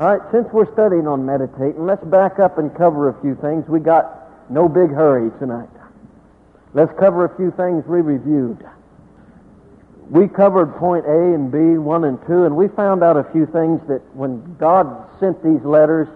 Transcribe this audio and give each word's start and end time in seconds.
All 0.00 0.06
right, 0.06 0.32
since 0.32 0.48
we're 0.50 0.72
studying 0.72 1.06
on 1.06 1.26
meditating, 1.26 1.84
let's 1.84 2.02
back 2.04 2.38
up 2.38 2.56
and 2.56 2.74
cover 2.74 3.10
a 3.10 3.20
few 3.20 3.34
things. 3.34 3.68
We 3.68 3.80
got 3.80 4.50
no 4.50 4.66
big 4.66 4.88
hurry 4.88 5.30
tonight. 5.38 5.68
Let's 6.72 6.98
cover 6.98 7.26
a 7.26 7.36
few 7.36 7.50
things 7.50 7.84
we 7.84 8.00
reviewed. 8.00 8.66
We 10.08 10.26
covered 10.26 10.74
point 10.76 11.04
A 11.04 11.34
and 11.34 11.52
B, 11.52 11.76
1 11.76 12.04
and 12.04 12.18
2, 12.26 12.44
and 12.46 12.56
we 12.56 12.68
found 12.68 13.04
out 13.04 13.18
a 13.18 13.24
few 13.24 13.44
things 13.44 13.82
that 13.88 14.00
when 14.16 14.56
God 14.56 14.88
sent 15.20 15.44
these 15.44 15.62
letters, 15.64 16.08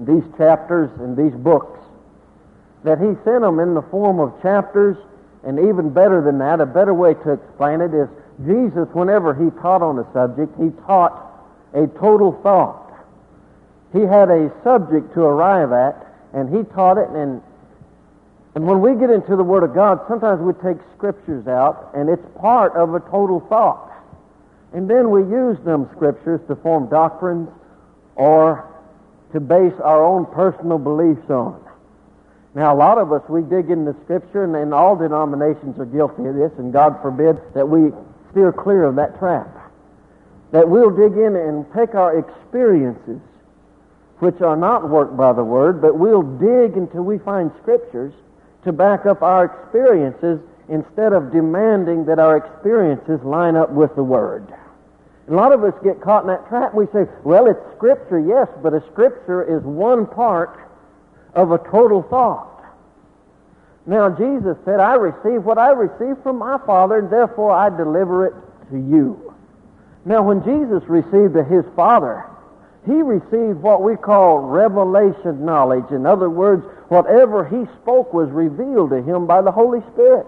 these 0.00 0.24
chapters, 0.36 0.90
and 0.98 1.16
these 1.16 1.38
books, 1.38 1.78
that 2.82 2.98
He 2.98 3.14
sent 3.22 3.42
them 3.42 3.60
in 3.60 3.74
the 3.74 3.82
form 3.92 4.18
of 4.18 4.34
chapters, 4.42 4.96
and 5.44 5.60
even 5.60 5.90
better 5.94 6.20
than 6.20 6.38
that, 6.38 6.60
a 6.60 6.66
better 6.66 6.94
way 6.94 7.14
to 7.14 7.30
explain 7.30 7.80
it 7.80 7.94
is 7.94 8.08
Jesus, 8.44 8.88
whenever 8.92 9.34
He 9.38 9.54
taught 9.62 9.82
on 9.82 10.00
a 10.00 10.12
subject, 10.12 10.50
He 10.58 10.70
taught 10.84 11.26
a 11.74 11.86
total 11.98 12.32
thought. 12.42 12.86
He 13.92 14.00
had 14.00 14.30
a 14.30 14.52
subject 14.62 15.14
to 15.14 15.22
arrive 15.22 15.72
at, 15.72 16.06
and 16.32 16.48
he 16.54 16.62
taught 16.74 16.98
it. 16.98 17.08
And, 17.08 17.40
and 18.54 18.66
when 18.66 18.80
we 18.80 18.94
get 18.94 19.10
into 19.10 19.36
the 19.36 19.44
Word 19.44 19.62
of 19.62 19.74
God, 19.74 20.00
sometimes 20.08 20.40
we 20.40 20.52
take 20.54 20.76
scriptures 20.96 21.46
out, 21.46 21.90
and 21.94 22.08
it's 22.08 22.24
part 22.38 22.76
of 22.76 22.94
a 22.94 23.00
total 23.00 23.40
thought. 23.48 23.90
And 24.72 24.88
then 24.88 25.10
we 25.10 25.20
use 25.22 25.58
them 25.64 25.88
scriptures 25.96 26.40
to 26.48 26.56
form 26.56 26.88
doctrines 26.88 27.48
or 28.16 28.68
to 29.32 29.40
base 29.40 29.74
our 29.82 30.04
own 30.04 30.26
personal 30.26 30.78
beliefs 30.78 31.30
on. 31.30 31.64
Now, 32.54 32.74
a 32.74 32.76
lot 32.76 32.98
of 32.98 33.12
us, 33.12 33.22
we 33.28 33.42
dig 33.42 33.70
into 33.70 33.94
Scripture, 34.04 34.44
and, 34.44 34.56
and 34.56 34.74
all 34.74 34.96
denominations 34.96 35.78
are 35.78 35.84
guilty 35.84 36.26
of 36.26 36.34
this, 36.34 36.50
and 36.58 36.72
God 36.72 37.00
forbid 37.00 37.38
that 37.54 37.68
we 37.68 37.92
steer 38.30 38.52
clear 38.52 38.84
of 38.84 38.96
that 38.96 39.18
trap. 39.18 39.48
That 40.50 40.68
we'll 40.68 40.90
dig 40.90 41.12
in 41.12 41.36
and 41.36 41.66
take 41.74 41.94
our 41.94 42.18
experiences 42.18 43.20
which 44.20 44.40
are 44.40 44.56
not 44.56 44.88
worked 44.88 45.16
by 45.16 45.32
the 45.32 45.44
Word, 45.44 45.80
but 45.80 45.98
we'll 45.98 46.22
dig 46.22 46.76
until 46.76 47.02
we 47.02 47.18
find 47.18 47.50
Scriptures 47.62 48.12
to 48.64 48.72
back 48.72 49.06
up 49.06 49.22
our 49.22 49.44
experiences 49.44 50.40
instead 50.68 51.12
of 51.12 51.32
demanding 51.32 52.04
that 52.06 52.18
our 52.18 52.36
experiences 52.36 53.20
line 53.22 53.56
up 53.56 53.70
with 53.70 53.94
the 53.94 54.02
Word. 54.02 54.52
A 55.28 55.32
lot 55.32 55.52
of 55.52 55.62
us 55.62 55.74
get 55.84 56.00
caught 56.00 56.22
in 56.22 56.28
that 56.28 56.48
trap. 56.48 56.74
We 56.74 56.86
say, 56.86 57.04
well, 57.22 57.46
it's 57.46 57.60
Scripture, 57.76 58.18
yes, 58.18 58.48
but 58.62 58.74
a 58.74 58.82
Scripture 58.92 59.44
is 59.44 59.62
one 59.62 60.06
part 60.06 60.58
of 61.34 61.52
a 61.52 61.58
total 61.58 62.02
thought. 62.02 62.64
Now, 63.86 64.10
Jesus 64.10 64.56
said, 64.64 64.80
I 64.80 64.94
receive 64.94 65.44
what 65.44 65.58
I 65.58 65.70
receive 65.70 66.22
from 66.22 66.38
my 66.38 66.58
Father, 66.66 66.98
and 66.98 67.10
therefore 67.10 67.52
I 67.52 67.70
deliver 67.70 68.26
it 68.26 68.34
to 68.70 68.76
you. 68.76 69.34
Now, 70.04 70.22
when 70.22 70.42
Jesus 70.44 70.86
received 70.88 71.36
his 71.50 71.64
Father, 71.74 72.24
he 72.88 73.02
received 73.02 73.60
what 73.60 73.82
we 73.82 73.96
call 73.96 74.38
revelation 74.38 75.44
knowledge. 75.44 75.90
In 75.90 76.06
other 76.06 76.30
words, 76.30 76.64
whatever 76.88 77.44
he 77.44 77.66
spoke 77.82 78.14
was 78.14 78.30
revealed 78.30 78.90
to 78.90 79.02
him 79.02 79.26
by 79.26 79.42
the 79.42 79.52
Holy 79.52 79.80
Spirit. 79.92 80.26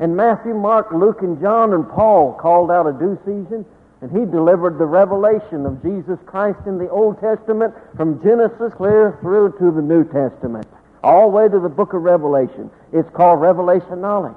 And 0.00 0.16
Matthew, 0.16 0.54
Mark, 0.54 0.90
Luke, 0.92 1.22
and 1.22 1.40
John 1.40 1.72
and 1.72 1.88
Paul 1.88 2.32
called 2.34 2.70
out 2.70 2.88
a 2.88 2.92
due 2.92 3.16
season, 3.24 3.64
and 4.00 4.10
he 4.10 4.24
delivered 4.24 4.78
the 4.78 4.86
revelation 4.86 5.66
of 5.66 5.82
Jesus 5.82 6.18
Christ 6.26 6.58
in 6.66 6.78
the 6.78 6.90
Old 6.90 7.20
Testament 7.20 7.74
from 7.96 8.20
Genesis 8.22 8.72
clear 8.74 9.16
through 9.20 9.52
to 9.58 9.70
the 9.70 9.82
New 9.82 10.02
Testament, 10.02 10.66
all 11.04 11.30
the 11.30 11.36
way 11.36 11.48
to 11.48 11.60
the 11.60 11.68
book 11.68 11.92
of 11.92 12.02
Revelation. 12.02 12.70
It's 12.92 13.10
called 13.10 13.40
revelation 13.40 14.00
knowledge. 14.00 14.36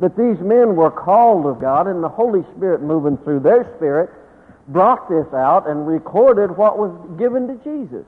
But 0.00 0.16
these 0.16 0.40
men 0.40 0.74
were 0.74 0.90
called 0.90 1.46
of 1.46 1.60
God, 1.60 1.86
and 1.86 2.02
the 2.02 2.08
Holy 2.08 2.42
Spirit 2.56 2.82
moving 2.82 3.18
through 3.18 3.40
their 3.40 3.72
spirit 3.76 4.10
brought 4.68 5.08
this 5.08 5.26
out 5.34 5.68
and 5.68 5.86
recorded 5.86 6.56
what 6.56 6.78
was 6.78 6.92
given 7.18 7.46
to 7.48 7.54
Jesus. 7.64 8.06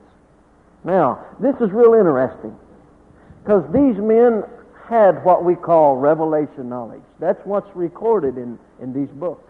Now, 0.83 1.25
this 1.39 1.55
is 1.55 1.71
real 1.71 1.93
interesting 1.93 2.55
because 3.43 3.63
these 3.73 3.97
men 3.97 4.43
had 4.87 5.23
what 5.23 5.43
we 5.43 5.55
call 5.55 5.97
revelation 5.97 6.69
knowledge. 6.69 7.01
That's 7.19 7.39
what's 7.45 7.69
recorded 7.75 8.37
in, 8.37 8.57
in 8.81 8.93
these 8.93 9.09
books. 9.09 9.43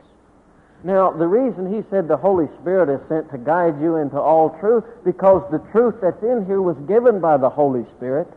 Now, 0.83 1.11
the 1.11 1.27
reason 1.27 1.73
he 1.73 1.83
said 1.89 2.07
the 2.07 2.17
Holy 2.17 2.47
Spirit 2.61 2.89
is 2.89 3.01
sent 3.09 3.31
to 3.31 3.37
guide 3.37 3.81
you 3.81 3.97
into 3.97 4.19
all 4.19 4.57
truth, 4.59 4.83
because 5.03 5.43
the 5.51 5.59
truth 5.71 5.95
that's 6.01 6.21
in 6.21 6.45
here 6.45 6.61
was 6.61 6.77
given 6.87 7.19
by 7.19 7.37
the 7.37 7.49
Holy 7.49 7.85
Spirit, 7.97 8.27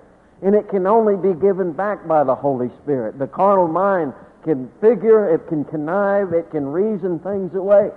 and 0.42 0.54
it 0.54 0.68
can 0.68 0.86
only 0.86 1.16
be 1.16 1.38
given 1.38 1.72
back 1.72 2.06
by 2.08 2.24
the 2.24 2.34
Holy 2.34 2.70
Spirit. 2.82 3.18
The 3.18 3.26
carnal 3.26 3.68
mind 3.68 4.14
can 4.42 4.70
figure, 4.80 5.34
it 5.34 5.46
can 5.48 5.64
connive, 5.64 6.32
it 6.32 6.50
can 6.50 6.66
reason 6.66 7.18
things 7.18 7.54
away. 7.54 7.90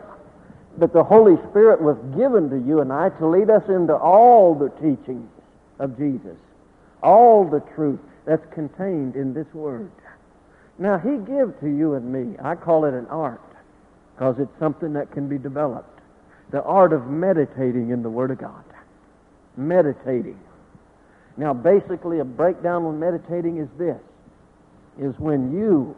But 0.77 0.93
the 0.93 1.03
Holy 1.03 1.37
Spirit 1.49 1.81
was 1.81 1.97
given 2.17 2.49
to 2.49 2.57
you 2.57 2.81
and 2.81 2.91
I 2.91 3.09
to 3.09 3.27
lead 3.27 3.49
us 3.49 3.63
into 3.69 3.95
all 3.95 4.55
the 4.55 4.69
teachings 4.69 5.29
of 5.79 5.97
Jesus, 5.97 6.37
all 7.03 7.47
the 7.47 7.59
truth 7.75 7.99
that's 8.25 8.45
contained 8.53 9.15
in 9.15 9.33
this 9.33 9.51
Word. 9.53 9.91
Now, 10.79 10.97
He 10.97 11.17
gives 11.17 11.53
to 11.61 11.67
you 11.67 11.93
and 11.93 12.11
me, 12.11 12.35
I 12.41 12.55
call 12.55 12.85
it 12.85 12.93
an 12.93 13.05
art, 13.07 13.41
because 14.15 14.39
it's 14.39 14.59
something 14.59 14.93
that 14.93 15.11
can 15.11 15.27
be 15.27 15.37
developed. 15.37 15.99
The 16.51 16.63
art 16.63 16.93
of 16.93 17.07
meditating 17.07 17.89
in 17.91 18.01
the 18.01 18.09
Word 18.09 18.31
of 18.31 18.39
God. 18.39 18.63
Meditating. 19.55 20.39
Now, 21.37 21.53
basically, 21.53 22.19
a 22.19 22.25
breakdown 22.25 22.85
on 22.85 22.99
meditating 22.99 23.57
is 23.57 23.69
this, 23.77 23.99
is 24.99 25.17
when 25.19 25.51
you 25.53 25.95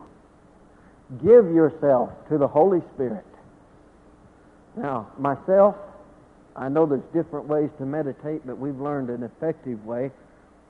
give 1.23 1.45
yourself 1.53 2.09
to 2.29 2.37
the 2.37 2.47
Holy 2.47 2.81
Spirit 2.93 3.25
now, 4.77 5.11
myself, 5.17 5.75
I 6.55 6.69
know 6.69 6.85
there's 6.85 7.03
different 7.13 7.47
ways 7.47 7.69
to 7.77 7.85
meditate, 7.85 8.45
but 8.45 8.57
we've 8.57 8.79
learned 8.79 9.09
an 9.09 9.23
effective 9.23 9.85
way. 9.85 10.11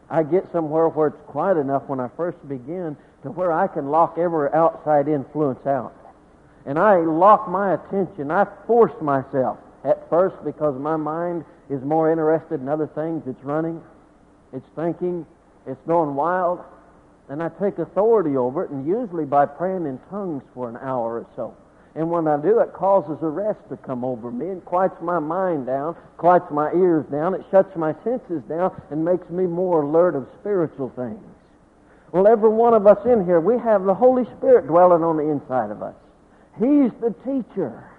I 0.10 0.24
get 0.24 0.52
somewhere 0.52 0.90
where 0.90 1.08
it's 1.08 1.22
quiet 1.28 1.58
enough 1.58 1.84
when 1.88 2.00
I 2.00 2.10
first 2.16 2.38
begin 2.48 2.96
to 3.24 3.32
where 3.32 3.52
I 3.52 3.68
can 3.68 3.90
lock 3.90 4.18
every 4.18 4.52
outside 4.54 5.08
influence 5.08 5.66
out. 5.66 5.94
And 6.66 6.78
I 6.78 6.98
lock 6.98 7.48
my 7.50 7.74
attention. 7.74 8.32
I 8.32 8.46
force 8.68 8.94
myself 9.02 9.58
at 9.84 10.10
first 10.10 10.36
because 10.44 10.80
my 10.80 10.96
mind 10.96 11.46
is 11.70 11.82
more 11.84 12.12
interested 12.12 12.62
in 12.62 12.70
other 12.70 12.88
things. 12.88 13.24
It's 13.28 13.44
running, 13.44 13.82
it's 14.54 14.66
thinking, 14.76 15.26
it's 15.66 15.82
going 15.88 16.16
wild. 16.16 16.60
And 17.30 17.42
I 17.42 17.50
take 17.50 17.80
authority 17.80 18.38
over 18.38 18.66
it, 18.66 18.70
and 18.70 18.86
usually 18.88 19.26
by 19.26 19.48
praying 19.48 19.88
in 19.88 20.00
tongues 20.12 20.44
for 20.54 20.70
an 20.70 20.78
hour 20.78 21.20
or 21.20 21.28
so. 21.36 21.56
And 21.96 22.12
when 22.12 22.28
I 22.28 22.36
do, 22.38 22.60
it 22.60 22.74
causes 22.74 23.18
a 23.22 23.30
rest 23.30 23.60
to 23.70 23.78
come 23.78 24.04
over 24.04 24.30
me 24.30 24.50
and 24.50 24.64
quiets 24.66 24.96
my 25.02 25.18
mind 25.18 25.66
down, 25.66 25.96
quiets 26.18 26.52
my 26.52 26.72
ears 26.74 27.06
down, 27.10 27.34
it 27.34 27.46
shuts 27.50 27.74
my 27.78 27.96
senses 28.04 28.44
down, 28.50 28.72
and 28.92 29.04
makes 29.04 29.30
me 29.30 29.46
more 29.46 29.84
alert 29.84 30.14
of 30.14 30.28
spiritual 30.42 30.90
things. 30.90 31.24
Well, 32.12 32.28
every 32.28 32.50
one 32.50 32.74
of 32.74 32.86
us 32.86 33.06
in 33.06 33.26
here, 33.26 33.40
we 33.40 33.58
have 33.60 33.86
the 33.86 33.94
Holy 33.94 34.26
Spirit 34.38 34.68
dwelling 34.68 35.04
on 35.04 35.18
the 35.18 35.30
inside 35.30 35.72
of 35.72 35.82
us. 35.82 35.96
He's 36.60 36.92
the 37.00 37.16
teacher. 37.24 37.90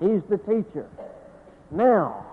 He's 0.00 0.22
the 0.30 0.38
teacher. 0.38 0.88
Now, 1.70 2.26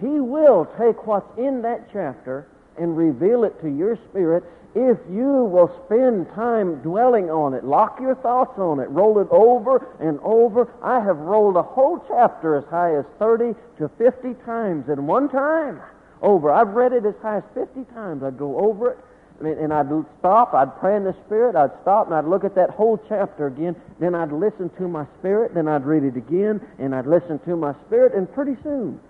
He 0.00 0.20
will 0.20 0.66
take 0.78 1.06
what's 1.06 1.38
in 1.38 1.62
that 1.62 1.88
chapter 1.92 2.46
and 2.76 2.96
reveal 2.96 3.44
it 3.44 3.60
to 3.62 3.68
your 3.68 3.96
spirit 4.08 4.44
if 4.74 4.98
you 5.10 5.44
will 5.50 5.68
spend 5.86 6.28
time 6.34 6.76
dwelling 6.76 7.28
on 7.28 7.54
it, 7.54 7.64
lock 7.64 7.98
your 8.00 8.14
thoughts 8.14 8.56
on 8.56 8.78
it, 8.78 8.88
roll 8.88 9.18
it 9.18 9.26
over 9.30 9.84
and 9.98 10.20
over. 10.22 10.72
I 10.80 11.00
have 11.00 11.16
rolled 11.18 11.56
a 11.56 11.62
whole 11.62 12.04
chapter 12.06 12.54
as 12.54 12.64
high 12.66 12.94
as 12.94 13.04
30 13.18 13.54
to 13.78 13.88
50 13.98 14.34
times 14.44 14.88
in 14.88 15.06
one 15.06 15.28
time. 15.28 15.80
Over. 16.22 16.52
I've 16.52 16.68
read 16.68 16.92
it 16.92 17.06
as 17.06 17.14
high 17.22 17.38
as 17.38 17.44
50 17.54 17.84
times. 17.94 18.22
I'd 18.22 18.38
go 18.38 18.58
over 18.58 18.90
it. 18.90 18.98
And 19.40 19.72
I'd 19.72 19.88
stop, 20.18 20.52
I'd 20.52 20.78
pray 20.78 20.96
in 20.96 21.04
the 21.04 21.16
Spirit, 21.24 21.56
I'd 21.56 21.70
stop 21.80 22.06
and 22.06 22.14
I'd 22.14 22.26
look 22.26 22.44
at 22.44 22.54
that 22.56 22.68
whole 22.68 23.02
chapter 23.08 23.46
again, 23.46 23.74
then 23.98 24.14
I'd 24.14 24.32
listen 24.32 24.68
to 24.76 24.86
my 24.86 25.06
Spirit, 25.18 25.54
then 25.54 25.66
I'd 25.66 25.86
read 25.86 26.04
it 26.04 26.14
again, 26.14 26.60
and 26.78 26.94
I'd 26.94 27.06
listen 27.06 27.38
to 27.46 27.56
my 27.56 27.74
Spirit, 27.86 28.12
and 28.12 28.30
pretty 28.30 28.54
soon, 28.62 29.00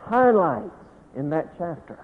highlights 0.00 0.68
in 1.16 1.30
that 1.30 1.48
chapter 1.56 1.98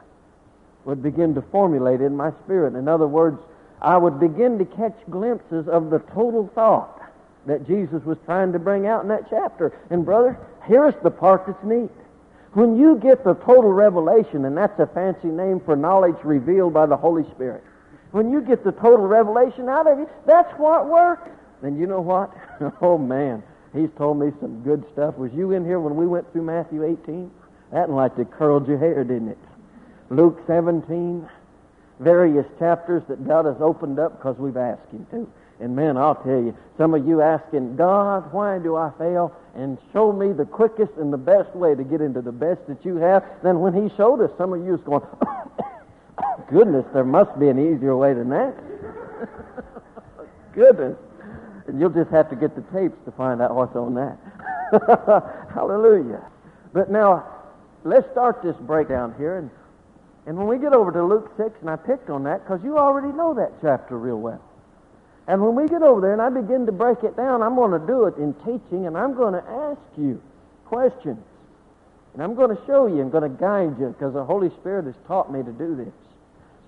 would 0.90 1.02
begin 1.04 1.36
to 1.36 1.42
formulate 1.52 2.00
in 2.00 2.16
my 2.16 2.32
spirit. 2.42 2.74
In 2.74 2.88
other 2.88 3.06
words, 3.06 3.38
I 3.80 3.96
would 3.96 4.18
begin 4.18 4.58
to 4.58 4.64
catch 4.64 4.98
glimpses 5.08 5.68
of 5.68 5.88
the 5.88 6.00
total 6.12 6.50
thought 6.52 7.00
that 7.46 7.64
Jesus 7.64 8.02
was 8.04 8.18
trying 8.26 8.52
to 8.52 8.58
bring 8.58 8.88
out 8.88 9.02
in 9.02 9.08
that 9.08 9.30
chapter. 9.30 9.72
And 9.90 10.04
brother, 10.04 10.36
here's 10.64 10.94
the 11.04 11.10
part 11.12 11.46
that's 11.46 11.62
neat. 11.62 11.92
When 12.54 12.76
you 12.76 12.96
get 12.96 13.22
the 13.22 13.34
total 13.34 13.72
revelation, 13.72 14.46
and 14.46 14.56
that's 14.56 14.80
a 14.80 14.86
fancy 14.88 15.28
name 15.28 15.60
for 15.60 15.76
knowledge 15.76 16.16
revealed 16.24 16.74
by 16.74 16.86
the 16.86 16.96
Holy 16.96 17.22
Spirit, 17.30 17.62
when 18.10 18.32
you 18.32 18.40
get 18.40 18.64
the 18.64 18.72
total 18.72 19.06
revelation 19.06 19.68
out 19.68 19.86
of 19.86 19.96
you, 19.96 20.10
that's 20.26 20.52
what 20.58 20.88
works. 20.88 21.30
Then 21.62 21.78
you 21.78 21.86
know 21.86 22.00
what? 22.00 22.34
oh 22.82 22.98
man, 22.98 23.44
he's 23.72 23.90
told 23.96 24.18
me 24.18 24.32
some 24.40 24.60
good 24.62 24.84
stuff. 24.92 25.16
Was 25.16 25.32
you 25.32 25.52
in 25.52 25.64
here 25.64 25.78
when 25.78 25.94
we 25.94 26.08
went 26.08 26.30
through 26.32 26.42
Matthew 26.42 26.82
18? 26.82 27.30
That 27.70 27.88
like 27.88 28.16
to 28.16 28.24
curled 28.24 28.66
your 28.66 28.78
hair, 28.78 29.04
didn't 29.04 29.28
it? 29.28 29.38
Luke 30.10 30.42
17, 30.48 31.28
various 32.00 32.46
chapters 32.58 33.02
that 33.08 33.26
God 33.26 33.46
has 33.46 33.56
opened 33.60 33.98
up 34.00 34.18
because 34.18 34.36
we've 34.38 34.56
asked 34.56 34.90
Him 34.90 35.06
to. 35.12 35.32
And 35.60 35.76
man, 35.76 35.96
I'll 35.96 36.16
tell 36.16 36.42
you, 36.42 36.56
some 36.78 36.94
of 36.94 37.06
you 37.06 37.20
asking, 37.20 37.76
God, 37.76 38.32
why 38.32 38.58
do 38.58 38.76
I 38.76 38.90
fail? 38.98 39.32
And 39.54 39.78
show 39.92 40.10
me 40.10 40.32
the 40.32 40.46
quickest 40.46 40.92
and 40.96 41.12
the 41.12 41.18
best 41.18 41.54
way 41.54 41.74
to 41.74 41.84
get 41.84 42.00
into 42.00 42.22
the 42.22 42.32
best 42.32 42.66
that 42.66 42.84
you 42.84 42.96
have. 42.96 43.24
Then 43.42 43.60
when 43.60 43.74
he 43.74 43.94
showed 43.96 44.20
us, 44.22 44.30
some 44.38 44.52
of 44.54 44.64
you 44.64 44.74
is 44.74 44.80
going, 44.80 45.02
goodness, 46.50 46.86
there 46.94 47.04
must 47.04 47.38
be 47.38 47.48
an 47.48 47.58
easier 47.58 47.94
way 47.94 48.14
than 48.14 48.30
that. 48.30 48.54
goodness. 50.54 50.96
And 51.68 51.78
you'll 51.78 51.90
just 51.90 52.10
have 52.10 52.30
to 52.30 52.36
get 52.36 52.56
the 52.56 52.62
tapes 52.72 52.96
to 53.04 53.12
find 53.12 53.42
out 53.42 53.54
what's 53.54 53.76
on 53.76 53.94
that. 53.94 54.18
Hallelujah. 55.54 56.24
But 56.72 56.90
now, 56.90 57.26
let's 57.84 58.10
start 58.12 58.42
this 58.42 58.56
breakdown 58.56 59.14
here. 59.18 59.36
And, 59.36 59.50
and 60.26 60.36
when 60.36 60.46
we 60.46 60.58
get 60.58 60.72
over 60.72 60.92
to 60.92 61.02
Luke 61.02 61.32
6, 61.36 61.60
and 61.60 61.70
I 61.70 61.76
picked 61.76 62.10
on 62.10 62.24
that 62.24 62.44
because 62.44 62.62
you 62.62 62.78
already 62.78 63.12
know 63.16 63.34
that 63.34 63.52
chapter 63.60 63.96
real 63.96 64.18
well. 64.20 64.42
And 65.26 65.40
when 65.42 65.54
we 65.54 65.68
get 65.68 65.82
over 65.82 66.00
there 66.00 66.12
and 66.12 66.20
I 66.20 66.28
begin 66.28 66.66
to 66.66 66.72
break 66.72 67.02
it 67.04 67.16
down, 67.16 67.42
I'm 67.42 67.54
going 67.54 67.78
to 67.78 67.86
do 67.86 68.06
it 68.06 68.16
in 68.16 68.34
teaching 68.34 68.86
and 68.86 68.96
I'm 68.96 69.14
going 69.14 69.34
to 69.34 69.48
ask 69.48 69.80
you 69.96 70.20
questions. 70.64 71.22
And 72.14 72.22
I'm 72.22 72.34
going 72.34 72.54
to 72.54 72.60
show 72.66 72.86
you 72.86 73.00
and 73.00 73.12
going 73.12 73.22
to 73.22 73.38
guide 73.40 73.78
you 73.78 73.88
because 73.88 74.14
the 74.14 74.24
Holy 74.24 74.50
Spirit 74.60 74.86
has 74.86 74.94
taught 75.06 75.32
me 75.32 75.42
to 75.42 75.52
do 75.52 75.76
this. 75.76 75.92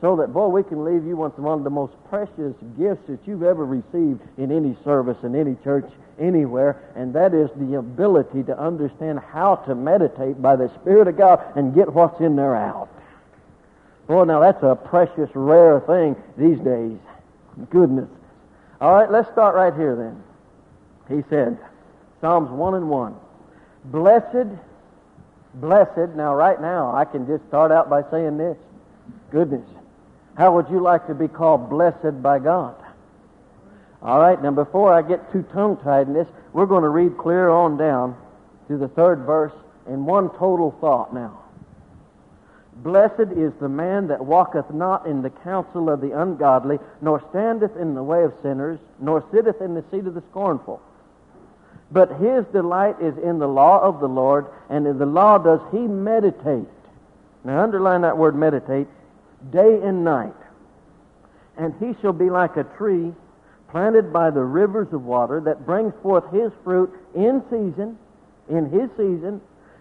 So 0.00 0.16
that, 0.16 0.32
boy, 0.32 0.48
we 0.48 0.62
can 0.62 0.84
leave 0.84 1.04
you 1.04 1.16
with 1.16 1.38
one 1.38 1.58
of 1.58 1.64
the 1.64 1.70
most 1.70 1.92
precious 2.08 2.54
gifts 2.78 3.06
that 3.08 3.20
you've 3.24 3.42
ever 3.42 3.64
received 3.64 4.20
in 4.36 4.50
any 4.50 4.76
service, 4.84 5.16
in 5.22 5.36
any 5.36 5.56
church, 5.62 5.88
anywhere, 6.18 6.80
and 6.96 7.14
that 7.14 7.34
is 7.34 7.50
the 7.56 7.78
ability 7.78 8.42
to 8.44 8.58
understand 8.58 9.20
how 9.20 9.56
to 9.56 9.74
meditate 9.74 10.42
by 10.42 10.56
the 10.56 10.68
Spirit 10.80 11.06
of 11.08 11.16
God 11.16 11.40
and 11.56 11.74
get 11.74 11.92
what's 11.92 12.20
in 12.20 12.34
there 12.34 12.56
out. 12.56 12.88
Boy, 14.06 14.24
now 14.24 14.40
that's 14.40 14.62
a 14.62 14.74
precious, 14.74 15.30
rare 15.34 15.80
thing 15.80 16.16
these 16.36 16.58
days. 16.58 16.98
Goodness. 17.70 18.08
All 18.80 18.92
right, 18.94 19.10
let's 19.10 19.30
start 19.30 19.54
right 19.54 19.74
here 19.74 19.94
then. 19.94 20.22
He 21.08 21.22
said, 21.28 21.58
Psalms 22.20 22.50
1 22.50 22.74
and 22.74 22.88
1. 22.88 23.14
Blessed, 23.86 24.48
blessed. 25.54 26.16
Now, 26.16 26.34
right 26.34 26.60
now, 26.60 26.94
I 26.94 27.04
can 27.04 27.26
just 27.26 27.46
start 27.48 27.70
out 27.70 27.90
by 27.90 28.02
saying 28.10 28.38
this. 28.38 28.56
Goodness. 29.30 29.68
How 30.36 30.54
would 30.54 30.68
you 30.68 30.80
like 30.80 31.06
to 31.08 31.14
be 31.14 31.28
called 31.28 31.68
blessed 31.68 32.22
by 32.22 32.38
God? 32.38 32.74
All 34.02 34.18
right, 34.18 34.40
now 34.42 34.50
before 34.50 34.92
I 34.92 35.02
get 35.02 35.30
too 35.30 35.44
tongue 35.52 35.76
tied 35.76 36.08
in 36.08 36.14
this, 36.14 36.26
we're 36.52 36.66
going 36.66 36.82
to 36.82 36.88
read 36.88 37.16
clear 37.18 37.48
on 37.50 37.76
down 37.76 38.16
to 38.68 38.76
the 38.76 38.88
third 38.88 39.20
verse 39.20 39.52
in 39.86 40.04
one 40.04 40.30
total 40.30 40.76
thought 40.80 41.14
now. 41.14 41.41
Blessed 42.76 43.32
is 43.36 43.52
the 43.60 43.68
man 43.68 44.08
that 44.08 44.24
walketh 44.24 44.70
not 44.72 45.06
in 45.06 45.22
the 45.22 45.30
counsel 45.30 45.90
of 45.90 46.00
the 46.00 46.18
ungodly, 46.18 46.78
nor 47.00 47.22
standeth 47.30 47.76
in 47.76 47.94
the 47.94 48.02
way 48.02 48.24
of 48.24 48.32
sinners, 48.42 48.78
nor 48.98 49.24
sitteth 49.30 49.60
in 49.60 49.74
the 49.74 49.84
seat 49.90 50.06
of 50.06 50.14
the 50.14 50.22
scornful. 50.30 50.80
But 51.90 52.18
his 52.18 52.46
delight 52.46 52.96
is 53.00 53.16
in 53.18 53.38
the 53.38 53.48
law 53.48 53.80
of 53.80 54.00
the 54.00 54.08
Lord, 54.08 54.46
and 54.70 54.86
in 54.86 54.98
the 54.98 55.06
law 55.06 55.36
does 55.36 55.60
he 55.70 55.78
meditate. 55.78 56.68
Now 57.44 57.62
underline 57.62 58.00
that 58.02 58.16
word 58.16 58.34
meditate, 58.34 58.88
day 59.50 59.80
and 59.82 60.02
night. 60.02 60.34
And 61.58 61.74
he 61.78 61.94
shall 62.00 62.14
be 62.14 62.30
like 62.30 62.56
a 62.56 62.64
tree 62.64 63.12
planted 63.68 64.12
by 64.12 64.30
the 64.30 64.42
rivers 64.42 64.92
of 64.92 65.04
water 65.04 65.40
that 65.40 65.66
brings 65.66 65.92
forth 66.02 66.30
his 66.32 66.52
fruit 66.64 66.90
in 67.14 67.42
season, 67.50 67.98
in 68.48 68.70
his 68.70 68.90
season. 68.96 69.40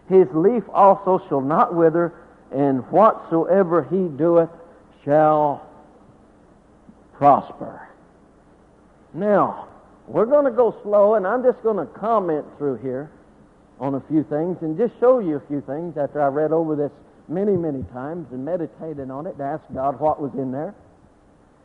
His 0.10 0.28
leaf 0.34 0.64
also 0.74 1.22
shall 1.30 1.42
not 1.42 1.74
wither, 1.76 2.14
and 2.52 2.80
whatsoever 2.92 3.84
he 3.84 4.08
doeth 4.18 4.50
shall 5.04 5.68
prosper. 7.14 7.88
Now, 9.14 9.68
we're 10.08 10.26
going 10.26 10.46
to 10.46 10.52
go 10.52 10.76
slow, 10.84 11.16
and 11.16 11.26
I'm 11.26 11.44
just 11.44 11.62
going 11.64 11.78
to 11.78 11.86
comment 11.94 12.46
through 12.58 12.78
here 12.78 13.12
on 13.80 13.96
a 13.96 14.02
few 14.02 14.24
things 14.24 14.58
and 14.62 14.78
just 14.78 14.94
show 15.00 15.20
you 15.20 15.38
a 15.38 15.48
few 15.48 15.62
things 15.62 15.98
after 15.98 16.22
I 16.22 16.28
read 16.28 16.52
over 16.52 16.76
this 16.76 16.92
many, 17.28 17.56
many 17.56 17.84
times 17.94 18.28
and 18.32 18.46
meditated 18.46 19.10
on 19.10 19.26
it 19.26 19.38
to 19.38 19.44
ask 19.44 19.64
God 19.74 20.00
what 20.00 20.22
was 20.22 20.34
in 20.34 20.52
there. 20.52 20.76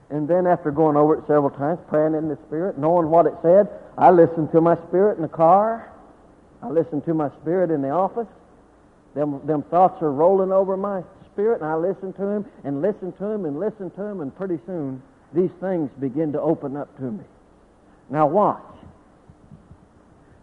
And 0.09 0.29
then 0.29 0.47
after 0.47 0.71
going 0.71 0.97
over 0.97 1.17
it 1.17 1.27
several 1.27 1.51
times, 1.51 1.81
praying 1.89 2.15
in 2.15 2.29
the 2.29 2.39
Spirit, 2.47 2.79
knowing 2.79 3.11
what 3.11 3.27
it 3.27 3.35
said, 3.43 3.69
I 3.99 4.11
listened 4.11 4.53
to 4.53 4.61
my 4.61 4.77
spirit 4.89 5.17
in 5.17 5.23
the 5.23 5.29
car. 5.29 5.91
I 6.63 6.69
listened 6.69 7.05
to 7.07 7.15
my 7.15 7.29
spirit 7.43 7.71
in 7.71 7.83
the 7.83 7.91
office. 7.91 8.29
Them, 9.17 9.41
them 9.47 9.63
thoughts 9.63 10.03
are 10.03 10.13
rolling 10.13 10.53
over 10.53 10.77
my 10.77 11.03
spirit, 11.33 11.63
and 11.63 11.71
I 11.71 11.75
listen 11.75 12.13
to 12.13 12.23
him 12.23 12.45
and 12.65 12.83
listen 12.83 13.13
to 13.13 13.25
him 13.25 13.47
and 13.47 13.59
listen 13.59 13.91
to 13.93 14.03
him, 14.03 14.21
and 14.21 14.37
pretty 14.37 14.59
soon 14.67 15.03
these 15.33 15.51
things 15.59 15.91
begin 15.99 16.33
to 16.33 16.41
open 16.41 16.77
up 16.77 16.95
to 16.99 17.03
me. 17.03 17.25
Now 18.11 18.27
watch. 18.27 18.63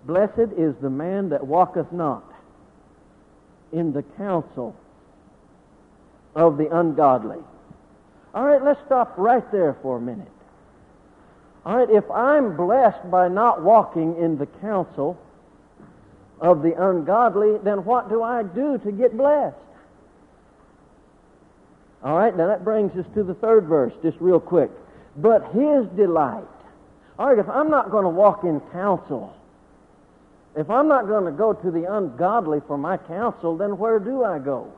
Blessed 0.05 0.51
is 0.57 0.73
the 0.81 0.89
man 0.89 1.29
that 1.29 1.45
walketh 1.45 1.91
not 1.91 2.23
in 3.71 3.93
the 3.93 4.01
counsel 4.17 4.75
of 6.35 6.57
the 6.57 6.75
ungodly. 6.75 7.37
All 8.33 8.43
right, 8.43 8.61
let's 8.61 8.81
stop 8.87 9.13
right 9.17 9.49
there 9.51 9.77
for 9.83 9.97
a 9.97 10.01
minute. 10.01 10.27
All 11.63 11.77
right, 11.77 11.89
if 11.91 12.09
I'm 12.09 12.57
blessed 12.57 13.11
by 13.11 13.27
not 13.27 13.61
walking 13.61 14.17
in 14.17 14.39
the 14.39 14.47
counsel 14.47 15.19
of 16.39 16.61
the 16.61 16.73
ungodly, 16.89 17.57
then 17.63 17.85
what 17.85 18.09
do 18.09 18.21
I 18.21 18.43
do 18.43 18.77
to 18.79 18.91
get 18.91 19.15
blessed? 19.15 19.55
All 22.03 22.17
right, 22.17 22.35
now 22.35 22.47
that 22.47 22.65
brings 22.65 22.95
us 22.97 23.05
to 23.13 23.23
the 23.23 23.33
third 23.35 23.65
verse, 23.65 23.93
just 24.01 24.17
real 24.19 24.39
quick. 24.39 24.69
But 25.15 25.53
his 25.53 25.87
delight. 25.95 26.43
All 27.17 27.27
right, 27.27 27.39
if 27.39 27.47
I'm 27.47 27.69
not 27.69 27.91
going 27.91 28.03
to 28.03 28.09
walk 28.09 28.43
in 28.43 28.59
counsel, 28.71 29.33
if 30.55 30.69
I'm 30.69 30.87
not 30.87 31.07
going 31.07 31.25
to 31.25 31.31
go 31.31 31.53
to 31.53 31.71
the 31.71 31.91
ungodly 31.95 32.61
for 32.67 32.77
my 32.77 32.97
counsel, 32.97 33.57
then 33.57 33.77
where 33.77 33.99
do 33.99 34.23
I 34.23 34.39
go? 34.39 34.71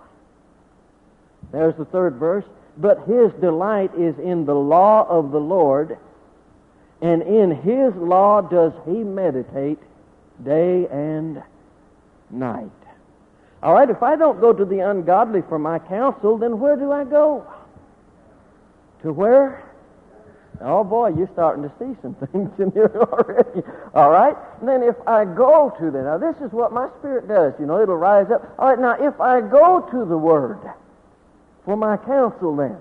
There's 1.52 1.76
the 1.76 1.86
third 1.86 2.16
verse. 2.16 2.46
But 2.78 3.08
his 3.08 3.32
delight 3.40 3.92
is 3.96 4.18
in 4.20 4.46
the 4.46 4.56
law 4.56 5.08
of 5.08 5.32
the 5.32 5.40
Lord, 5.40 5.98
and 7.02 7.22
in 7.22 7.52
his 7.52 7.96
law 7.96 8.42
does 8.42 8.74
he 8.86 9.04
meditate 9.04 9.80
day 10.44 10.88
and 10.92 11.42
night. 12.30 12.72
All 13.64 13.74
right, 13.74 13.90
if 13.90 14.04
I 14.04 14.16
don't 14.16 14.40
go 14.40 14.54
to 14.54 14.66
the 14.66 14.80
ungodly 14.80 15.42
for 15.50 15.58
my 15.58 15.80
counsel, 15.80 16.38
then 16.38 16.60
where 16.60 16.76
do 16.76 16.92
I 16.92 17.04
go? 17.04 17.48
To 19.02 19.14
where? 19.14 19.64
Oh 20.62 20.84
boy, 20.84 21.10
you're 21.10 21.30
starting 21.34 21.64
to 21.64 21.72
see 21.80 22.00
some 22.02 22.16
things 22.32 22.52
in 22.60 22.72
here 22.72 22.92
already. 22.96 23.62
All 23.94 24.10
right? 24.10 24.36
And 24.60 24.70
then 24.70 24.84
if 24.84 24.96
I 25.08 25.26
go 25.26 25.74
to 25.80 25.92
them, 25.92 26.06
now 26.06 26.18
this 26.18 26.36
is 26.38 26.52
what 26.52 26.72
my 26.72 26.90
spirit 27.00 27.28
does, 27.28 27.54
you 27.60 27.66
know, 27.66 27.82
it'll 27.82 27.98
rise 27.98 28.30
up. 28.32 28.54
All 28.60 28.70
right, 28.70 28.80
now 28.80 28.94
if 29.08 29.20
I 29.20 29.42
go 29.42 29.82
to 29.92 30.06
the 30.06 30.18
Word 30.18 30.60
for 31.66 31.76
my 31.76 31.98
counsel 31.98 32.56
then, 32.56 32.78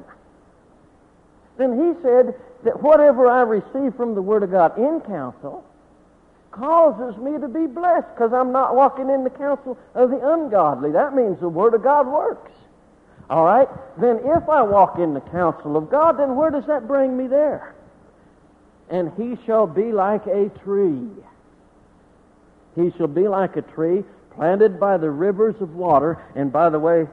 then 1.57 1.73
he 1.73 2.03
said 2.03 2.35
that 2.65 2.83
whatever 2.83 3.27
I 3.27 3.43
receive 3.43 3.97
from 3.97 4.15
the 4.15 4.23
Word 4.23 4.43
of 4.43 4.51
God 4.51 4.77
in 4.79 5.01
counsel, 5.01 5.64
causes 6.55 7.17
me 7.21 7.39
to 7.39 7.49
be 7.49 7.67
blessed 7.67 8.09
because 8.15 8.33
I'm 8.33 8.53
not 8.53 8.75
walking 8.75 9.11
in 9.11 9.25
the 9.25 9.31
counsel 9.31 9.77
of 9.95 10.11
the 10.11 10.33
ungodly. 10.33 10.93
That 10.93 11.15
means 11.15 11.41
the 11.41 11.49
Word 11.49 11.75
of 11.75 11.83
God 11.83 12.07
works. 12.07 12.53
All 13.29 13.45
right? 13.45 13.69
Then 13.99 14.21
if 14.25 14.49
I 14.49 14.63
walk 14.63 14.99
in 14.99 15.15
the 15.15 15.21
counsel 15.21 15.77
of 15.77 15.91
God, 15.91 16.19
then 16.19 16.37
where 16.37 16.51
does 16.51 16.67
that 16.67 16.87
bring 16.87 17.17
me 17.17 17.27
there? 17.27 17.75
And 18.91 19.13
he 19.17 19.37
shall 19.47 19.67
be 19.67 19.93
like 19.93 20.27
a 20.27 20.51
tree. 20.63 21.09
He 22.77 22.93
shall 22.97 23.09
be 23.09 23.29
like 23.29 23.57
a 23.57 23.63
tree 23.63 24.05
planted 24.35 24.79
by 24.79 24.99
the 24.99 25.11
rivers 25.11 25.55
of 25.61 25.75
water. 25.75 26.23
And 26.35 26.53
by 26.53 26.71
the 26.71 26.79
way, 26.79 27.07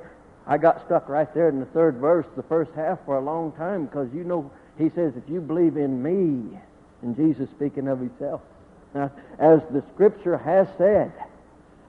I 0.45 0.57
got 0.57 0.85
stuck 0.85 1.07
right 1.07 1.31
there 1.33 1.49
in 1.49 1.59
the 1.59 1.65
third 1.67 1.97
verse, 1.97 2.25
the 2.35 2.43
first 2.43 2.71
half, 2.75 2.99
for 3.05 3.17
a 3.17 3.21
long 3.21 3.53
time 3.53 3.85
because 3.85 4.09
you 4.13 4.23
know, 4.23 4.51
he 4.77 4.89
says, 4.95 5.13
if 5.15 5.29
you 5.29 5.39
believe 5.39 5.77
in 5.77 6.01
me, 6.01 6.57
and 7.01 7.15
Jesus 7.15 7.49
speaking 7.55 7.87
of 7.87 7.99
himself, 7.99 8.41
as 8.93 9.61
the 9.71 9.83
scripture 9.93 10.37
has 10.37 10.67
said, 10.77 11.11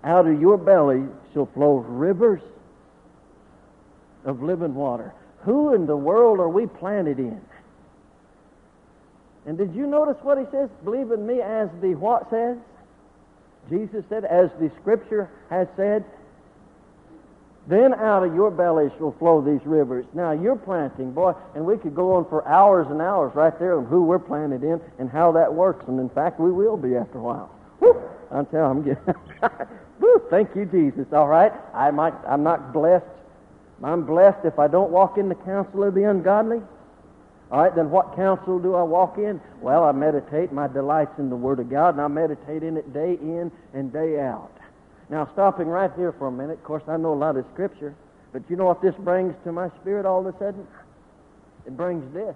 out 0.05 0.27
of 0.27 0.41
your 0.41 0.57
belly 0.57 1.05
shall 1.33 1.47
flow 1.47 1.77
rivers 1.77 2.43
of 4.25 4.43
living 4.43 4.75
water. 4.75 5.13
Who 5.41 5.75
in 5.75 5.87
the 5.87 5.97
world 5.97 6.39
are 6.39 6.49
we 6.49 6.67
planted 6.67 7.19
in? 7.19 7.41
And 9.47 9.59
did 9.59 9.75
you 9.75 9.87
notice 9.87 10.17
what 10.23 10.39
he 10.39 10.45
says? 10.53 10.71
Believe 10.85 11.11
in 11.11 11.27
me 11.27 11.41
as 11.41 11.69
the 11.81 11.95
what 11.97 12.31
says? 12.31 12.57
Jesus 13.69 14.05
said, 14.09 14.25
as 14.25 14.51
the 14.61 14.71
scripture 14.81 15.29
has 15.51 15.67
said. 15.77 16.05
Then 17.66 17.95
out 17.95 18.25
of 18.25 18.35
your 18.35 18.50
belly 18.50 18.90
shall 18.99 19.12
flow 19.19 19.40
these 19.40 19.64
rivers. 19.64 20.04
Now 20.14 20.33
you're 20.33 20.57
planting, 20.57 21.12
boy, 21.12 21.35
and 21.54 21.64
we 21.64 21.78
could 21.78 21.95
go 21.95 22.14
on 22.14 22.28
for 22.28 22.47
hours 22.47 22.88
and 22.90 23.00
hours 23.00 23.35
right 23.37 23.57
there 23.59 23.78
on 23.78 23.87
who 23.87 24.02
we're 24.02 24.19
planted 24.19 24.64
in 24.64 24.81
and 24.99 25.09
how 25.09 25.33
that 25.33 25.52
works. 25.52 25.85
And 25.87 26.00
in 26.00 26.09
fact, 26.09 26.40
we 26.40 26.50
will 26.50 26.76
be 26.76 26.97
after 26.97 27.19
a 27.19 27.23
while. 27.23 27.54
Woo! 27.78 28.00
I'm 28.33 28.47
telling 28.47 28.78
I'm 28.78 28.83
getting 28.83 29.14
Woo! 30.00 30.23
Thank 30.28 30.57
you, 30.57 30.64
Jesus. 30.64 31.07
All 31.12 31.28
right. 31.28 31.52
I 31.73 31.90
might 31.92 32.14
I'm 32.26 32.42
not 32.42 32.73
blessed. 32.73 33.07
I'm 33.85 34.04
blessed 34.04 34.45
if 34.45 34.59
I 34.59 34.66
don't 34.69 34.90
walk 34.90 35.19
in 35.19 35.28
the 35.28 35.35
counsel 35.35 35.85
of 35.85 35.95
the 35.95 36.04
ungodly. 36.04 36.62
All 37.50 37.62
right, 37.62 37.75
then 37.75 37.90
what 37.90 38.16
counsel 38.16 38.59
do 38.59 38.75
I 38.75 38.83
walk 38.83 39.19
in? 39.19 39.38
Well, 39.61 39.85
I 39.85 39.92
meditate. 39.92 40.52
My 40.52 40.69
delight's 40.69 41.19
in 41.19 41.28
the 41.28 41.37
Word 41.37 41.61
of 41.61 41.69
God, 41.69 41.95
and 41.95 42.00
I 42.00 42.09
meditate 42.09 42.62
in 42.62 42.78
it 42.78 42.95
day 42.95 43.14
in 43.21 43.52
and 43.75 43.92
day 43.92 44.21
out. 44.21 44.57
Now, 45.12 45.28
stopping 45.35 45.69
right 45.69 45.90
here 45.95 46.11
for 46.12 46.28
a 46.28 46.33
minute, 46.33 46.54
of 46.54 46.64
course, 46.64 46.85
I 46.88 46.97
know 46.97 47.12
a 47.12 47.14
lot 47.14 47.37
of 47.37 47.45
Scripture, 47.52 47.95
but 48.33 48.42
you 48.49 48.57
know 48.57 48.64
what 48.64 48.81
this 48.81 48.95
brings 48.95 49.35
to 49.45 49.52
my 49.52 49.69
spirit 49.83 50.07
all 50.07 50.26
of 50.26 50.35
a 50.35 50.38
sudden? 50.38 50.66
It 51.66 51.76
brings 51.76 52.11
this 52.14 52.35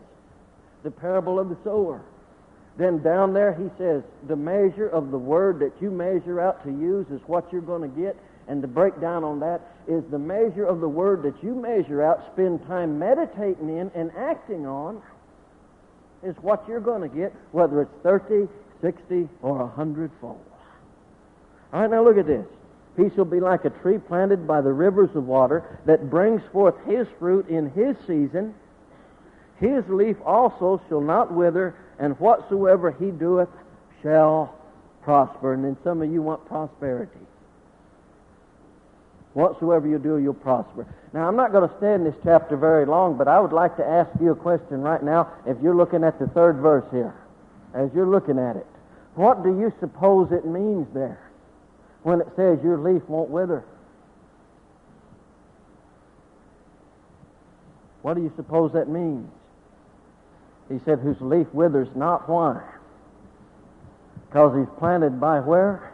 the 0.82 0.90
parable 0.90 1.40
of 1.40 1.48
the 1.48 1.56
sower. 1.64 2.02
Then 2.76 3.02
down 3.02 3.32
there 3.32 3.54
he 3.54 3.70
says, 3.78 4.02
the 4.28 4.36
measure 4.36 4.88
of 4.88 5.10
the 5.10 5.16
word 5.16 5.58
that 5.60 5.72
you 5.80 5.90
measure 5.90 6.38
out 6.38 6.62
to 6.64 6.70
use 6.70 7.06
is 7.10 7.22
what 7.26 7.50
you're 7.50 7.62
going 7.62 7.80
to 7.80 8.00
get. 8.00 8.14
And 8.46 8.62
the 8.62 8.68
breakdown 8.68 9.24
on 9.24 9.40
that 9.40 9.62
is 9.88 10.04
the 10.10 10.18
measure 10.18 10.66
of 10.66 10.80
the 10.80 10.88
word 10.88 11.22
that 11.22 11.42
you 11.42 11.54
measure 11.54 12.02
out, 12.02 12.28
spend 12.34 12.64
time 12.66 12.98
meditating 12.98 13.70
in 13.70 13.90
and 13.94 14.12
acting 14.18 14.66
on, 14.66 15.00
is 16.22 16.36
what 16.42 16.62
you're 16.68 16.80
going 16.80 17.08
to 17.08 17.16
get, 17.16 17.34
whether 17.52 17.80
it's 17.80 17.94
30, 18.02 18.46
60, 18.82 19.30
or 19.40 19.62
a 19.62 19.66
hundredfold. 19.66 20.44
All 21.72 21.80
right, 21.80 21.90
now 21.90 22.04
look 22.04 22.18
at 22.18 22.26
this. 22.26 22.44
He 22.96 23.10
shall 23.14 23.26
be 23.26 23.40
like 23.40 23.64
a 23.64 23.70
tree 23.70 23.98
planted 23.98 24.46
by 24.46 24.62
the 24.62 24.72
rivers 24.72 25.14
of 25.14 25.26
water 25.26 25.78
that 25.84 26.08
brings 26.08 26.42
forth 26.50 26.74
his 26.86 27.06
fruit 27.18 27.48
in 27.48 27.70
his 27.70 27.96
season. 28.06 28.54
His 29.60 29.84
leaf 29.88 30.16
also 30.24 30.80
shall 30.88 31.00
not 31.00 31.32
wither, 31.32 31.74
and 31.98 32.18
whatsoever 32.18 32.90
he 32.90 33.10
doeth 33.10 33.48
shall 34.02 34.54
prosper. 35.02 35.52
And 35.52 35.64
then 35.64 35.76
some 35.84 36.00
of 36.00 36.10
you 36.10 36.22
want 36.22 36.46
prosperity. 36.46 37.20
Whatsoever 39.34 39.86
you 39.86 39.98
do, 39.98 40.16
you'll 40.16 40.32
prosper. 40.32 40.86
Now, 41.12 41.28
I'm 41.28 41.36
not 41.36 41.52
going 41.52 41.68
to 41.68 41.76
stay 41.76 41.92
in 41.92 42.04
this 42.04 42.14
chapter 42.24 42.56
very 42.56 42.86
long, 42.86 43.18
but 43.18 43.28
I 43.28 43.38
would 43.38 43.52
like 43.52 43.76
to 43.76 43.86
ask 43.86 44.08
you 44.18 44.30
a 44.30 44.34
question 44.34 44.80
right 44.80 45.02
now 45.02 45.30
if 45.44 45.58
you're 45.62 45.76
looking 45.76 46.02
at 46.04 46.18
the 46.18 46.28
third 46.28 46.56
verse 46.56 46.86
here. 46.90 47.14
As 47.74 47.90
you're 47.94 48.06
looking 48.06 48.38
at 48.38 48.56
it, 48.56 48.66
what 49.14 49.42
do 49.42 49.50
you 49.50 49.70
suppose 49.80 50.32
it 50.32 50.46
means 50.46 50.86
there 50.94 51.25
when 52.06 52.20
it 52.20 52.28
says 52.36 52.60
your 52.62 52.78
leaf 52.78 53.02
won't 53.08 53.28
wither? 53.30 53.64
What 58.02 58.14
do 58.14 58.22
you 58.22 58.32
suppose 58.36 58.72
that 58.74 58.88
means? 58.88 59.28
He 60.68 60.78
said, 60.84 61.00
whose 61.00 61.20
leaf 61.20 61.48
withers 61.52 61.88
not. 61.96 62.28
Why? 62.28 62.62
Because 64.28 64.56
he's 64.56 64.78
planted 64.78 65.20
by 65.20 65.40
where? 65.40 65.92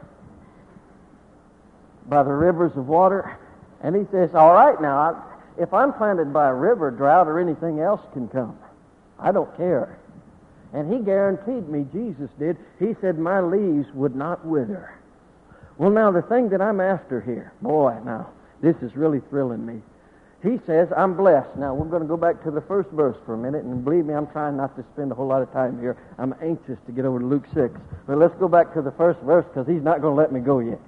By 2.06 2.22
the 2.24 2.32
rivers 2.32 2.72
of 2.76 2.88
water. 2.88 3.38
And 3.82 3.96
he 3.96 4.02
says, 4.12 4.34
all 4.34 4.52
right 4.52 4.82
now, 4.82 5.24
if 5.56 5.72
I'm 5.72 5.94
planted 5.94 6.30
by 6.30 6.50
a 6.50 6.54
river, 6.54 6.90
drought 6.90 7.26
or 7.26 7.40
anything 7.40 7.80
else 7.80 8.02
can 8.12 8.28
come. 8.28 8.58
I 9.18 9.32
don't 9.32 9.56
care. 9.56 9.98
And 10.74 10.92
he 10.92 10.98
guaranteed 10.98 11.70
me, 11.70 11.86
Jesus 11.90 12.28
did, 12.38 12.58
he 12.78 12.94
said, 13.00 13.18
my 13.18 13.40
leaves 13.40 13.88
would 13.94 14.14
not 14.14 14.44
wither. 14.44 14.98
Well, 15.82 15.90
now, 15.90 16.12
the 16.12 16.22
thing 16.22 16.48
that 16.50 16.62
I'm 16.62 16.80
after 16.80 17.20
here, 17.20 17.52
boy, 17.60 17.98
now, 18.04 18.30
this 18.60 18.76
is 18.82 18.94
really 18.94 19.20
thrilling 19.30 19.66
me 19.66 19.82
he 20.42 20.58
says, 20.66 20.88
I'm 20.96 21.14
blessed. 21.14 21.56
Now, 21.56 21.72
we're 21.72 21.86
going 21.86 22.02
to 22.02 22.08
go 22.08 22.16
back 22.16 22.42
to 22.42 22.50
the 22.50 22.60
first 22.62 22.90
verse 22.90 23.16
for 23.24 23.34
a 23.34 23.38
minute, 23.38 23.62
and 23.62 23.84
believe 23.84 24.06
me, 24.06 24.14
I'm 24.14 24.26
trying 24.26 24.56
not 24.56 24.76
to 24.76 24.84
spend 24.92 25.12
a 25.12 25.14
whole 25.14 25.28
lot 25.28 25.40
of 25.40 25.52
time 25.52 25.78
here. 25.78 25.96
I'm 26.18 26.34
anxious 26.42 26.78
to 26.86 26.92
get 26.92 27.04
over 27.04 27.20
to 27.20 27.24
Luke 27.24 27.46
6. 27.54 27.72
But 28.08 28.18
let's 28.18 28.34
go 28.40 28.48
back 28.48 28.74
to 28.74 28.82
the 28.82 28.90
first 28.92 29.20
verse 29.20 29.46
because 29.46 29.68
he's 29.68 29.82
not 29.82 30.00
going 30.00 30.16
to 30.16 30.20
let 30.20 30.32
me 30.32 30.40
go 30.40 30.58
yet. 30.58 30.80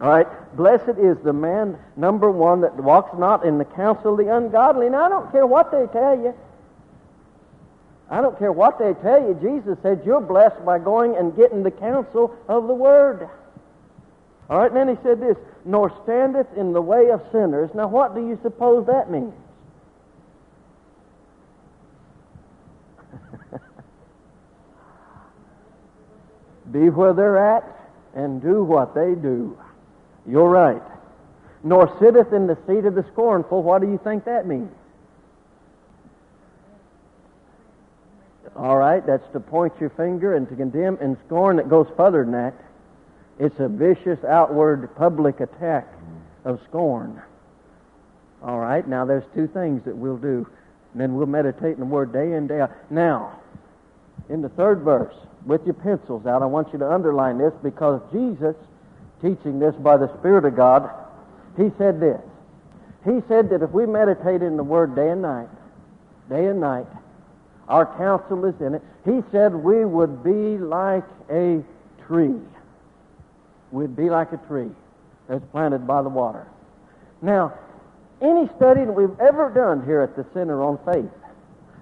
All 0.00 0.10
right. 0.10 0.28
Blessed 0.56 0.96
is 0.96 1.16
the 1.24 1.32
man, 1.32 1.76
number 1.96 2.30
one, 2.30 2.60
that 2.60 2.76
walks 2.76 3.18
not 3.18 3.44
in 3.44 3.58
the 3.58 3.64
counsel 3.64 4.12
of 4.12 4.24
the 4.24 4.32
ungodly. 4.32 4.88
Now, 4.90 5.06
I 5.06 5.08
don't 5.08 5.32
care 5.32 5.46
what 5.46 5.72
they 5.72 5.86
tell 5.92 6.16
you. 6.16 6.32
I 8.08 8.20
don't 8.20 8.38
care 8.38 8.52
what 8.52 8.78
they 8.78 8.94
tell 9.02 9.20
you. 9.20 9.36
Jesus 9.42 9.76
said 9.82 10.02
you're 10.06 10.20
blessed 10.20 10.64
by 10.64 10.78
going 10.78 11.16
and 11.16 11.34
getting 11.34 11.64
the 11.64 11.72
counsel 11.72 12.32
of 12.46 12.68
the 12.68 12.74
Word. 12.74 13.28
All 14.48 14.58
right, 14.58 14.70
and 14.70 14.76
then 14.76 14.88
he 14.88 15.02
said 15.02 15.20
this, 15.20 15.36
nor 15.64 15.90
standeth 16.04 16.46
in 16.56 16.72
the 16.72 16.80
way 16.80 17.10
of 17.10 17.20
sinners. 17.32 17.68
Now, 17.74 17.88
what 17.88 18.14
do 18.14 18.20
you 18.20 18.38
suppose 18.42 18.86
that 18.86 19.10
means? 19.10 19.32
Be 26.72 26.90
where 26.90 27.12
they're 27.12 27.56
at 27.56 27.64
and 28.14 28.40
do 28.40 28.62
what 28.62 28.94
they 28.94 29.16
do. 29.16 29.58
You're 30.28 30.48
right. 30.48 30.82
Nor 31.64 31.92
sitteth 31.98 32.32
in 32.32 32.46
the 32.46 32.56
seat 32.68 32.84
of 32.84 32.94
the 32.94 33.04
scornful. 33.12 33.64
What 33.64 33.82
do 33.82 33.88
you 33.88 33.98
think 34.04 34.24
that 34.26 34.46
means? 34.46 34.70
All 38.54 38.76
right, 38.76 39.04
that's 39.04 39.26
to 39.32 39.40
point 39.40 39.74
your 39.80 39.90
finger 39.90 40.36
and 40.36 40.48
to 40.48 40.54
condemn 40.54 40.96
and 41.00 41.16
scorn 41.26 41.56
that 41.56 41.68
goes 41.68 41.88
further 41.96 42.22
than 42.22 42.32
that. 42.32 42.54
It's 43.38 43.58
a 43.60 43.68
vicious 43.68 44.24
outward 44.24 44.94
public 44.96 45.40
attack 45.40 45.86
of 46.44 46.60
scorn. 46.68 47.20
All 48.42 48.58
right, 48.58 48.86
now 48.86 49.04
there's 49.04 49.24
two 49.34 49.46
things 49.46 49.84
that 49.84 49.96
we'll 49.96 50.16
do. 50.16 50.46
And 50.92 51.00
then 51.00 51.14
we'll 51.14 51.26
meditate 51.26 51.74
in 51.74 51.80
the 51.80 51.86
Word 51.86 52.12
day 52.12 52.32
and 52.32 52.48
day 52.48 52.60
out. 52.60 52.72
Now, 52.90 53.38
in 54.30 54.40
the 54.40 54.48
third 54.50 54.80
verse, 54.80 55.14
with 55.44 55.64
your 55.64 55.74
pencils 55.74 56.26
out, 56.26 56.42
I 56.42 56.46
want 56.46 56.72
you 56.72 56.78
to 56.78 56.90
underline 56.90 57.36
this 57.38 57.52
because 57.62 58.00
Jesus, 58.10 58.56
teaching 59.20 59.58
this 59.58 59.74
by 59.76 59.96
the 59.98 60.08
Spirit 60.18 60.46
of 60.46 60.56
God, 60.56 60.90
he 61.56 61.70
said 61.76 62.00
this. 62.00 62.20
He 63.04 63.20
said 63.28 63.50
that 63.50 63.62
if 63.62 63.70
we 63.70 63.86
meditate 63.86 64.42
in 64.42 64.56
the 64.56 64.64
Word 64.64 64.96
day 64.96 65.10
and 65.10 65.20
night, 65.20 65.48
day 66.30 66.46
and 66.46 66.60
night, 66.60 66.86
our 67.68 67.86
counsel 67.98 68.44
is 68.46 68.58
in 68.60 68.74
it. 68.74 68.82
He 69.04 69.22
said 69.30 69.54
we 69.54 69.84
would 69.84 70.24
be 70.24 70.56
like 70.58 71.04
a 71.30 71.62
tree 72.06 72.40
we'd 73.76 73.94
be 73.94 74.08
like 74.10 74.32
a 74.32 74.38
tree 74.48 74.70
that's 75.28 75.44
planted 75.52 75.86
by 75.86 76.02
the 76.02 76.08
water. 76.08 76.46
Now, 77.20 77.52
any 78.22 78.48
study 78.56 78.84
that 78.84 78.92
we've 78.92 79.20
ever 79.20 79.50
done 79.50 79.84
here 79.84 80.00
at 80.00 80.16
the 80.16 80.24
Center 80.32 80.62
on 80.62 80.78
Faith, 80.86 81.10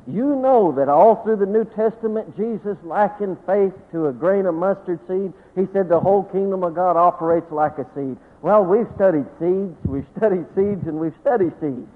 you 0.07 0.37
know 0.37 0.73
that 0.73 0.89
all 0.89 1.23
through 1.23 1.37
the 1.37 1.47
New 1.47 1.65
Testament, 1.65 2.37
Jesus 2.37 2.77
likened 2.83 3.39
faith 3.47 3.73
to 3.93 4.09
a 4.09 4.13
grain 4.13 4.45
of 4.45 4.55
mustard 4.55 4.99
seed. 5.09 5.33
He 5.55 5.67
said 5.73 5.89
the 5.89 6.01
whole 6.01 6.25
kingdom 6.25 6.63
of 6.63 6.75
God 6.75 6.97
operates 6.97 7.51
like 7.51 7.79
a 7.79 7.87
seed. 7.95 8.17
Well, 8.43 8.65
we've 8.65 8.89
studied 8.97 9.27
seeds, 9.39 9.77
we've 9.85 10.07
studied 10.17 10.45
seeds, 10.55 10.87
and 10.87 10.99
we've 10.99 11.15
studied 11.23 11.53
seeds. 11.61 11.89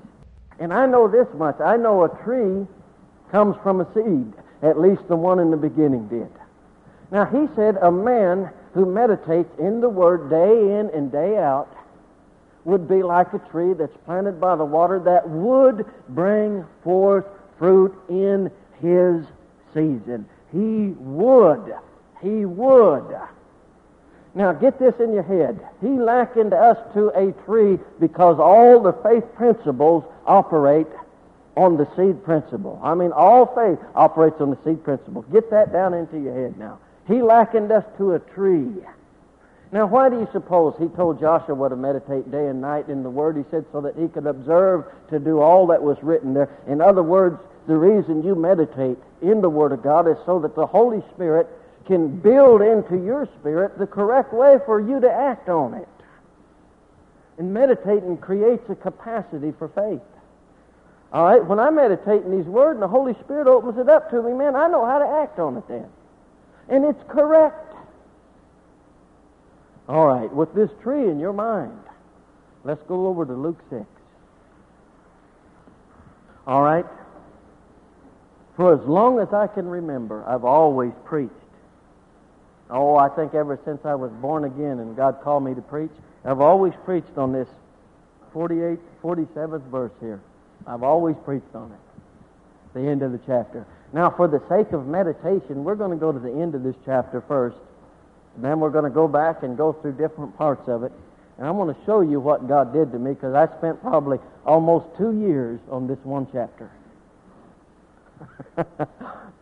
And 0.59 0.73
I 0.73 0.87
know 0.87 1.09
this 1.09 1.26
much. 1.35 1.61
I 1.61 1.76
know 1.76 2.05
a 2.05 2.25
tree 2.25 2.67
comes 3.31 3.57
from 3.62 3.81
a 3.81 3.93
seed. 3.93 4.33
At 4.62 4.81
least 4.81 5.07
the 5.09 5.17
one 5.17 5.38
in 5.38 5.50
the 5.50 5.57
beginning 5.57 6.09
did. 6.09 6.31
Now, 7.11 7.26
he 7.26 7.47
said 7.55 7.76
a 7.83 7.90
man 7.90 8.50
who 8.78 8.87
meditates 8.87 9.50
in 9.58 9.80
the 9.80 9.88
Word 9.88 10.30
day 10.30 10.78
in 10.78 10.88
and 10.94 11.11
day 11.11 11.37
out 11.37 11.76
would 12.64 12.87
be 12.87 13.02
like 13.02 13.35
a 13.35 13.40
tree 13.50 13.73
that's 13.73 13.97
planted 14.04 14.40
by 14.40 14.54
the 14.54 14.64
water 14.64 15.00
that 15.00 15.28
would 15.28 15.85
bring 16.11 16.64
forth 16.85 17.25
fruit 17.58 17.92
in 18.08 18.49
his 18.80 19.26
season. 19.75 20.25
He 20.52 20.94
would. 20.97 21.75
He 22.23 22.44
would. 22.44 23.18
Now 24.37 24.52
get 24.52 24.78
this 24.78 24.94
in 25.00 25.12
your 25.12 25.25
head. 25.25 25.58
He 25.80 25.88
likened 25.88 26.52
us 26.52 26.76
to 26.94 27.08
a 27.18 27.32
tree 27.47 27.80
because 27.99 28.38
all 28.38 28.80
the 28.80 28.92
faith 29.02 29.25
principles 29.35 30.04
operate 30.25 30.87
on 31.56 31.76
the 31.76 31.88
seed 31.97 32.23
principle. 32.23 32.78
I 32.80 32.94
mean, 32.94 33.11
all 33.11 33.47
faith 33.56 33.85
operates 33.97 34.40
on 34.40 34.50
the 34.50 34.58
seed 34.64 34.85
principle. 34.85 35.23
Get 35.23 35.50
that 35.50 35.73
down 35.73 35.94
into 35.94 36.20
your 36.20 36.32
head 36.32 36.56
now. 36.56 36.78
He 37.08 37.22
likened 37.22 37.72
us 37.72 37.84
to 37.96 38.12
a 38.12 38.18
tree. 38.18 38.68
Now, 39.72 39.86
why 39.86 40.10
do 40.10 40.16
you 40.16 40.28
suppose 40.30 40.74
he 40.78 40.88
told 40.88 41.20
Joshua 41.20 41.68
to 41.68 41.76
meditate 41.76 42.30
day 42.30 42.48
and 42.48 42.60
night 42.60 42.88
in 42.88 43.02
the 43.02 43.10
Word? 43.10 43.36
He 43.36 43.44
said 43.50 43.64
so 43.72 43.80
that 43.80 43.96
he 43.96 44.08
could 44.08 44.26
observe 44.26 44.84
to 45.10 45.18
do 45.18 45.40
all 45.40 45.66
that 45.68 45.82
was 45.82 45.96
written 46.02 46.34
there. 46.34 46.50
In 46.66 46.80
other 46.80 47.02
words, 47.02 47.38
the 47.66 47.76
reason 47.76 48.22
you 48.22 48.34
meditate 48.34 48.98
in 49.22 49.40
the 49.40 49.48
Word 49.48 49.72
of 49.72 49.82
God 49.82 50.06
is 50.06 50.16
so 50.26 50.38
that 50.40 50.54
the 50.54 50.66
Holy 50.66 51.02
Spirit 51.14 51.46
can 51.86 52.16
build 52.18 52.60
into 52.60 53.02
your 53.02 53.26
spirit 53.40 53.78
the 53.78 53.86
correct 53.86 54.32
way 54.34 54.56
for 54.66 54.78
you 54.78 55.00
to 55.00 55.10
act 55.10 55.48
on 55.48 55.74
it. 55.74 55.88
And 57.38 57.54
meditating 57.54 58.18
creates 58.18 58.68
a 58.68 58.74
capacity 58.74 59.52
for 59.58 59.68
faith. 59.68 60.00
All 61.12 61.24
right, 61.24 61.44
when 61.44 61.58
I 61.58 61.70
meditate 61.70 62.22
in 62.22 62.36
these 62.36 62.46
words 62.46 62.76
and 62.76 62.82
the 62.82 62.88
Holy 62.88 63.14
Spirit 63.24 63.46
opens 63.46 63.78
it 63.78 63.88
up 63.88 64.10
to 64.10 64.22
me, 64.22 64.32
man, 64.32 64.56
I 64.56 64.68
know 64.68 64.84
how 64.84 64.98
to 64.98 65.06
act 65.22 65.38
on 65.38 65.56
it 65.56 65.66
then 65.68 65.88
and 66.68 66.84
it's 66.84 67.02
correct. 67.08 67.75
All 69.88 70.06
right, 70.06 70.32
with 70.32 70.54
this 70.54 70.70
tree 70.82 71.08
in 71.08 71.18
your 71.18 71.32
mind, 71.32 71.78
let's 72.64 72.82
go 72.82 73.06
over 73.06 73.25
to 73.25 73.32
Luke 73.32 73.60
6. 73.70 73.84
All 76.46 76.62
right? 76.62 76.84
For 78.56 78.75
as 78.75 78.87
long 78.87 79.18
as 79.20 79.32
I 79.32 79.46
can 79.46 79.66
remember, 79.66 80.25
I've 80.26 80.44
always 80.44 80.92
preached. 81.04 81.32
Oh, 82.70 82.96
I 82.96 83.08
think 83.08 83.34
ever 83.34 83.58
since 83.64 83.80
I 83.84 83.94
was 83.94 84.10
born 84.20 84.44
again 84.44 84.80
and 84.80 84.94
God 84.94 85.20
called 85.22 85.44
me 85.44 85.54
to 85.54 85.62
preach, 85.62 85.92
I've 86.25 86.40
always 86.40 86.75
preached 86.84 87.16
on 87.16 87.32
this 87.32 87.48
48, 88.32 88.78
47th 89.02 89.62
verse 89.70 89.92
here. 90.00 90.20
I've 90.66 90.82
always 90.82 91.16
preached 91.25 91.54
on 91.54 91.72
it. 91.72 92.78
the 92.78 92.87
end 92.87 93.02
of 93.02 93.12
the 93.12 93.20
chapter. 93.26 93.66
Now, 93.92 94.11
for 94.11 94.28
the 94.28 94.42
sake 94.49 94.73
of 94.73 94.87
meditation, 94.87 95.64
we're 95.64 95.75
going 95.75 95.90
to 95.90 95.97
go 95.97 96.12
to 96.12 96.18
the 96.18 96.30
end 96.30 96.54
of 96.54 96.62
this 96.62 96.76
chapter 96.85 97.23
first. 97.26 97.57
Then 98.37 98.61
we're 98.61 98.71
going 98.71 98.85
to 98.85 98.90
go 98.90 99.09
back 99.09 99.42
and 99.42 99.57
go 99.57 99.73
through 99.73 99.92
different 99.92 100.37
parts 100.37 100.68
of 100.68 100.83
it. 100.83 100.92
And 101.38 101.47
I'm 101.47 101.57
going 101.57 101.75
to 101.75 101.80
show 101.87 102.00
you 102.00 102.21
what 102.21 102.49
God 102.49 102.73
did 102.73 102.92
to 102.92 102.99
me 102.99 103.12
because 103.14 103.35
I 103.35 103.47
spent 103.59 103.80
probably 103.80 104.18
almost 104.45 104.87
two 104.99 105.18
years 105.18 105.61
on 105.71 105.87
this 105.87 105.99
one 106.02 106.26
chapter. 106.33 106.71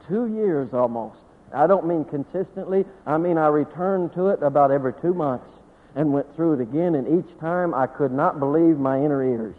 two 0.08 0.26
years 0.34 0.72
almost. 0.72 1.16
I 1.52 1.66
don't 1.66 1.86
mean 1.86 2.04
consistently. 2.04 2.84
I 3.06 3.16
mean 3.16 3.38
I 3.38 3.46
returned 3.48 4.12
to 4.14 4.28
it 4.28 4.42
about 4.42 4.70
every 4.70 4.92
two 5.00 5.14
months 5.14 5.46
and 5.94 6.12
went 6.12 6.34
through 6.36 6.54
it 6.54 6.60
again. 6.60 6.94
And 6.94 7.24
each 7.24 7.40
time 7.40 7.74
I 7.74 7.86
could 7.86 8.12
not 8.12 8.38
believe 8.38 8.78
my 8.78 8.98
inner 8.98 9.24
ears. 9.24 9.56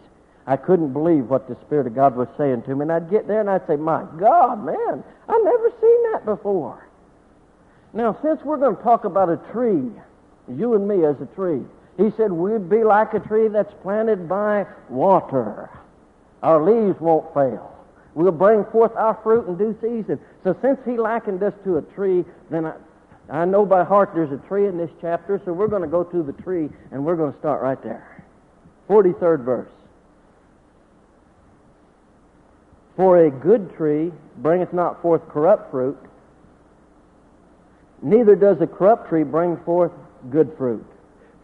I 0.48 0.56
couldn't 0.56 0.94
believe 0.94 1.28
what 1.28 1.46
the 1.46 1.56
Spirit 1.66 1.86
of 1.86 1.94
God 1.94 2.16
was 2.16 2.26
saying 2.38 2.62
to 2.62 2.74
me. 2.74 2.82
And 2.82 2.90
I'd 2.90 3.10
get 3.10 3.28
there 3.28 3.40
and 3.40 3.50
I'd 3.50 3.66
say, 3.66 3.76
My 3.76 4.02
God, 4.18 4.64
man, 4.64 5.04
I've 5.28 5.44
never 5.44 5.70
seen 5.78 6.12
that 6.12 6.24
before. 6.24 6.88
Now, 7.92 8.18
since 8.22 8.40
we're 8.42 8.56
going 8.56 8.74
to 8.74 8.82
talk 8.82 9.04
about 9.04 9.28
a 9.28 9.36
tree, 9.52 9.90
you 10.48 10.74
and 10.74 10.88
me 10.88 11.04
as 11.04 11.20
a 11.20 11.26
tree, 11.34 11.60
he 11.98 12.10
said 12.16 12.32
we'd 12.32 12.70
be 12.70 12.82
like 12.82 13.12
a 13.12 13.20
tree 13.20 13.48
that's 13.48 13.74
planted 13.82 14.26
by 14.26 14.64
water. 14.88 15.68
Our 16.42 16.62
leaves 16.64 16.98
won't 16.98 17.34
fail. 17.34 17.74
We'll 18.14 18.32
bring 18.32 18.64
forth 18.72 18.96
our 18.96 19.18
fruit 19.22 19.48
in 19.48 19.58
due 19.58 19.76
season. 19.82 20.18
So 20.44 20.56
since 20.62 20.78
he 20.86 20.96
likened 20.96 21.42
us 21.42 21.52
to 21.64 21.76
a 21.76 21.82
tree, 21.82 22.24
then 22.48 22.64
I, 22.64 22.74
I 23.28 23.44
know 23.44 23.66
by 23.66 23.84
heart 23.84 24.12
there's 24.14 24.32
a 24.32 24.42
tree 24.48 24.66
in 24.66 24.78
this 24.78 24.90
chapter, 25.02 25.42
so 25.44 25.52
we're 25.52 25.68
going 25.68 25.82
to 25.82 25.88
go 25.88 26.04
to 26.04 26.22
the 26.22 26.32
tree 26.32 26.70
and 26.90 27.04
we're 27.04 27.16
going 27.16 27.34
to 27.34 27.38
start 27.38 27.60
right 27.60 27.82
there. 27.82 28.24
43rd 28.88 29.44
verse. 29.44 29.68
For 32.98 33.18
a 33.18 33.30
good 33.30 33.76
tree 33.76 34.12
bringeth 34.38 34.72
not 34.72 35.00
forth 35.00 35.22
corrupt 35.28 35.70
fruit, 35.70 35.96
neither 38.02 38.34
does 38.34 38.60
a 38.60 38.66
corrupt 38.66 39.08
tree 39.08 39.22
bring 39.22 39.56
forth 39.58 39.92
good 40.30 40.52
fruit. 40.58 40.84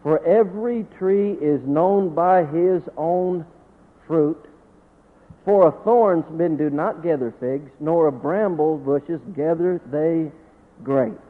For 0.03 0.21
every 0.25 0.85
tree 0.97 1.31
is 1.31 1.61
known 1.65 2.13
by 2.13 2.43
his 2.43 2.81
own 2.97 3.45
fruit. 4.05 4.49
For 5.45 5.69
a 5.69 5.71
thorns 5.71 6.25
men 6.29 6.57
do 6.57 6.69
not 6.69 7.01
gather 7.01 7.33
figs, 7.39 7.71
nor 7.79 8.07
of 8.07 8.21
bramble 8.21 8.77
bushes 8.77 9.21
gather 9.33 9.79
they 9.89 10.33
grapes. 10.83 11.24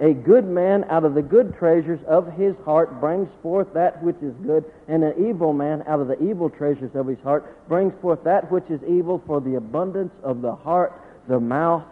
A 0.00 0.12
good 0.12 0.44
man 0.44 0.84
out 0.90 1.04
of 1.04 1.14
the 1.14 1.22
good 1.22 1.54
treasures 1.56 2.00
of 2.08 2.32
his 2.32 2.56
heart 2.64 3.00
brings 3.00 3.28
forth 3.42 3.72
that 3.74 4.02
which 4.02 4.16
is 4.22 4.34
good, 4.44 4.64
and 4.88 5.04
an 5.04 5.14
evil 5.28 5.52
man 5.52 5.84
out 5.86 6.00
of 6.00 6.08
the 6.08 6.20
evil 6.20 6.50
treasures 6.50 6.90
of 6.94 7.06
his 7.06 7.20
heart 7.20 7.68
brings 7.68 7.92
forth 8.02 8.24
that 8.24 8.50
which 8.50 8.68
is 8.70 8.82
evil, 8.88 9.22
for 9.24 9.40
the 9.40 9.54
abundance 9.54 10.12
of 10.24 10.42
the 10.42 10.54
heart 10.54 11.00
the 11.28 11.38
mouth 11.38 11.84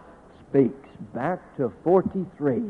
speaks. 0.49 0.89
Back 1.13 1.39
to 1.57 1.71
43. 1.83 2.61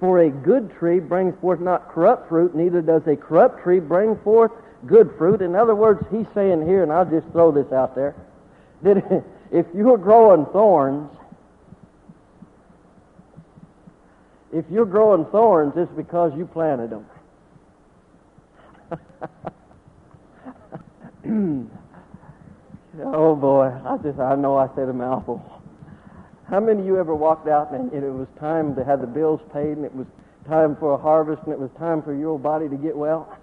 For 0.00 0.20
a 0.20 0.30
good 0.30 0.72
tree 0.78 0.98
brings 0.98 1.38
forth 1.40 1.60
not 1.60 1.90
corrupt 1.90 2.28
fruit, 2.28 2.54
neither 2.54 2.80
does 2.80 3.06
a 3.06 3.14
corrupt 3.14 3.62
tree 3.62 3.78
bring 3.78 4.16
forth 4.24 4.52
good 4.86 5.12
fruit. 5.16 5.42
In 5.42 5.54
other 5.54 5.74
words, 5.74 6.04
he's 6.10 6.26
saying 6.34 6.66
here, 6.66 6.82
and 6.82 6.92
I'll 6.92 7.08
just 7.08 7.28
throw 7.28 7.52
this 7.52 7.70
out 7.72 7.94
there, 7.94 8.14
that 8.82 9.24
if 9.52 9.66
you're 9.74 9.98
growing 9.98 10.46
thorns, 10.46 11.10
if 14.52 14.64
you're 14.70 14.84
growing 14.84 15.24
thorns, 15.26 15.72
it's 15.76 15.90
because 15.96 16.32
you 16.36 16.46
planted 16.46 16.90
them. 16.90 17.06
oh 23.04 23.34
boy, 23.34 23.72
I 23.86 23.96
just 24.02 24.18
I 24.18 24.34
know 24.34 24.58
I 24.58 24.68
said 24.74 24.88
a 24.88 24.92
mouthful. 24.92 25.42
How 26.48 26.60
many 26.60 26.80
of 26.80 26.86
you 26.86 26.98
ever 26.98 27.14
walked 27.14 27.48
out 27.48 27.72
and 27.72 27.90
it 27.92 28.02
was 28.02 28.28
time 28.38 28.74
to 28.76 28.84
have 28.84 29.00
the 29.00 29.06
bills 29.06 29.40
paid 29.54 29.78
and 29.78 29.86
it 29.86 29.94
was 29.94 30.06
time 30.46 30.76
for 30.76 30.92
a 30.92 30.98
harvest 30.98 31.42
and 31.44 31.52
it 31.52 31.58
was 31.58 31.70
time 31.78 32.02
for 32.02 32.14
your 32.14 32.30
old 32.30 32.42
body 32.42 32.68
to 32.68 32.76
get 32.76 32.94
well? 32.94 33.38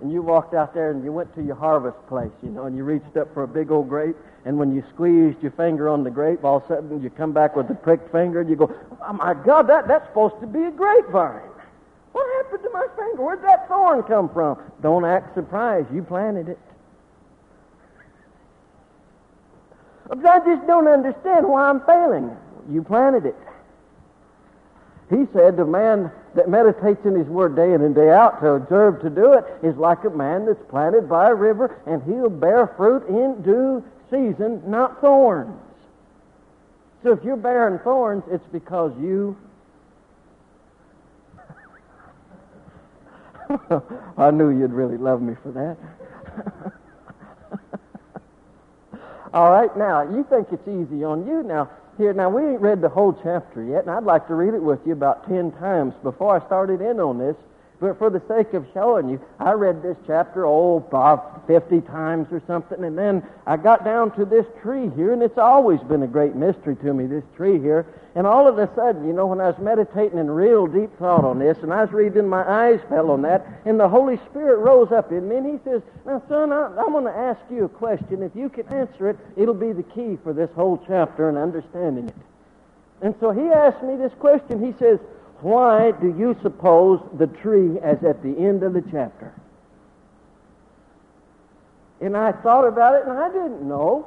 And 0.00 0.12
you 0.12 0.20
walked 0.20 0.54
out 0.54 0.74
there 0.74 0.90
and 0.90 1.02
you 1.02 1.12
went 1.12 1.34
to 1.36 1.42
your 1.42 1.56
harvest 1.56 1.96
place, 2.08 2.32
you 2.42 2.50
know, 2.50 2.64
and 2.66 2.76
you 2.76 2.84
reached 2.84 3.16
up 3.16 3.32
for 3.32 3.44
a 3.44 3.48
big 3.48 3.70
old 3.70 3.88
grape 3.88 4.16
and 4.46 4.56
when 4.56 4.72
you 4.72 4.84
squeezed 4.94 5.42
your 5.42 5.50
finger 5.50 5.88
on 5.88 6.04
the 6.04 6.10
grape, 6.10 6.44
all 6.44 6.58
of 6.58 6.64
a 6.64 6.68
sudden 6.68 7.02
you 7.02 7.10
come 7.10 7.32
back 7.32 7.56
with 7.56 7.68
a 7.68 7.74
pricked 7.74 8.12
finger 8.12 8.40
and 8.40 8.48
you 8.48 8.54
go, 8.54 8.72
oh 9.04 9.12
my 9.12 9.34
God, 9.34 9.66
that, 9.66 9.88
that's 9.88 10.06
supposed 10.06 10.40
to 10.40 10.46
be 10.46 10.62
a 10.62 10.70
grapevine. 10.70 11.50
What 12.12 12.44
happened 12.44 12.62
to 12.62 12.70
my 12.70 12.86
finger? 12.96 13.22
Where'd 13.24 13.42
that 13.42 13.66
thorn 13.66 14.04
come 14.04 14.28
from? 14.28 14.62
Don't 14.82 15.04
act 15.04 15.34
surprised. 15.34 15.92
You 15.92 16.04
planted 16.04 16.48
it. 16.48 16.60
I 20.12 20.38
just 20.38 20.64
don't 20.68 20.86
understand 20.86 21.48
why 21.48 21.68
I'm 21.68 21.80
failing. 21.80 22.30
You 22.70 22.84
planted 22.84 23.26
it. 23.26 23.36
He 25.10 25.26
said, 25.32 25.56
the 25.56 25.64
man 25.64 26.12
that 26.36 26.48
meditates 26.48 27.04
in 27.04 27.14
his 27.14 27.26
word 27.26 27.56
day 27.56 27.72
in 27.72 27.82
and 27.82 27.94
day 27.94 28.10
out 28.10 28.40
to 28.40 28.50
observe 28.50 29.00
to 29.02 29.10
do 29.10 29.32
it 29.32 29.44
is 29.62 29.76
like 29.76 30.04
a 30.04 30.10
man 30.10 30.46
that's 30.46 30.62
planted 30.68 31.08
by 31.08 31.30
a 31.30 31.34
river 31.34 31.80
and 31.86 32.02
he'll 32.04 32.30
bear 32.30 32.72
fruit 32.76 33.06
in 33.08 33.42
due 33.42 33.82
season, 34.10 34.62
not 34.66 35.00
thorns. 35.00 35.58
So 37.02 37.12
if 37.12 37.24
you're 37.24 37.36
bearing 37.36 37.78
thorns, 37.80 38.24
it's 38.30 38.46
because 38.52 38.92
you. 39.00 39.36
I 44.18 44.30
knew 44.30 44.50
you'd 44.50 44.72
really 44.72 44.96
love 44.96 45.22
me 45.22 45.34
for 45.42 45.52
that. 45.52 45.76
All 49.32 49.50
right, 49.50 49.76
now, 49.76 50.02
you 50.02 50.26
think 50.28 50.48
it's 50.50 50.66
easy 50.66 51.04
on 51.04 51.26
you. 51.26 51.42
Now, 51.42 51.70
here, 51.96 52.12
now, 52.12 52.28
we 52.28 52.42
ain't 52.42 52.60
read 52.60 52.80
the 52.80 52.88
whole 52.88 53.12
chapter 53.22 53.62
yet, 53.62 53.82
and 53.82 53.90
I'd 53.90 54.04
like 54.04 54.26
to 54.28 54.34
read 54.34 54.54
it 54.54 54.62
with 54.62 54.80
you 54.86 54.92
about 54.92 55.26
ten 55.28 55.52
times 55.52 55.94
before 56.02 56.40
I 56.40 56.46
started 56.46 56.80
in 56.80 57.00
on 57.00 57.18
this. 57.18 57.36
But 57.78 57.98
for 57.98 58.08
the 58.08 58.22
sake 58.26 58.54
of 58.54 58.66
showing 58.72 59.10
you, 59.10 59.20
I 59.38 59.52
read 59.52 59.82
this 59.82 59.98
chapter, 60.06 60.46
oh, 60.46 60.76
about 60.76 61.46
50 61.46 61.82
times 61.82 62.26
or 62.30 62.40
something, 62.46 62.82
and 62.82 62.96
then 62.96 63.22
I 63.46 63.58
got 63.58 63.84
down 63.84 64.12
to 64.12 64.24
this 64.24 64.46
tree 64.62 64.90
here, 64.96 65.12
and 65.12 65.22
it's 65.22 65.36
always 65.36 65.80
been 65.80 66.02
a 66.02 66.06
great 66.06 66.34
mystery 66.34 66.74
to 66.76 66.94
me, 66.94 67.06
this 67.06 67.24
tree 67.36 67.58
here. 67.60 67.86
And 68.14 68.26
all 68.26 68.48
of 68.48 68.58
a 68.58 68.74
sudden, 68.74 69.06
you 69.06 69.12
know, 69.12 69.26
when 69.26 69.42
I 69.42 69.48
was 69.48 69.58
meditating 69.58 70.18
in 70.18 70.30
real 70.30 70.66
deep 70.66 70.88
thought 70.98 71.22
on 71.22 71.38
this, 71.38 71.58
and 71.58 71.70
I 71.70 71.84
was 71.84 71.92
reading, 71.92 72.26
my 72.26 72.50
eyes 72.50 72.80
fell 72.88 73.10
on 73.10 73.20
that, 73.22 73.46
and 73.66 73.78
the 73.78 73.88
Holy 73.88 74.16
Spirit 74.30 74.60
rose 74.60 74.90
up 74.90 75.12
in 75.12 75.28
me, 75.28 75.36
and 75.36 75.46
He 75.46 75.62
says, 75.62 75.82
Now, 76.06 76.22
son, 76.30 76.52
I, 76.52 76.68
I'm 76.78 76.92
going 76.92 77.04
to 77.04 77.10
ask 77.10 77.40
you 77.50 77.66
a 77.66 77.68
question. 77.68 78.22
If 78.22 78.34
you 78.34 78.48
can 78.48 78.66
answer 78.68 79.10
it, 79.10 79.18
it'll 79.36 79.52
be 79.52 79.72
the 79.72 79.82
key 79.82 80.16
for 80.24 80.32
this 80.32 80.48
whole 80.54 80.82
chapter 80.86 81.28
and 81.28 81.36
understanding 81.36 82.08
it. 82.08 82.16
And 83.02 83.14
so 83.20 83.32
He 83.32 83.42
asked 83.42 83.82
me 83.82 83.96
this 83.96 84.14
question. 84.18 84.64
He 84.64 84.72
says, 84.78 84.98
why 85.40 85.92
do 85.92 86.14
you 86.18 86.36
suppose 86.42 87.00
the 87.18 87.26
tree 87.26 87.76
is 87.76 88.02
at 88.04 88.22
the 88.22 88.34
end 88.38 88.62
of 88.62 88.72
the 88.72 88.82
chapter? 88.90 89.34
And 92.00 92.16
I 92.16 92.32
thought 92.32 92.66
about 92.66 92.94
it 92.94 93.06
and 93.06 93.18
I 93.18 93.28
didn't 93.28 93.66
know. 93.66 94.06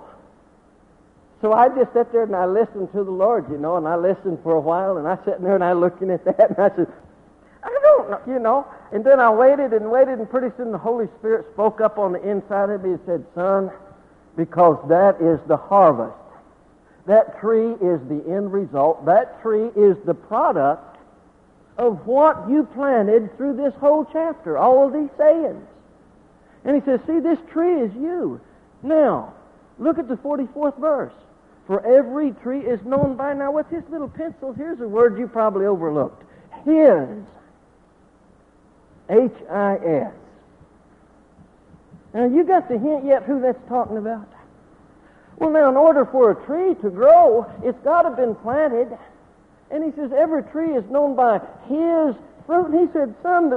So 1.42 1.54
I 1.54 1.70
just 1.70 1.94
sat 1.94 2.12
there 2.12 2.24
and 2.24 2.36
I 2.36 2.46
listened 2.46 2.92
to 2.92 3.04
the 3.04 3.12
Lord, 3.12 3.50
you 3.50 3.58
know, 3.58 3.78
and 3.78 3.88
I 3.88 3.96
listened 3.96 4.40
for 4.44 4.56
a 4.56 4.60
while 4.60 4.98
and 4.98 5.08
I 5.08 5.16
sat 5.24 5.42
there 5.42 5.56
and 5.56 5.64
I 5.64 5.74
looking 5.74 6.10
at 6.12 6.26
that 6.26 6.50
and 6.50 6.60
I 6.60 6.76
said, 6.76 6.88
I 7.64 7.80
don't 7.82 8.10
know, 8.10 8.20
you 8.28 8.40
know. 8.40 8.68
And 8.92 9.04
then 9.04 9.20
I 9.20 9.30
waited 9.32 9.74
and 9.74 9.90
waited 9.92 10.20
and 10.20 10.30
pretty 10.30 10.56
soon 10.58 10.72
the 10.72 10.78
Holy 10.78 11.08
Spirit 11.20 11.46
spoke 11.54 11.80
up 11.82 11.98
on 11.98 12.14
the 12.14 12.30
inside 12.30 12.70
of 12.70 12.84
me 12.84 12.92
and 12.92 13.00
said, 13.06 13.26
Son, 13.36 13.72
because 14.36 14.78
that 14.90 15.22
is 15.22 15.40
the 15.48 15.58
harvest. 15.58 16.16
That 17.06 17.40
tree 17.40 17.72
is 17.74 18.00
the 18.08 18.24
end 18.28 18.52
result. 18.52 19.06
That 19.06 19.42
tree 19.42 19.68
is 19.76 19.98
the 20.06 20.14
product 20.14 20.89
of 21.80 22.06
what 22.06 22.50
you 22.50 22.66
planted 22.76 23.36
through 23.38 23.56
this 23.56 23.74
whole 23.76 24.06
chapter, 24.12 24.58
all 24.58 24.86
of 24.86 24.94
these 24.94 25.10
sayings. 25.18 25.66
And 26.66 26.76
he 26.76 26.82
says, 26.82 27.00
see, 27.08 27.22
this 27.22 27.40
tree 27.52 27.82
is 27.82 27.94
you. 27.96 28.42
Now, 28.84 29.34
look 29.80 29.98
at 29.98 30.10
the 30.10 30.18
44th 30.18 30.78
verse. 30.78 31.14
For 31.68 31.86
every 31.86 32.32
tree 32.44 32.60
is 32.60 32.84
known 32.84 33.16
by 33.16 33.34
now. 33.34 33.52
With 33.54 33.70
his 33.70 33.84
little 33.90 34.10
pencil, 34.10 34.52
here's 34.52 34.82
a 34.82 34.88
word 34.88 35.18
you 35.18 35.28
probably 35.28 35.68
overlooked. 35.68 36.22
His. 36.66 37.24
H-I-S. 39.10 40.14
Now, 42.14 42.26
you 42.26 42.44
got 42.44 42.68
the 42.68 42.78
hint 42.78 43.06
yet 43.06 43.24
who 43.24 43.40
that's 43.40 43.70
talking 43.70 43.98
about? 43.98 44.28
Well, 45.38 45.52
now, 45.52 45.70
in 45.70 45.78
order 45.78 46.06
for 46.06 46.32
a 46.32 46.46
tree 46.46 46.76
to 46.82 46.90
grow, 46.90 47.50
it's 47.64 47.80
got 47.86 48.02
to 48.02 48.10
have 48.10 48.18
been 48.18 48.36
planted. 48.36 48.98
And 49.72 49.84
he 49.84 49.92
says, 49.92 50.12
every 50.12 50.44
tree 50.44 50.76
is 50.76 50.84
known 50.90 51.16
by 51.16 51.40
his 51.68 52.16
fruit. 52.46 52.72
And 52.72 52.88
he 52.88 52.94
said, 52.94 53.14
son, 53.22 53.54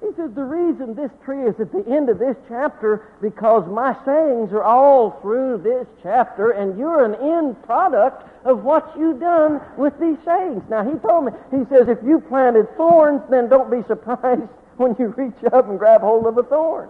he 0.00 0.08
says, 0.16 0.34
the 0.34 0.42
reason 0.42 0.94
this 0.94 1.12
tree 1.24 1.46
is 1.46 1.54
at 1.60 1.70
the 1.70 1.84
end 1.88 2.08
of 2.08 2.18
this 2.18 2.36
chapter 2.48 3.06
because 3.20 3.64
my 3.68 3.94
sayings 4.04 4.52
are 4.52 4.64
all 4.64 5.20
through 5.22 5.58
this 5.58 5.86
chapter 6.02 6.50
and 6.50 6.76
you're 6.76 7.04
an 7.04 7.14
end 7.14 7.62
product 7.62 8.28
of 8.44 8.64
what 8.64 8.92
you've 8.98 9.20
done 9.20 9.60
with 9.78 9.92
these 10.00 10.18
sayings. 10.24 10.64
Now, 10.68 10.82
he 10.82 10.98
told 10.98 11.26
me, 11.26 11.32
he 11.52 11.64
says, 11.70 11.86
if 11.86 11.98
you 12.04 12.18
planted 12.18 12.66
thorns, 12.76 13.22
then 13.30 13.48
don't 13.48 13.70
be 13.70 13.86
surprised 13.86 14.42
when 14.76 14.96
you 14.98 15.14
reach 15.16 15.44
up 15.52 15.68
and 15.68 15.78
grab 15.78 16.00
hold 16.00 16.26
of 16.26 16.36
a 16.36 16.42
thorn. 16.42 16.88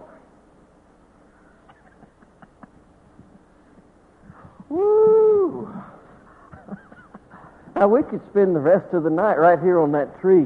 Woo! 4.69 5.69
Now 7.75 7.87
we 7.87 8.03
could 8.03 8.21
spend 8.29 8.55
the 8.55 8.59
rest 8.59 8.93
of 8.93 9.03
the 9.03 9.09
night 9.09 9.37
right 9.39 9.59
here 9.59 9.79
on 9.79 9.91
that 9.93 10.19
tree. 10.21 10.45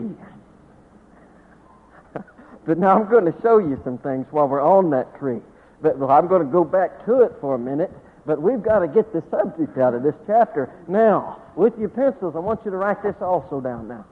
but 2.65 2.77
now 2.77 2.99
I'm 2.99 3.09
going 3.09 3.25
to 3.25 3.35
show 3.41 3.57
you 3.57 3.79
some 3.83 3.97
things 3.97 4.25
while 4.31 4.47
we're 4.47 4.61
on 4.61 4.89
that 4.91 5.17
tree. 5.19 5.41
But 5.81 5.97
well, 5.97 6.11
I'm 6.11 6.27
going 6.27 6.45
to 6.45 6.51
go 6.51 6.63
back 6.63 7.05
to 7.05 7.21
it 7.21 7.33
for 7.41 7.55
a 7.55 7.59
minute. 7.59 7.91
But 8.25 8.41
we've 8.41 8.61
got 8.61 8.79
to 8.79 8.87
get 8.87 9.13
the 9.13 9.23
subject 9.31 9.77
out 9.77 9.93
of 9.93 10.03
this 10.03 10.15
chapter. 10.25 10.69
Now, 10.87 11.41
with 11.55 11.77
your 11.79 11.89
pencils, 11.89 12.35
I 12.35 12.39
want 12.39 12.59
you 12.65 12.71
to 12.71 12.77
write 12.77 13.01
this 13.01 13.15
also 13.21 13.61
down 13.61 13.87
now. 13.87 14.05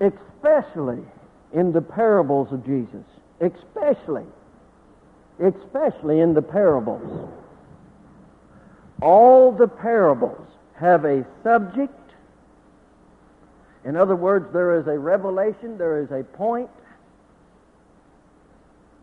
Especially 0.00 1.02
in 1.52 1.72
the 1.72 1.80
parables 1.80 2.52
of 2.52 2.64
Jesus. 2.64 3.04
Especially. 3.40 4.24
Especially 5.38 6.20
in 6.20 6.34
the 6.34 6.42
parables. 6.42 7.30
All 9.00 9.50
the 9.52 9.68
parables 9.68 10.46
have 10.80 11.04
a 11.04 11.24
subject. 11.42 11.92
In 13.84 13.96
other 13.96 14.16
words, 14.16 14.52
there 14.52 14.78
is 14.78 14.86
a 14.86 14.98
revelation, 14.98 15.78
there 15.78 16.02
is 16.02 16.10
a 16.10 16.24
point, 16.24 16.70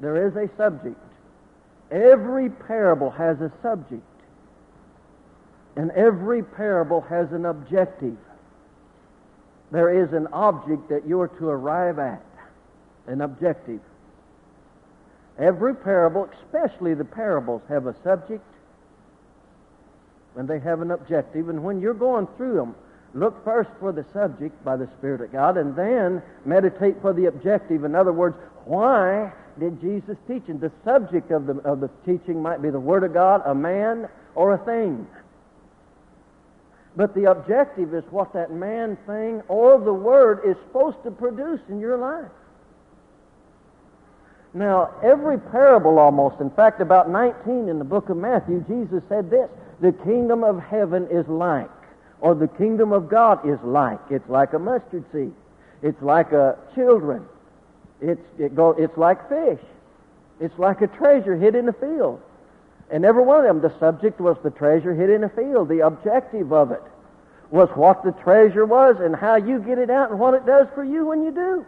there 0.01 0.27
is 0.27 0.35
a 0.35 0.49
subject. 0.57 0.99
Every 1.89 2.49
parable 2.49 3.09
has 3.11 3.39
a 3.41 3.51
subject. 3.61 4.03
And 5.75 5.91
every 5.91 6.43
parable 6.43 7.01
has 7.01 7.31
an 7.31 7.45
objective. 7.45 8.17
There 9.71 10.03
is 10.03 10.11
an 10.13 10.27
object 10.33 10.89
that 10.89 11.07
you're 11.07 11.27
to 11.27 11.49
arrive 11.49 11.99
at, 11.99 12.23
an 13.05 13.21
objective. 13.21 13.79
Every 15.37 15.75
parable, 15.75 16.29
especially 16.43 16.93
the 16.93 17.05
parables, 17.05 17.61
have 17.69 17.85
a 17.85 17.95
subject 18.03 18.43
and 20.37 20.47
they 20.47 20.59
have 20.59 20.81
an 20.81 20.91
objective. 20.91 21.49
And 21.49 21.63
when 21.63 21.81
you're 21.81 21.93
going 21.93 22.27
through 22.37 22.55
them, 22.55 22.75
look 23.13 23.43
first 23.43 23.69
for 23.79 23.91
the 23.91 24.05
subject 24.13 24.63
by 24.63 24.77
the 24.77 24.87
Spirit 24.97 25.21
of 25.21 25.31
God 25.31 25.57
and 25.57 25.75
then 25.75 26.21
meditate 26.45 27.01
for 27.01 27.13
the 27.13 27.25
objective. 27.25 27.83
In 27.83 27.95
other 27.95 28.13
words, 28.13 28.35
why 28.65 29.33
did 29.59 29.81
Jesus 29.81 30.17
teach? 30.27 30.43
And 30.47 30.61
the 30.61 30.71
subject 30.83 31.31
of 31.31 31.47
the, 31.47 31.55
of 31.59 31.79
the 31.79 31.89
teaching 32.05 32.41
might 32.41 32.61
be 32.61 32.69
the 32.69 32.79
Word 32.79 33.03
of 33.03 33.13
God, 33.13 33.41
a 33.45 33.55
man, 33.55 34.07
or 34.35 34.53
a 34.53 34.65
thing. 34.65 35.07
But 36.95 37.13
the 37.13 37.29
objective 37.29 37.93
is 37.93 38.03
what 38.09 38.33
that 38.33 38.51
man, 38.51 38.97
thing, 39.05 39.41
or 39.47 39.79
the 39.79 39.93
Word 39.93 40.41
is 40.45 40.55
supposed 40.67 40.97
to 41.03 41.11
produce 41.11 41.61
in 41.69 41.79
your 41.79 41.97
life. 41.97 42.31
Now, 44.53 44.95
every 45.03 45.37
parable 45.37 45.99
almost, 45.99 46.41
in 46.41 46.49
fact, 46.49 46.81
about 46.81 47.09
19 47.09 47.69
in 47.69 47.77
the 47.77 47.85
book 47.85 48.09
of 48.09 48.17
Matthew, 48.17 48.65
Jesus 48.67 49.03
said 49.09 49.29
this 49.29 49.49
The 49.79 49.91
kingdom 49.91 50.43
of 50.43 50.59
heaven 50.59 51.07
is 51.11 51.27
like, 51.27 51.69
or 52.19 52.33
the 52.33 52.47
kingdom 52.47 52.91
of 52.91 53.09
God 53.09 53.47
is 53.47 53.59
like. 53.63 53.99
It's 54.09 54.27
like 54.27 54.53
a 54.53 54.59
mustard 54.59 55.05
seed. 55.11 55.33
It's 55.83 56.01
like 56.01 56.31
a 56.31 56.57
children. 56.73 57.25
It's, 58.01 58.21
it 58.39 58.55
go, 58.55 58.71
it's 58.71 58.97
like 58.97 59.29
fish. 59.29 59.63
It's 60.39 60.57
like 60.57 60.81
a 60.81 60.87
treasure 60.87 61.35
hid 61.35 61.55
in 61.55 61.69
a 61.69 61.73
field. 61.73 62.21
And 62.89 63.05
every 63.05 63.23
one 63.23 63.39
of 63.39 63.45
them, 63.45 63.61
the 63.61 63.77
subject 63.79 64.19
was 64.19 64.37
the 64.43 64.49
treasure 64.49 64.93
hid 64.95 65.09
in 65.09 65.23
a 65.23 65.29
field. 65.29 65.69
The 65.69 65.85
objective 65.85 66.53
of 66.53 66.71
it 66.71 66.81
was 67.51 67.69
what 67.75 68.03
the 68.03 68.11
treasure 68.23 68.65
was 68.65 68.97
and 68.99 69.15
how 69.15 69.35
you 69.35 69.59
get 69.59 69.77
it 69.77 69.89
out 69.89 70.09
and 70.09 70.19
what 70.19 70.33
it 70.33 70.45
does 70.45 70.67
for 70.73 70.83
you 70.83 71.05
when 71.05 71.23
you 71.23 71.31
do. 71.31 71.65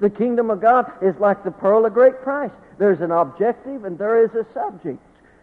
The 0.00 0.10
kingdom 0.10 0.50
of 0.50 0.60
God 0.60 0.90
is 1.00 1.14
like 1.18 1.44
the 1.44 1.50
pearl 1.50 1.86
of 1.86 1.94
great 1.94 2.20
price. 2.22 2.50
There's 2.78 3.00
an 3.00 3.10
objective 3.10 3.84
and 3.84 3.98
there 3.98 4.24
is 4.24 4.30
a 4.34 4.46
subject. 4.52 4.98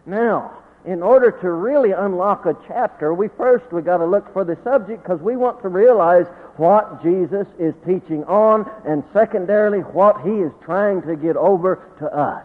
Now, 0.06 0.58
in 0.84 1.02
order 1.02 1.30
to 1.30 1.50
really 1.50 1.92
unlock 1.92 2.46
a 2.46 2.56
chapter, 2.66 3.12
we 3.12 3.28
first 3.36 3.70
we 3.72 3.82
got 3.82 3.98
to 3.98 4.06
look 4.06 4.32
for 4.32 4.44
the 4.44 4.56
subject 4.64 5.02
because 5.02 5.20
we 5.20 5.36
want 5.36 5.60
to 5.62 5.68
realize 5.68 6.26
what 6.56 7.02
Jesus 7.02 7.46
is 7.58 7.74
teaching 7.86 8.24
on, 8.24 8.70
and 8.86 9.04
secondarily, 9.12 9.80
what 9.80 10.20
he 10.22 10.30
is 10.30 10.52
trying 10.62 11.02
to 11.02 11.16
get 11.16 11.36
over 11.36 11.86
to 11.98 12.06
us. 12.06 12.44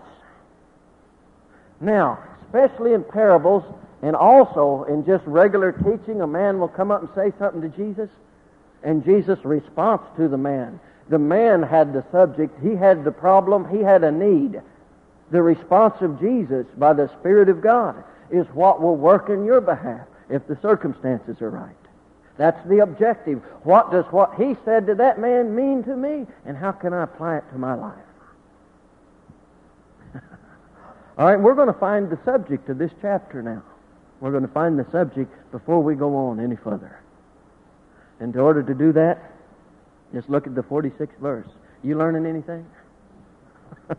Now, 1.79 2.19
especially 2.45 2.93
in 2.93 3.03
parables, 3.03 3.63
and 4.01 4.15
also 4.15 4.85
in 4.89 5.05
just 5.05 5.25
regular 5.25 5.71
teaching, 5.71 6.21
a 6.21 6.27
man 6.27 6.59
will 6.59 6.67
come 6.67 6.91
up 6.91 7.01
and 7.01 7.09
say 7.15 7.37
something 7.39 7.61
to 7.61 7.69
Jesus, 7.69 8.09
and 8.83 9.03
Jesus' 9.03 9.39
response 9.43 10.03
to 10.17 10.27
the 10.27 10.37
man. 10.37 10.79
The 11.09 11.19
man 11.19 11.63
had 11.63 11.93
the 11.93 12.05
subject, 12.11 12.61
he 12.61 12.75
had 12.75 13.03
the 13.03 13.11
problem, 13.11 13.69
he 13.69 13.81
had 13.81 14.03
a 14.03 14.11
need. 14.11 14.61
The 15.31 15.41
response 15.41 15.95
of 16.01 16.19
Jesus 16.19 16.65
by 16.77 16.93
the 16.93 17.09
Spirit 17.19 17.49
of 17.49 17.61
God 17.61 18.03
is 18.31 18.45
what 18.53 18.81
will 18.81 18.95
work 18.95 19.29
in 19.29 19.45
your 19.45 19.61
behalf 19.61 20.07
if 20.29 20.45
the 20.47 20.57
circumstances 20.61 21.41
are 21.41 21.49
right. 21.49 21.75
That's 22.37 22.67
the 22.67 22.79
objective. 22.79 23.41
What 23.63 23.91
does 23.91 24.05
what 24.11 24.35
he 24.35 24.55
said 24.65 24.87
to 24.87 24.95
that 24.95 25.19
man 25.19 25.55
mean 25.55 25.83
to 25.83 25.95
me? 25.95 26.25
And 26.45 26.57
how 26.57 26.71
can 26.71 26.93
I 26.93 27.03
apply 27.03 27.37
it 27.37 27.43
to 27.51 27.57
my 27.57 27.75
life? 27.75 27.95
All 31.17 31.27
right, 31.27 31.39
we're 31.39 31.55
going 31.55 31.71
to 31.71 31.79
find 31.79 32.09
the 32.09 32.19
subject 32.25 32.67
of 32.69 32.77
this 32.77 32.91
chapter 33.01 33.41
now. 33.41 33.63
We're 34.19 34.31
going 34.31 34.45
to 34.45 34.53
find 34.53 34.77
the 34.77 34.85
subject 34.91 35.31
before 35.51 35.81
we 35.81 35.95
go 35.95 36.15
on 36.15 36.39
any 36.39 36.55
further. 36.57 36.99
And 38.19 38.33
in 38.33 38.41
order 38.41 38.63
to 38.63 38.73
do 38.73 38.91
that, 38.93 39.31
just 40.13 40.29
look 40.29 40.47
at 40.47 40.55
the 40.55 40.63
46th 40.63 41.17
verse. 41.19 41.47
You 41.83 41.97
learning 41.97 42.25
anything? 42.25 42.65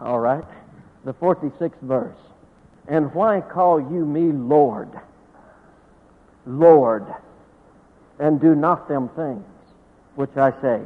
All 0.00 0.20
right. 0.20 0.44
The 1.04 1.14
46th 1.14 1.80
verse. 1.82 2.18
And 2.88 3.12
why 3.14 3.40
call 3.40 3.80
you 3.80 4.04
me 4.04 4.32
Lord? 4.32 4.88
Lord, 6.46 7.06
and 8.18 8.40
do 8.40 8.54
not 8.54 8.88
them 8.88 9.08
things 9.10 9.44
which 10.16 10.36
I 10.36 10.50
say. 10.60 10.80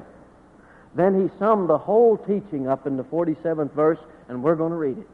Then 0.94 1.20
he 1.20 1.38
summed 1.38 1.68
the 1.68 1.78
whole 1.78 2.16
teaching 2.16 2.68
up 2.68 2.87
in 2.87 2.96
the 2.96 3.04
47th 3.04 3.72
verse, 3.72 3.98
and 4.28 4.42
we're 4.42 4.54
going 4.54 4.70
to 4.70 4.76
read 4.76 4.98
it. 4.98 5.09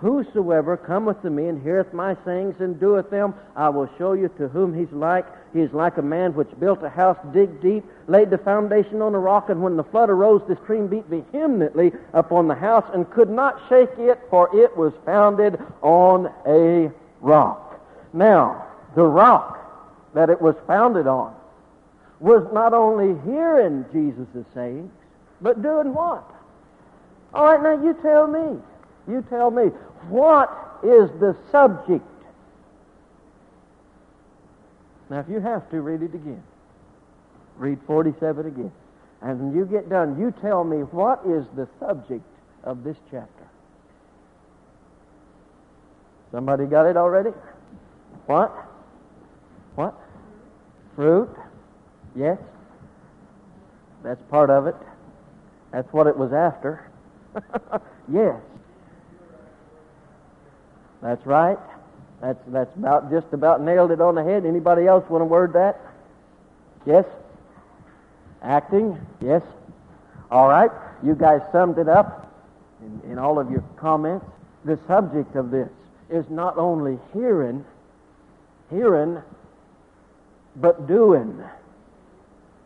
Whosoever 0.00 0.78
cometh 0.78 1.20
to 1.22 1.30
me 1.30 1.48
and 1.48 1.62
heareth 1.62 1.92
my 1.92 2.16
sayings 2.24 2.54
and 2.60 2.80
doeth 2.80 3.10
them, 3.10 3.34
I 3.54 3.68
will 3.68 3.88
show 3.98 4.14
you 4.14 4.28
to 4.38 4.48
whom 4.48 4.72
he's 4.72 4.90
like. 4.92 5.26
He 5.52 5.60
is 5.60 5.72
like 5.74 5.98
a 5.98 6.02
man 6.02 6.32
which 6.32 6.48
built 6.58 6.82
a 6.82 6.88
house, 6.88 7.18
digged 7.34 7.60
deep, 7.60 7.84
laid 8.06 8.30
the 8.30 8.38
foundation 8.38 9.02
on 9.02 9.14
a 9.14 9.18
rock, 9.18 9.50
and 9.50 9.62
when 9.62 9.76
the 9.76 9.84
flood 9.84 10.08
arose, 10.08 10.40
the 10.48 10.56
stream 10.64 10.86
beat 10.86 11.04
vehemently 11.04 11.92
upon 12.14 12.48
the 12.48 12.54
house 12.54 12.88
and 12.94 13.10
could 13.10 13.28
not 13.28 13.60
shake 13.68 13.90
it, 13.98 14.18
for 14.30 14.48
it 14.56 14.74
was 14.74 14.94
founded 15.04 15.60
on 15.82 16.32
a 16.46 16.90
rock. 17.20 17.78
Now, 18.14 18.66
the 18.94 19.04
rock 19.04 19.58
that 20.14 20.30
it 20.30 20.40
was 20.40 20.54
founded 20.66 21.06
on 21.06 21.34
was 22.20 22.46
not 22.54 22.72
only 22.72 23.20
hearing 23.30 23.84
Jesus' 23.92 24.46
sayings, 24.54 24.92
but 25.42 25.62
doing 25.62 25.92
what? 25.92 26.24
All 27.34 27.44
right, 27.44 27.62
now 27.62 27.84
you 27.84 27.94
tell 28.02 28.26
me. 28.26 28.60
You 29.10 29.24
tell 29.28 29.50
me. 29.50 29.64
What 30.08 30.78
is 30.82 31.10
the 31.20 31.36
subject? 31.50 32.04
Now, 35.10 35.18
if 35.20 35.28
you 35.28 35.40
have 35.40 35.68
to, 35.70 35.80
read 35.80 36.02
it 36.02 36.14
again. 36.14 36.42
Read 37.56 37.78
47 37.86 38.46
again. 38.46 38.72
And 39.20 39.40
when 39.40 39.56
you 39.56 39.66
get 39.66 39.90
done, 39.90 40.18
you 40.18 40.32
tell 40.40 40.64
me 40.64 40.78
what 40.78 41.20
is 41.26 41.44
the 41.56 41.68
subject 41.78 42.24
of 42.64 42.84
this 42.84 42.96
chapter. 43.10 43.48
Somebody 46.30 46.64
got 46.66 46.86
it 46.86 46.96
already? 46.96 47.30
What? 48.26 48.54
What? 49.74 49.94
Fruit? 50.94 51.28
Yes? 52.14 52.38
That's 54.02 54.22
part 54.30 54.48
of 54.48 54.68
it. 54.68 54.76
That's 55.72 55.92
what 55.92 56.06
it 56.06 56.16
was 56.16 56.32
after. 56.32 56.88
yes. 58.12 58.40
That's 61.02 61.24
right. 61.26 61.58
That's 62.20 62.38
that's 62.48 62.74
about 62.76 63.10
just 63.10 63.32
about 63.32 63.62
nailed 63.62 63.90
it 63.90 64.00
on 64.00 64.14
the 64.14 64.22
head. 64.22 64.44
Anybody 64.44 64.86
else 64.86 65.08
want 65.08 65.22
to 65.22 65.26
word 65.26 65.54
that? 65.54 65.80
Yes. 66.86 67.04
Acting. 68.42 68.98
Yes. 69.20 69.42
All 70.30 70.48
right. 70.48 70.70
You 71.02 71.14
guys 71.14 71.40
summed 71.50 71.78
it 71.78 71.88
up 71.88 72.30
in, 72.82 73.12
in 73.12 73.18
all 73.18 73.38
of 73.38 73.50
your 73.50 73.64
comments. 73.76 74.26
The 74.64 74.78
subject 74.86 75.34
of 75.36 75.50
this 75.50 75.70
is 76.10 76.28
not 76.28 76.58
only 76.58 76.98
hearing, 77.12 77.64
hearing, 78.68 79.22
but 80.56 80.86
doing. 80.86 81.42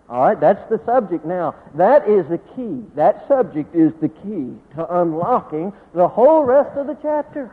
All 0.09 0.21
right, 0.21 0.39
that's 0.39 0.69
the 0.69 0.81
subject. 0.85 1.25
Now, 1.25 1.55
that 1.75 2.09
is 2.09 2.27
the 2.29 2.39
key. 2.39 2.85
That 2.95 3.27
subject 3.27 3.75
is 3.75 3.93
the 4.01 4.09
key 4.09 4.55
to 4.75 5.01
unlocking 5.01 5.73
the 5.95 6.09
whole 6.09 6.45
rest 6.45 6.77
of 6.77 6.87
the 6.87 6.97
chapter. 7.01 7.51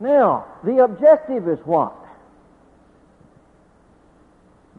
Now, 0.00 0.46
the 0.64 0.84
objective 0.84 1.48
is 1.48 1.58
what? 1.64 1.94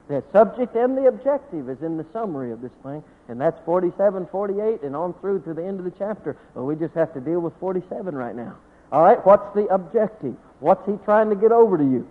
The 0.07 0.23
subject 0.31 0.75
and 0.75 0.97
the 0.97 1.05
objective 1.05 1.69
is 1.69 1.83
in 1.83 1.97
the 1.97 2.05
summary 2.11 2.51
of 2.51 2.61
this 2.61 2.71
thing, 2.83 3.03
and 3.27 3.39
that's 3.39 3.59
47, 3.63 4.27
48, 4.31 4.81
and 4.81 4.95
on 4.95 5.13
through 5.21 5.41
to 5.41 5.53
the 5.53 5.63
end 5.63 5.77
of 5.77 5.85
the 5.85 5.93
chapter. 5.99 6.35
Well, 6.55 6.65
we 6.65 6.75
just 6.75 6.95
have 6.95 7.13
to 7.13 7.19
deal 7.19 7.39
with 7.39 7.53
47 7.59 8.15
right 8.15 8.35
now. 8.35 8.57
All 8.91 9.03
right, 9.03 9.23
what's 9.23 9.53
the 9.53 9.67
objective? 9.67 10.35
What's 10.59 10.83
he 10.87 10.93
trying 11.05 11.29
to 11.29 11.35
get 11.35 11.51
over 11.51 11.77
to 11.77 11.83
you? 11.83 12.09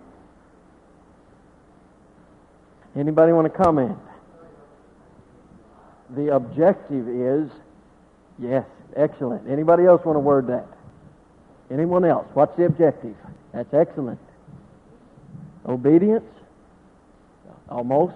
Anybody 2.95 3.33
want 3.33 3.51
to 3.51 3.63
comment? 3.63 3.97
The 6.11 6.33
objective 6.33 7.07
is, 7.07 7.51
yes, 8.39 8.65
excellent. 8.95 9.49
Anybody 9.49 9.85
else 9.85 10.05
want 10.05 10.15
to 10.15 10.21
word 10.21 10.47
that? 10.47 10.67
Anyone 11.71 12.05
else? 12.05 12.27
What's 12.33 12.55
the 12.57 12.65
objective? 12.65 13.15
That's 13.53 13.73
excellent. 13.73 14.19
Obedience? 15.67 16.25
Almost. 17.69 18.15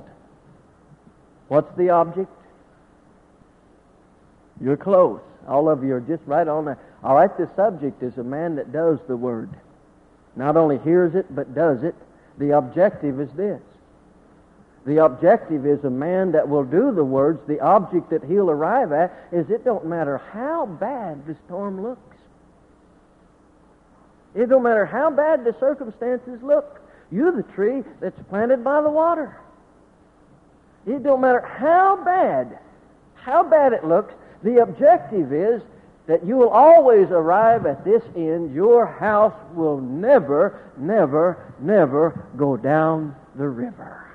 What's 1.47 1.75
the 1.77 1.89
object? 1.91 2.31
You're 4.59 4.77
close. 4.77 5.21
All 5.47 5.69
of 5.69 5.83
you 5.83 5.93
are 5.93 6.01
just 6.01 6.23
right 6.25 6.47
on 6.47 6.65
that. 6.65 6.79
All 7.03 7.15
right, 7.15 7.35
the 7.37 7.49
subject 7.55 8.01
is 8.01 8.17
a 8.17 8.23
man 8.23 8.55
that 8.55 8.71
does 8.71 8.99
the 9.07 9.17
word. 9.17 9.49
Not 10.35 10.57
only 10.57 10.79
hears 10.79 11.15
it, 11.15 11.33
but 11.35 11.53
does 11.53 11.83
it. 11.83 11.95
The 12.37 12.57
objective 12.57 13.19
is 13.19 13.29
this. 13.33 13.61
The 14.85 15.03
objective 15.03 15.65
is 15.65 15.83
a 15.83 15.89
man 15.89 16.31
that 16.31 16.49
will 16.49 16.63
do 16.63 16.91
the 16.91 17.03
words. 17.03 17.39
The 17.47 17.59
object 17.59 18.09
that 18.09 18.23
he'll 18.23 18.49
arrive 18.49 18.91
at 18.91 19.13
is 19.31 19.49
it 19.49 19.63
don't 19.63 19.85
matter 19.85 20.17
how 20.17 20.65
bad 20.65 21.25
the 21.25 21.35
storm 21.45 21.81
looks. 21.81 22.12
It 24.35 24.49
don't 24.49 24.63
matter 24.63 24.85
how 24.85 25.11
bad 25.11 25.43
the 25.43 25.55
circumstances 25.59 26.41
look. 26.41 26.81
You're 27.11 27.31
the 27.31 27.43
tree 27.53 27.83
that's 27.99 28.19
planted 28.29 28.63
by 28.63 28.81
the 28.81 28.89
water. 28.89 29.37
It 30.87 31.03
don't 31.03 31.21
matter 31.21 31.41
how 31.41 32.03
bad, 32.03 32.59
how 33.15 33.43
bad 33.43 33.73
it 33.73 33.85
looks. 33.85 34.13
The 34.43 34.61
objective 34.61 35.31
is 35.31 35.61
that 36.07 36.25
you 36.25 36.35
will 36.35 36.49
always 36.49 37.09
arrive 37.09 37.65
at 37.65 37.85
this 37.85 38.03
end. 38.15 38.53
Your 38.53 38.85
house 38.85 39.35
will 39.53 39.79
never, 39.79 40.71
never, 40.77 41.53
never 41.59 42.27
go 42.35 42.57
down 42.57 43.15
the 43.35 43.47
river. 43.47 44.05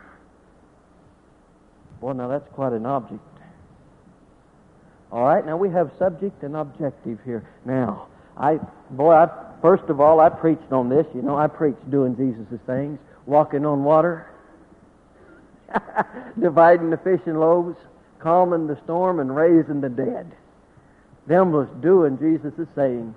Well, 2.00 2.14
now 2.14 2.28
that's 2.28 2.48
quite 2.52 2.72
an 2.72 2.85
object. 2.85 3.20
All 5.11 5.24
right, 5.24 5.44
now 5.44 5.57
we 5.57 5.70
have 5.70 5.90
subject 5.98 6.42
and 6.42 6.54
objective 6.54 7.18
here. 7.24 7.48
Now, 7.64 8.09
I, 8.37 8.57
boy, 8.90 9.14
I, 9.14 9.47
first 9.61 9.85
of 9.85 10.01
all, 10.01 10.21
I 10.21 10.29
preached 10.29 10.73
on 10.73 10.88
this. 10.88 11.07
You 11.14 11.23
know, 11.23 11.37
I 11.37 11.47
preached 11.47 11.90
doing 11.90 12.16
Jesus' 12.16 12.61
things, 12.66 12.99
walking 13.27 13.64
on 13.64 13.85
water, 13.85 14.31
dividing 16.40 16.90
the 16.90 16.97
fish 16.99 17.21
and 17.27 17.40
loaves, 17.40 17.77
calming 18.18 18.66
the 18.66 18.79
storm, 18.85 19.21
and 19.21 19.35
raising 19.35 19.81
the 19.81 19.88
dead. 19.88 20.33
Them 21.27 21.53
was 21.53 21.68
doing 21.81 22.18
Jesus' 22.18 22.66
sayings. 22.75 23.14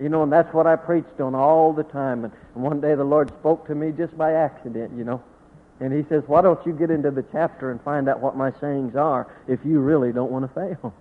You 0.00 0.08
know, 0.08 0.22
and 0.22 0.32
that's 0.32 0.52
what 0.54 0.66
I 0.66 0.76
preached 0.76 1.20
on 1.20 1.34
all 1.34 1.72
the 1.72 1.82
time. 1.82 2.24
And 2.24 2.32
one 2.54 2.80
day 2.80 2.94
the 2.94 3.04
Lord 3.04 3.30
spoke 3.40 3.66
to 3.66 3.74
me 3.74 3.90
just 3.90 4.16
by 4.16 4.34
accident, 4.34 4.96
you 4.96 5.04
know. 5.04 5.22
And 5.80 5.92
he 5.92 6.08
says, 6.08 6.22
why 6.26 6.42
don't 6.42 6.64
you 6.66 6.72
get 6.72 6.90
into 6.90 7.10
the 7.10 7.24
chapter 7.32 7.70
and 7.70 7.80
find 7.82 8.08
out 8.08 8.20
what 8.20 8.36
my 8.36 8.52
sayings 8.60 8.96
are 8.96 9.26
if 9.46 9.60
you 9.64 9.80
really 9.80 10.12
don't 10.12 10.30
want 10.30 10.44
to 10.44 10.54
fail? 10.54 10.94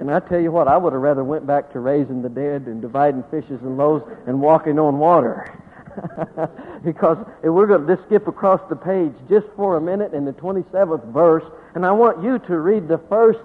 And 0.00 0.10
I 0.10 0.18
tell 0.20 0.40
you 0.40 0.50
what, 0.50 0.66
I 0.66 0.78
would 0.78 0.94
have 0.94 1.02
rather 1.02 1.22
went 1.22 1.46
back 1.46 1.72
to 1.74 1.80
raising 1.80 2.22
the 2.22 2.30
dead 2.30 2.62
and 2.62 2.80
dividing 2.80 3.22
fishes 3.30 3.60
and 3.60 3.76
loaves 3.76 4.02
and 4.26 4.40
walking 4.40 4.78
on 4.78 4.98
water. 4.98 5.62
because 6.84 7.18
if 7.42 7.50
we're 7.50 7.66
going 7.66 7.86
to 7.86 7.96
just 7.96 8.06
skip 8.06 8.26
across 8.26 8.60
the 8.70 8.76
page 8.76 9.12
just 9.28 9.46
for 9.56 9.76
a 9.76 9.80
minute 9.80 10.14
in 10.14 10.24
the 10.24 10.32
27th 10.32 11.04
verse, 11.12 11.44
and 11.74 11.84
I 11.84 11.92
want 11.92 12.22
you 12.22 12.38
to 12.38 12.58
read 12.58 12.88
the 12.88 12.96
first 13.10 13.40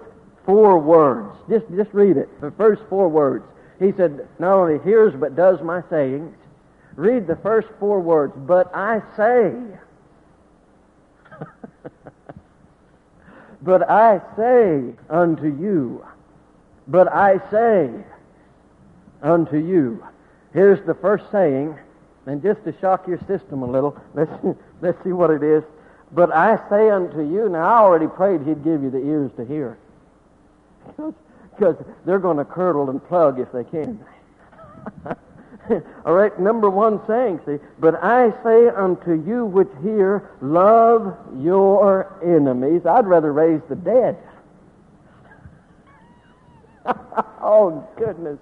four 0.45 0.79
words. 0.79 1.37
Just, 1.49 1.65
just 1.75 1.93
read 1.93 2.15
it, 2.15 2.29
the 2.39 2.51
first 2.51 2.81
four 2.89 3.09
words. 3.09 3.43
He 3.77 3.91
said, 3.91 4.25
not 4.39 4.53
only 4.53 4.81
hears 4.83 5.13
but 5.13 5.35
does 5.35 5.61
my 5.61 5.83
sayings. 5.89 6.33
Read 6.95 7.27
the 7.27 7.35
first 7.35 7.67
four 7.81 7.99
words. 7.99 8.33
But 8.37 8.73
I 8.73 9.01
say. 9.17 9.53
but 13.61 13.89
I 13.89 14.21
say 14.37 14.93
unto 15.09 15.47
you. 15.47 16.05
But 16.87 17.11
I 17.11 17.39
say 17.49 17.89
unto 19.21 19.57
you. 19.57 20.03
Here's 20.53 20.85
the 20.85 20.93
first 20.93 21.25
saying, 21.31 21.77
and 22.25 22.41
just 22.41 22.63
to 22.63 22.73
shock 22.79 23.07
your 23.07 23.19
system 23.27 23.61
a 23.63 23.65
little, 23.65 23.97
let's, 24.13 24.31
let's 24.81 25.03
see 25.03 25.11
what 25.11 25.31
it 25.31 25.43
is. 25.43 25.63
But 26.11 26.33
I 26.33 26.57
say 26.69 26.89
unto 26.89 27.21
you, 27.21 27.49
now 27.49 27.65
I 27.65 27.79
already 27.79 28.07
prayed 28.07 28.41
he'd 28.41 28.63
give 28.63 28.83
you 28.83 28.89
the 28.89 29.03
ears 29.03 29.31
to 29.37 29.45
hear 29.45 29.77
because 31.55 31.75
they're 32.05 32.19
going 32.19 32.37
to 32.37 32.45
curdle 32.45 32.89
and 32.89 33.05
plug 33.07 33.39
if 33.39 33.51
they 33.51 33.63
can. 33.63 33.99
All 36.05 36.13
right, 36.13 36.39
number 36.39 36.69
one 36.69 37.01
saying, 37.07 37.39
see, 37.45 37.57
but 37.79 37.95
I 38.03 38.31
say 38.43 38.67
unto 38.67 39.13
you 39.27 39.45
which 39.45 39.69
hear, 39.81 40.29
love 40.39 41.17
your 41.39 42.21
enemies. 42.23 42.85
I'd 42.85 43.07
rather 43.07 43.33
raise 43.33 43.61
the 43.67 43.75
dead. 43.75 44.17
oh, 47.41 47.87
goodness. 47.97 48.39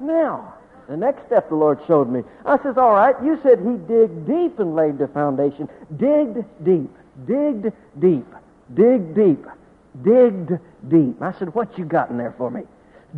Now, 0.00 0.54
the 0.88 0.96
next 0.96 1.26
step 1.26 1.48
the 1.48 1.54
Lord 1.54 1.80
showed 1.86 2.08
me, 2.08 2.22
I 2.44 2.62
says, 2.62 2.76
all 2.76 2.92
right, 2.92 3.14
you 3.24 3.38
said 3.42 3.58
he 3.58 3.76
digged 3.92 4.26
deep 4.26 4.58
and 4.58 4.74
laid 4.74 4.98
the 4.98 5.08
foundation. 5.08 5.68
Digged 5.96 6.44
deep, 6.64 6.90
digged 7.26 7.72
deep, 8.00 8.26
dig 8.74 9.14
deep 9.14 9.46
digged 10.02 10.58
deep. 10.88 11.22
I 11.22 11.32
said, 11.38 11.54
what 11.54 11.76
you 11.78 11.84
got 11.84 12.10
in 12.10 12.18
there 12.18 12.34
for 12.36 12.50
me? 12.50 12.62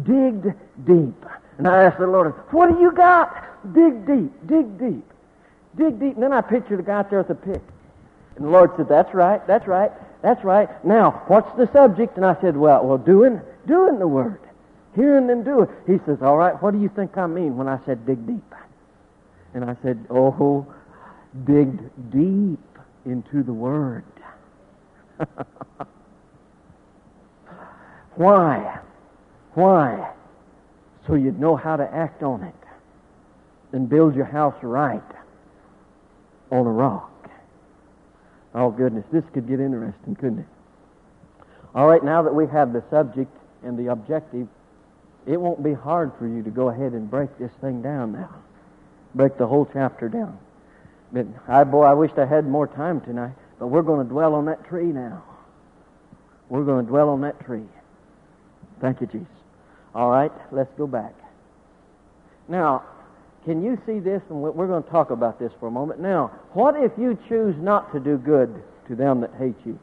Digged 0.03 0.55
deep. 0.87 1.27
And 1.59 1.69
I 1.69 1.85
asked 1.85 1.99
the 1.99 2.07
Lord, 2.07 2.33
what 2.51 2.69
do 2.69 2.81
you 2.81 2.93
got? 2.93 3.49
Dig 3.75 4.07
deep, 4.07 4.47
dig 4.47 4.79
deep, 4.79 5.05
dig 5.77 6.01
deep. 6.01 6.15
And 6.15 6.23
then 6.23 6.33
I 6.33 6.41
pictured 6.41 6.81
a 6.81 6.83
guy 6.83 7.01
out 7.01 7.11
there 7.11 7.19
with 7.19 7.31
a 7.31 7.35
pick. 7.35 7.63
And 8.37 8.47
the 8.47 8.51
Lord 8.51 8.71
said, 8.77 8.89
that's 8.89 9.13
right, 9.15 9.47
that's 9.47 9.67
right, 9.67 9.93
that's 10.23 10.43
right. 10.43 10.85
Now, 10.85 11.23
what's 11.27 11.55
the 11.57 11.71
subject? 11.73 12.17
And 12.17 12.25
I 12.25 12.41
said, 12.41 12.57
well, 12.57 12.85
well, 12.85 12.99
doing, 12.99 13.41
doing 13.67 13.99
the 13.99 14.09
word. 14.09 14.41
Hearing 14.95 15.31
and 15.31 15.45
doing. 15.45 15.69
He 15.87 15.99
says, 16.07 16.19
all 16.23 16.37
right, 16.37 16.61
what 16.63 16.73
do 16.73 16.81
you 16.81 16.91
think 16.95 17.17
I 17.17 17.27
mean 17.27 17.57
when 17.57 17.69
I 17.69 17.79
said 17.87 18.07
dig 18.07 18.27
deep? 18.27 18.55
And 19.55 19.65
I 19.65 19.77
said, 19.83 20.07
oh, 20.11 20.67
dig 21.45 21.79
deep 22.11 22.61
into 23.05 23.43
the 23.43 23.53
word. 23.53 24.05
Why? 28.17 28.79
Why? 29.55 30.13
So 31.07 31.15
you'd 31.15 31.41
know 31.41 31.57
how 31.57 31.77
to 31.77 31.85
act 31.85 32.23
on 32.23 32.43
it 32.43 32.55
and 33.73 33.89
build 33.89 34.15
your 34.15 34.27
house 34.27 34.55
right 34.63 35.03
on 36.51 36.67
a 36.67 36.71
rock. 36.71 37.11
Oh, 38.55 38.71
goodness, 38.71 39.05
this 39.11 39.25
could 39.33 39.49
get 39.49 39.61
interesting, 39.61 40.15
couldn't 40.15 40.41
it? 40.41 40.47
All 41.75 41.87
right, 41.87 42.05
now 42.05 42.23
that 42.23 42.35
we 42.35 42.47
have 42.49 42.75
the 42.75 42.85
subject 42.91 43.35
and 43.65 43.79
the 43.79 43.91
objective, 43.91 44.49
it 45.27 45.41
won't 45.41 45.63
be 45.63 45.73
hard 45.73 46.13
for 46.19 46.27
you 46.27 46.43
to 46.43 46.51
go 46.51 46.69
ahead 46.69 46.93
and 46.93 47.11
break 47.11 47.37
this 47.39 47.53
thing 47.61 47.83
down 47.83 48.13
now. 48.13 48.35
Break 49.15 49.39
the 49.39 49.47
whole 49.47 49.69
chapter 49.73 50.09
down. 50.09 50.39
But 51.13 51.27
I, 51.47 51.65
boy, 51.65 51.85
I 51.85 51.93
wished 51.93 52.19
I 52.19 52.27
had 52.27 52.47
more 52.47 52.67
time 52.67 53.01
tonight, 53.03 53.35
but 53.59 53.69
we're 53.69 53.83
going 53.83 54.07
to 54.07 54.11
dwell 54.11 54.35
on 54.35 54.47
that 54.47 54.67
tree 54.67 54.87
now. 54.87 55.23
We're 56.49 56.65
going 56.65 56.85
to 56.85 56.91
dwell 56.91 57.11
on 57.11 57.21
that 57.23 57.45
tree. 57.45 57.65
Thank 58.81 59.01
you, 59.01 59.07
Jesus. 59.07 59.27
All 59.95 60.11
right, 60.11 60.33
let's 60.51 60.73
go 60.77 60.87
back. 60.87 61.15
Now, 62.49 62.83
can 63.45 63.63
you 63.63 63.81
see 63.87 63.99
this? 63.99 64.23
And 64.29 64.41
we're 64.41 64.67
going 64.67 64.83
to 64.83 64.91
talk 64.91 65.11
about 65.11 65.39
this 65.39 65.53
for 65.61 65.67
a 65.67 65.71
moment. 65.71 66.01
Now, 66.01 66.33
what 66.53 66.77
if 66.77 66.93
you 66.97 67.19
choose 67.29 67.55
not 67.59 67.93
to 67.93 68.01
do 68.01 68.17
good 68.17 68.63
to 68.89 68.95
them 68.95 69.21
that 69.21 69.31
hate 69.39 69.57
you? 69.65 69.79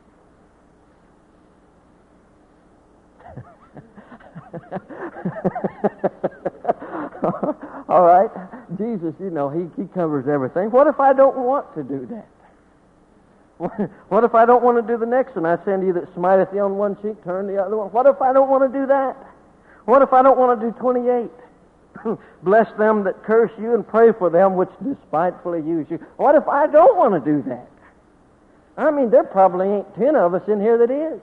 All 7.89 8.03
right. 8.03 8.29
Jesus, 8.77 9.13
you 9.19 9.29
know, 9.29 9.49
he, 9.49 9.67
he 9.81 9.87
covers 9.89 10.27
everything. 10.27 10.71
What 10.71 10.87
if 10.87 10.99
I 10.99 11.13
don't 11.13 11.37
want 11.37 11.73
to 11.75 11.83
do 11.83 12.05
that? 12.07 12.27
What 14.07 14.23
if 14.23 14.35
I 14.35 14.45
don't 14.45 14.63
want 14.63 14.77
to 14.77 14.93
do 14.93 14.97
the 14.97 15.05
next 15.05 15.35
one? 15.35 15.45
I 15.45 15.63
send 15.65 15.85
you 15.85 15.91
that 15.93 16.13
smiteth 16.13 16.51
thee 16.51 16.59
on 16.59 16.77
one 16.77 16.95
cheek, 17.01 17.21
turn 17.25 17.45
the 17.45 17.61
other 17.61 17.75
one. 17.75 17.89
What 17.89 18.05
if 18.05 18.21
I 18.21 18.31
don't 18.31 18.49
want 18.49 18.71
to 18.71 18.79
do 18.79 18.85
that? 18.87 19.17
What 19.85 20.01
if 20.01 20.13
I 20.13 20.21
don't 20.21 20.37
want 20.37 20.61
to 20.61 20.71
do 20.71 20.79
28? 20.79 21.29
Bless 22.43 22.71
them 22.77 23.03
that 23.03 23.23
curse 23.23 23.51
you 23.59 23.73
and 23.73 23.85
pray 23.85 24.13
for 24.13 24.29
them 24.29 24.55
which 24.55 24.69
despitefully 24.83 25.59
use 25.59 25.87
you. 25.89 25.97
What 26.17 26.35
if 26.35 26.47
I 26.47 26.67
don't 26.67 26.97
want 26.97 27.13
to 27.13 27.31
do 27.31 27.41
that? 27.49 27.67
I 28.77 28.91
mean, 28.91 29.09
there 29.09 29.25
probably 29.25 29.67
ain't 29.67 29.95
ten 29.95 30.15
of 30.15 30.33
us 30.33 30.47
in 30.47 30.61
here 30.61 30.77
that 30.77 30.89
is. 30.89 31.19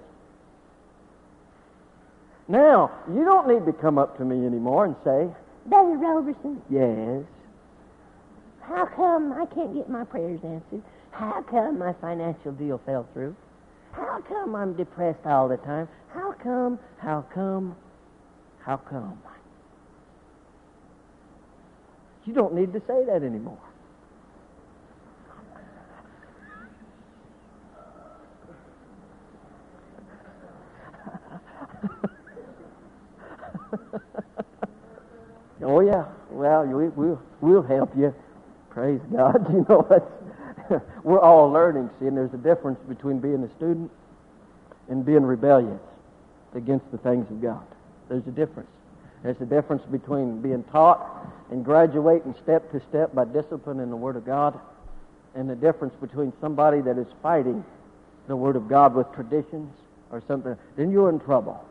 Now, 2.49 2.91
you 3.13 3.25
don't 3.25 3.49
need 3.49 3.67
to 3.67 3.73
come 3.73 3.99
up 3.99 4.17
to 4.19 4.25
me 4.25 4.47
anymore 4.47 4.85
and 4.85 4.95
say, 5.05 5.29
Brother 5.67 5.97
Roberson, 5.97 6.63
Yes. 6.71 7.25
how 8.61 8.87
come 8.87 9.33
I 9.33 9.47
can't 9.47 9.75
get 9.75 9.89
my 9.91 10.05
prayers 10.05 10.41
answered? 10.45 10.83
How 11.11 11.43
come 11.43 11.79
my 11.79 11.93
financial 12.01 12.53
deal 12.53 12.81
fell 12.87 13.07
through? 13.13 13.35
How 13.93 14.21
come 14.29 14.55
I'm 14.55 14.75
depressed 14.77 15.25
all 15.27 15.49
the 15.49 15.57
time? 15.57 15.89
How 16.13 16.33
come? 16.43 16.79
How 16.99 17.25
come? 17.35 17.75
How 18.61 18.77
come? 18.77 19.19
You 22.27 22.35
don't 22.35 22.55
need 22.55 22.73
to 22.73 22.81
say 22.81 23.05
that 23.07 23.23
anymore. 23.23 23.59
Oh 35.63 35.81
yeah. 35.81 36.07
Well, 36.31 36.65
we, 36.65 36.89
we'll 36.89 37.21
we'll 37.41 37.63
help 37.63 37.97
you. 37.97 38.15
Praise 38.71 39.01
God. 39.13 39.47
You 39.53 39.67
know 39.69 39.87
it's 39.91 40.83
we're 41.05 41.21
all 41.21 41.51
learning. 41.51 41.91
See, 42.01 42.07
and 42.07 42.17
there's 42.17 42.35
a 42.35 42.39
difference 42.39 42.79
between 42.89 43.19
being 43.19 43.43
a 43.43 43.55
student 43.57 43.91
and 44.89 45.05
being 45.05 45.25
rebellious 45.25 45.81
against 46.55 46.91
the 46.91 46.99
things 46.99 47.31
of 47.31 47.41
God. 47.41 47.65
There's 48.09 48.27
a 48.27 48.31
difference. 48.31 48.71
There's 49.23 49.41
a 49.41 49.47
difference 49.47 49.83
between 49.91 50.41
being 50.41 50.63
taught 50.65 51.27
and 51.51 51.65
graduating 51.65 52.35
step 52.43 52.71
to 52.73 52.81
step 52.89 53.15
by 53.15 53.25
discipline 53.25 53.81
in 53.81 53.91
the 53.91 53.97
Word 53.97 54.17
of 54.17 54.25
God 54.25 54.59
and 55.35 55.49
the 55.49 55.57
difference 55.57 55.95
between 56.01 56.33
somebody 56.41 56.81
that 56.81 56.99
is 56.99 57.07
fighting 57.23 57.65
the 58.27 58.37
Word 58.37 58.57
of 58.57 58.69
God 58.69 58.95
with 58.95 59.11
traditions 59.13 59.73
or 60.11 60.23
something. 60.27 60.57
Then 60.77 60.91
you're 60.91 61.11
in 61.11 61.21
trouble. 61.21 61.65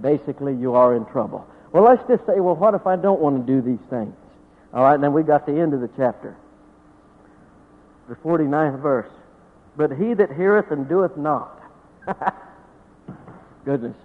Basically, 0.00 0.54
you 0.54 0.74
are 0.74 0.94
in 0.94 1.04
trouble. 1.06 1.46
Well, 1.72 1.84
let's 1.84 2.02
just 2.08 2.26
say, 2.26 2.40
well, 2.40 2.56
what 2.56 2.74
if 2.74 2.86
I 2.86 2.96
don't 2.96 3.20
want 3.20 3.46
to 3.46 3.52
do 3.52 3.60
these 3.60 3.84
things? 3.88 4.14
All 4.74 4.82
right, 4.82 4.94
and 4.94 5.02
then 5.02 5.12
we 5.12 5.22
got 5.22 5.46
the 5.46 5.52
end 5.52 5.74
of 5.74 5.80
the 5.80 5.90
chapter. 5.96 6.36
The 8.08 8.16
49th 8.16 8.80
verse. 8.80 9.10
But 9.76 9.92
he 9.92 10.14
that 10.14 10.32
heareth 10.32 10.70
and 10.70 10.88
doeth 10.88 11.16
not. 11.16 11.60
Goodness 13.64 13.96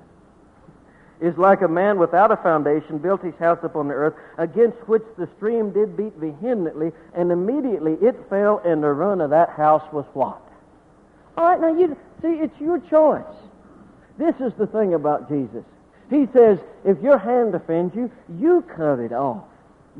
is 1.21 1.37
like 1.37 1.61
a 1.61 1.67
man 1.67 1.97
without 1.97 2.31
a 2.31 2.37
foundation 2.37 2.97
built 2.97 3.23
his 3.23 3.35
house 3.35 3.59
upon 3.63 3.87
the 3.87 3.93
earth, 3.93 4.15
against 4.37 4.77
which 4.87 5.03
the 5.17 5.27
stream 5.37 5.71
did 5.71 5.95
beat 5.95 6.13
vehemently, 6.17 6.91
and 7.13 7.31
immediately 7.31 7.93
it 8.01 8.15
fell, 8.29 8.61
and 8.65 8.83
the 8.83 8.91
ruin 8.91 9.21
of 9.21 9.29
that 9.29 9.49
house 9.49 9.83
was 9.93 10.05
what? 10.13 10.41
All 11.37 11.45
right, 11.45 11.59
now 11.59 11.77
you 11.77 11.95
see, 12.21 12.27
it's 12.27 12.59
your 12.59 12.79
choice. 12.79 13.23
This 14.17 14.35
is 14.39 14.53
the 14.57 14.67
thing 14.67 14.93
about 14.93 15.29
Jesus. 15.29 15.63
He 16.09 16.27
says, 16.33 16.59
if 16.83 17.01
your 17.01 17.17
hand 17.17 17.55
offends 17.55 17.95
you, 17.95 18.11
you 18.39 18.63
cut 18.75 18.99
it 18.99 19.11
off. 19.11 19.43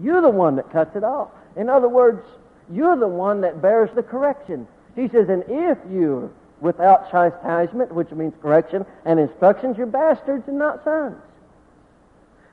You're 0.02 0.22
the 0.22 0.30
one 0.30 0.56
that 0.58 0.72
cuts 0.72 0.96
it 0.96 1.04
off. 1.04 1.30
In 1.56 1.70
other 1.70 1.89
words, 1.89 2.26
you're 2.72 2.98
the 2.98 3.08
one 3.08 3.41
that 3.41 3.62
bears 3.62 3.89
the 3.96 4.04
correction. 4.04 4.68
He 4.96 5.08
says, 5.08 5.30
and 5.30 5.44
if 5.48 5.78
you're 5.89 6.32
without 6.62 7.12
chastisement, 7.12 7.94
which 7.94 8.12
means 8.12 8.34
correction 8.41 8.86
and 9.06 9.20
instructions, 9.20 9.78
you're 9.78 9.88
bastards 9.88 10.48
and 10.48 10.58
not 10.58 10.84
sons. 10.84 11.18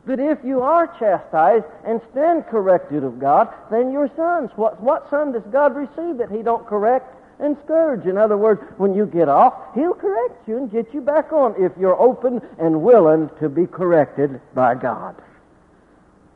But 0.05 0.19
if 0.19 0.39
you 0.45 0.63
are 0.63 0.89
chastised 0.99 1.65
and 1.87 2.01
stand 2.11 2.47
corrected 2.49 3.05
of 3.05 3.21
God, 3.21 3.53
then 3.71 3.93
you're 3.93 4.11
sons. 4.17 4.51
What, 4.57 4.81
what 4.83 5.09
son 5.11 5.33
does 5.33 5.45
God 5.53 5.77
receive 5.77 6.19
that 6.19 6.31
he 6.31 6.43
don't 6.43 6.67
correct 6.67 7.15
and 7.43 7.57
scourge? 7.65 8.07
In 8.07 8.17
other 8.17 8.37
words, 8.37 8.61
when 8.79 8.95
you 8.95 9.07
get 9.07 9.29
off, 9.29 9.55
he'll 9.75 9.95
correct 9.95 10.49
you 10.49 10.57
and 10.57 10.71
get 10.71 10.93
you 10.95 11.01
back 11.01 11.33
on 11.33 11.55
if 11.59 11.73
you're 11.79 12.01
open 12.01 12.41
and 12.59 12.83
willing 12.83 13.31
to 13.41 13.49
be 13.49 13.67
corrected 13.67 14.41
by 14.55 14.75
God. 14.75 15.17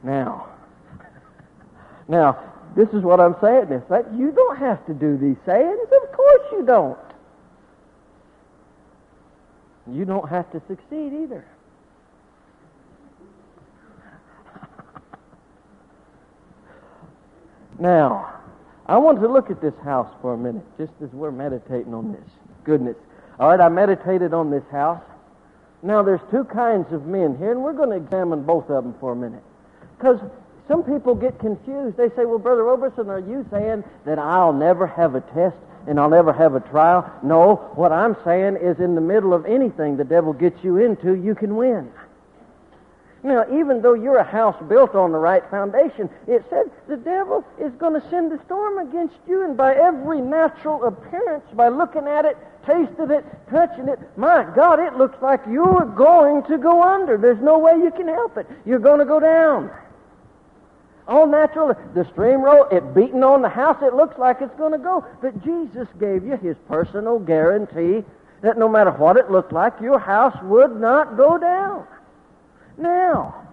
Now, 0.03 0.49
now, 2.09 2.39
this 2.77 2.89
is 2.91 3.03
what 3.03 3.21
I'm 3.21 3.37
saying. 3.41 3.69
This 3.69 3.83
that 3.89 4.13
you 4.15 4.33
don't 4.33 4.59
have 4.59 4.85
to 4.87 4.95
do 4.95 5.17
these 5.17 5.37
sayings. 5.47 5.89
Of 6.03 6.13
course 6.13 6.43
you 6.53 6.67
don't. 6.67 6.99
You 9.91 10.05
don't 10.05 10.29
have 10.29 10.51
to 10.53 10.61
succeed 10.69 11.15
either. 11.15 11.45
now, 17.79 18.35
I 18.89 18.99
want 18.99 19.21
to 19.21 19.29
look 19.29 19.51
at 19.51 19.61
this 19.61 19.75
house 19.85 20.13
for 20.23 20.35
a 20.35 20.39
minute, 20.39 20.65
just 20.79 20.93
as 21.03 21.11
we're 21.11 21.33
meditating 21.33 21.93
on 21.93 22.13
this. 22.13 22.31
Goodness. 22.65 22.97
All 23.39 23.51
right, 23.51 23.61
I 23.61 23.69
meditated 23.69 24.33
on 24.33 24.51
this 24.51 24.65
house. 24.71 25.03
Now, 25.83 26.03
there's 26.03 26.21
two 26.31 26.45
kinds 26.45 26.93
of 26.93 27.07
men 27.07 27.37
here, 27.37 27.51
and 27.53 27.63
we're 27.63 27.73
going 27.73 27.91
to 27.91 27.97
examine 27.97 28.45
both 28.45 28.71
of 28.71 28.85
them 28.85 28.95
for 29.01 29.13
a 29.13 29.17
minute. 29.17 29.43
Because 29.99 30.21
some 30.69 30.83
people 30.83 31.15
get 31.15 31.39
confused. 31.39 31.97
They 31.97 32.09
say, 32.11 32.25
well, 32.25 32.39
Brother 32.39 32.65
Roberson, 32.65 33.09
are 33.11 33.21
you 33.21 33.47
saying 33.51 33.85
that 34.05 34.19
I'll 34.19 34.53
never 34.53 34.87
have 34.87 35.15
a 35.15 35.21
test 35.21 35.57
and 35.87 36.01
I'll 36.01 36.11
never 36.11 36.33
have 36.33 36.55
a 36.55 36.61
trial. 36.61 37.11
No, 37.23 37.57
what 37.75 37.93
I'm 37.93 38.17
saying 38.25 38.57
is 38.57 38.79
in 38.81 38.95
the 38.95 39.01
middle 39.01 39.33
of 39.33 39.47
anything 39.47 39.97
the 39.97 40.05
devil 40.05 40.33
gets 40.33 40.63
you 40.63 40.79
into, 40.79 41.15
you 41.15 41.35
can 41.35 41.57
win. 41.57 41.91
Now, 43.27 43.45
even 43.53 43.83
though 43.83 43.95
you're 43.95 44.19
a 44.19 44.25
house 44.25 44.55
built 44.69 44.95
on 44.95 45.11
the 45.11 45.19
right 45.19 45.43
foundation, 45.51 46.09
it 46.29 46.45
said 46.49 46.71
the 46.87 46.97
devil 46.97 47.45
is 47.61 47.73
going 47.73 48.01
to 48.01 48.09
send 48.09 48.33
a 48.33 48.41
storm 48.45 48.79
against 48.79 49.17
you, 49.27 49.45
and 49.45 49.57
by 49.57 49.75
every 49.75 50.21
natural 50.21 50.85
appearance, 50.85 51.43
by 51.55 51.69
looking 51.69 52.07
at 52.07 52.25
it, 52.25 52.37
tasting 52.65 53.11
it, 53.11 53.25
touching 53.51 53.89
it, 53.89 53.99
my 54.17 54.47
God, 54.55 54.79
it 54.79 54.95
looks 54.95 55.21
like 55.21 55.41
you're 55.51 55.93
going 55.97 56.45
to 56.45 56.57
go 56.57 56.85
under. 56.85 57.17
There's 57.17 57.43
no 57.43 57.59
way 57.59 57.73
you 57.73 57.91
can 57.91 58.07
help 58.07 58.37
it. 58.37 58.47
You're 58.65 58.79
going 58.79 59.01
to 59.01 59.05
go 59.05 59.19
down. 59.19 59.73
All 61.09 61.27
natural. 61.27 61.75
The 61.95 62.05
stream 62.13 62.43
roll, 62.43 62.69
it 62.69 62.95
beating 62.95 63.25
on 63.25 63.43
the 63.43 63.49
house, 63.49 63.79
it 63.83 63.93
looks 63.93 64.17
like 64.21 64.41
it's 64.41 64.55
going 64.55 64.71
to 64.71 64.79
go. 64.79 65.05
But 65.21 65.43
Jesus 65.43 65.89
gave 65.99 66.25
you 66.25 66.37
his 66.37 66.57
personal 66.69 67.19
guarantee 67.19 68.05
that 68.43 68.57
no 68.57 68.69
matter 68.69 68.93
what 68.93 69.17
it 69.17 69.33
looked 69.33 69.53
like, 69.53 69.81
your 69.81 69.99
house 69.99 70.37
would 70.45 70.81
not 70.81 71.17
go 71.17 71.39
down. 71.39 71.89
Now, 72.79 73.47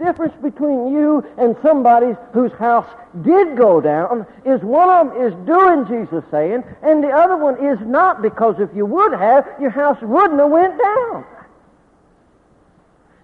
difference 0.00 0.34
between 0.42 0.92
you 0.92 1.24
and 1.38 1.56
somebody 1.62 2.16
whose 2.32 2.52
house 2.52 2.88
did 3.22 3.56
go 3.56 3.80
down 3.80 4.26
is 4.44 4.60
one 4.62 4.88
of 4.88 5.14
them 5.14 5.26
is 5.26 5.46
doing 5.46 5.86
Jesus 5.86 6.24
saying, 6.30 6.64
and 6.82 7.04
the 7.04 7.10
other 7.10 7.36
one 7.36 7.62
is 7.64 7.78
not 7.86 8.22
because 8.22 8.56
if 8.58 8.70
you 8.74 8.86
would 8.86 9.12
have, 9.12 9.46
your 9.60 9.70
house 9.70 9.98
wouldn't 10.00 10.40
have 10.40 10.50
went 10.50 10.78
down. 10.78 11.24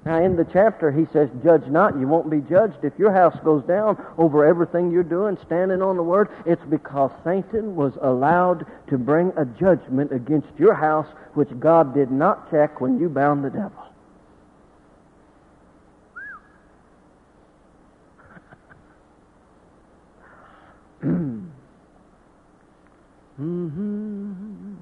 Now, 0.05 0.23
in 0.23 0.37
the 0.37 0.45
chapter, 0.45 0.93
he 0.93 1.05
says, 1.13 1.29
Judge 1.43 1.67
not, 1.67 1.99
you 1.99 2.07
won't 2.07 2.31
be 2.31 2.41
judged. 2.41 2.85
If 2.85 2.97
your 2.97 3.11
house 3.11 3.37
goes 3.45 3.65
down 3.65 4.01
over 4.19 4.47
everything 4.47 4.93
you're 4.93 5.03
doing, 5.03 5.37
standing 5.45 5.83
on 5.83 5.97
the 5.97 6.03
Word, 6.05 6.29
it's 6.45 6.63
because 6.71 7.11
Satan 7.25 7.75
was 7.75 7.93
allowed 8.01 8.67
to 8.89 8.99
bring 8.99 9.33
a 9.37 9.45
judgment 9.45 10.13
against 10.13 10.47
your 10.59 10.75
house, 10.75 11.09
which 11.35 11.49
God 11.59 11.93
did 11.93 12.13
not 12.13 12.49
check 12.53 12.81
when 12.81 13.01
you 13.01 13.09
bound 13.09 13.45
the 13.45 13.51
devil. 13.51 13.86
Mm-hmm. 23.41 24.75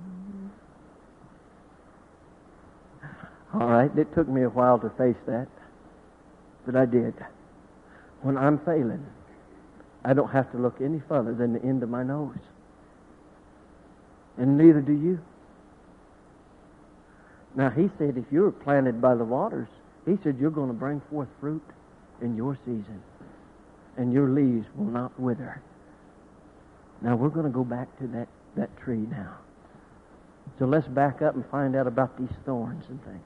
All 3.54 3.68
right, 3.68 3.90
it 3.96 4.12
took 4.14 4.28
me 4.28 4.42
a 4.42 4.48
while 4.48 4.78
to 4.80 4.90
face 4.90 5.16
that, 5.26 5.46
but 6.66 6.74
I 6.74 6.87
did. 6.87 7.14
When 8.22 8.37
I'm 8.37 8.58
failing, 8.58 9.06
I 10.04 10.12
don't 10.12 10.30
have 10.30 10.50
to 10.52 10.58
look 10.58 10.80
any 10.80 11.00
further 11.08 11.34
than 11.34 11.52
the 11.52 11.62
end 11.62 11.82
of 11.82 11.88
my 11.88 12.02
nose. 12.02 12.37
And 14.37 14.58
neither 14.58 14.80
do 14.80 14.92
you. 14.92 15.20
Now, 17.54 17.70
he 17.70 17.88
said, 17.98 18.16
if 18.16 18.24
you're 18.32 18.50
planted 18.50 19.00
by 19.00 19.14
the 19.14 19.24
waters, 19.24 19.68
he 20.04 20.18
said, 20.24 20.38
you're 20.40 20.50
going 20.50 20.68
to 20.68 20.74
bring 20.74 21.00
forth 21.08 21.28
fruit 21.40 21.62
in 22.20 22.37
your 22.37 22.58
season, 22.64 23.00
and 23.96 24.12
your 24.12 24.28
leaves 24.28 24.66
will 24.74 24.87
not 24.87 25.18
wither. 25.20 25.62
Now, 27.04 27.16
we're 27.16 27.28
going 27.28 27.44
to 27.44 27.52
go 27.52 27.64
back 27.64 27.98
to 27.98 28.06
that, 28.08 28.28
that 28.56 28.74
tree 28.78 29.06
now. 29.10 29.36
So 30.58 30.64
let's 30.64 30.86
back 30.88 31.20
up 31.20 31.34
and 31.34 31.44
find 31.50 31.76
out 31.76 31.86
about 31.86 32.18
these 32.18 32.34
thorns 32.46 32.82
and 32.88 33.04
things. 33.04 33.20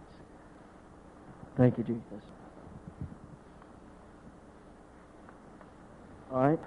Thank 1.56 1.78
you, 1.78 1.84
Jesus. 1.84 2.26
All 6.32 6.40
right. 6.40 6.58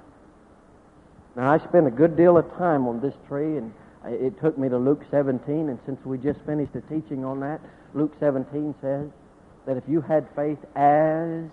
Now, 1.35 1.51
I 1.51 1.57
spent 1.59 1.85
a 1.85 1.91
good 1.91 2.15
deal 2.15 2.37
of 2.37 2.49
time 2.57 2.87
on 2.87 3.01
this 3.01 3.13
tree, 3.27 3.57
and 3.57 3.73
it 4.05 4.39
took 4.39 4.57
me 4.57 4.69
to 4.69 4.77
Luke 4.77 5.03
17, 5.11 5.67
and 5.67 5.79
since 5.85 5.99
we 6.05 6.17
just 6.17 6.39
finished 6.45 6.71
the 6.71 6.81
teaching 6.81 7.25
on 7.25 7.41
that, 7.41 7.59
Luke 7.93 8.13
17 8.21 8.73
says 8.79 9.09
that 9.65 9.75
if 9.75 9.83
you 9.85 9.99
had 9.99 10.27
faith 10.33 10.59
as 10.77 11.43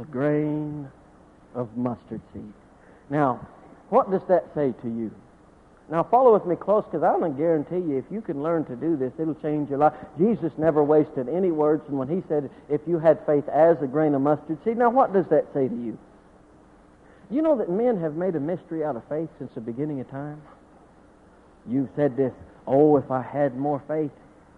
a 0.00 0.04
grain 0.10 0.90
of 1.54 1.76
mustard 1.76 2.22
seed. 2.32 2.52
Now, 3.10 3.46
what 3.90 4.10
does 4.10 4.22
that 4.28 4.46
say 4.54 4.72
to 4.82 4.88
you? 4.88 5.10
Now 5.90 6.02
follow 6.02 6.32
with 6.32 6.46
me 6.46 6.56
close 6.56 6.84
because 6.84 7.02
I'm 7.02 7.20
going 7.20 7.32
to 7.32 7.38
guarantee 7.38 7.76
you 7.76 7.98
if 7.98 8.06
you 8.10 8.22
can 8.22 8.42
learn 8.42 8.64
to 8.66 8.76
do 8.76 8.96
this, 8.96 9.12
it'll 9.18 9.34
change 9.34 9.68
your 9.68 9.78
life. 9.78 9.92
Jesus 10.18 10.52
never 10.56 10.82
wasted 10.82 11.28
any 11.28 11.50
words, 11.50 11.82
and 11.88 11.98
when 11.98 12.08
he 12.08 12.22
said, 12.26 12.50
if 12.70 12.80
you 12.86 12.98
had 12.98 13.18
faith 13.26 13.46
as 13.48 13.76
a 13.82 13.86
grain 13.86 14.14
of 14.14 14.22
mustard 14.22 14.58
seed, 14.64 14.78
now 14.78 14.88
what 14.88 15.12
does 15.12 15.26
that 15.26 15.46
say 15.52 15.68
to 15.68 15.74
you? 15.74 15.98
You 17.30 17.42
know 17.42 17.56
that 17.58 17.70
men 17.70 18.00
have 18.00 18.14
made 18.14 18.34
a 18.34 18.40
mystery 18.40 18.84
out 18.84 18.96
of 18.96 19.02
faith 19.08 19.28
since 19.38 19.52
the 19.54 19.60
beginning 19.60 20.00
of 20.00 20.10
time? 20.10 20.40
You've 21.66 21.90
said 21.96 22.16
this, 22.16 22.32
oh, 22.66 22.96
if 22.96 23.10
I 23.10 23.22
had 23.22 23.56
more 23.56 23.82
faith. 23.88 24.10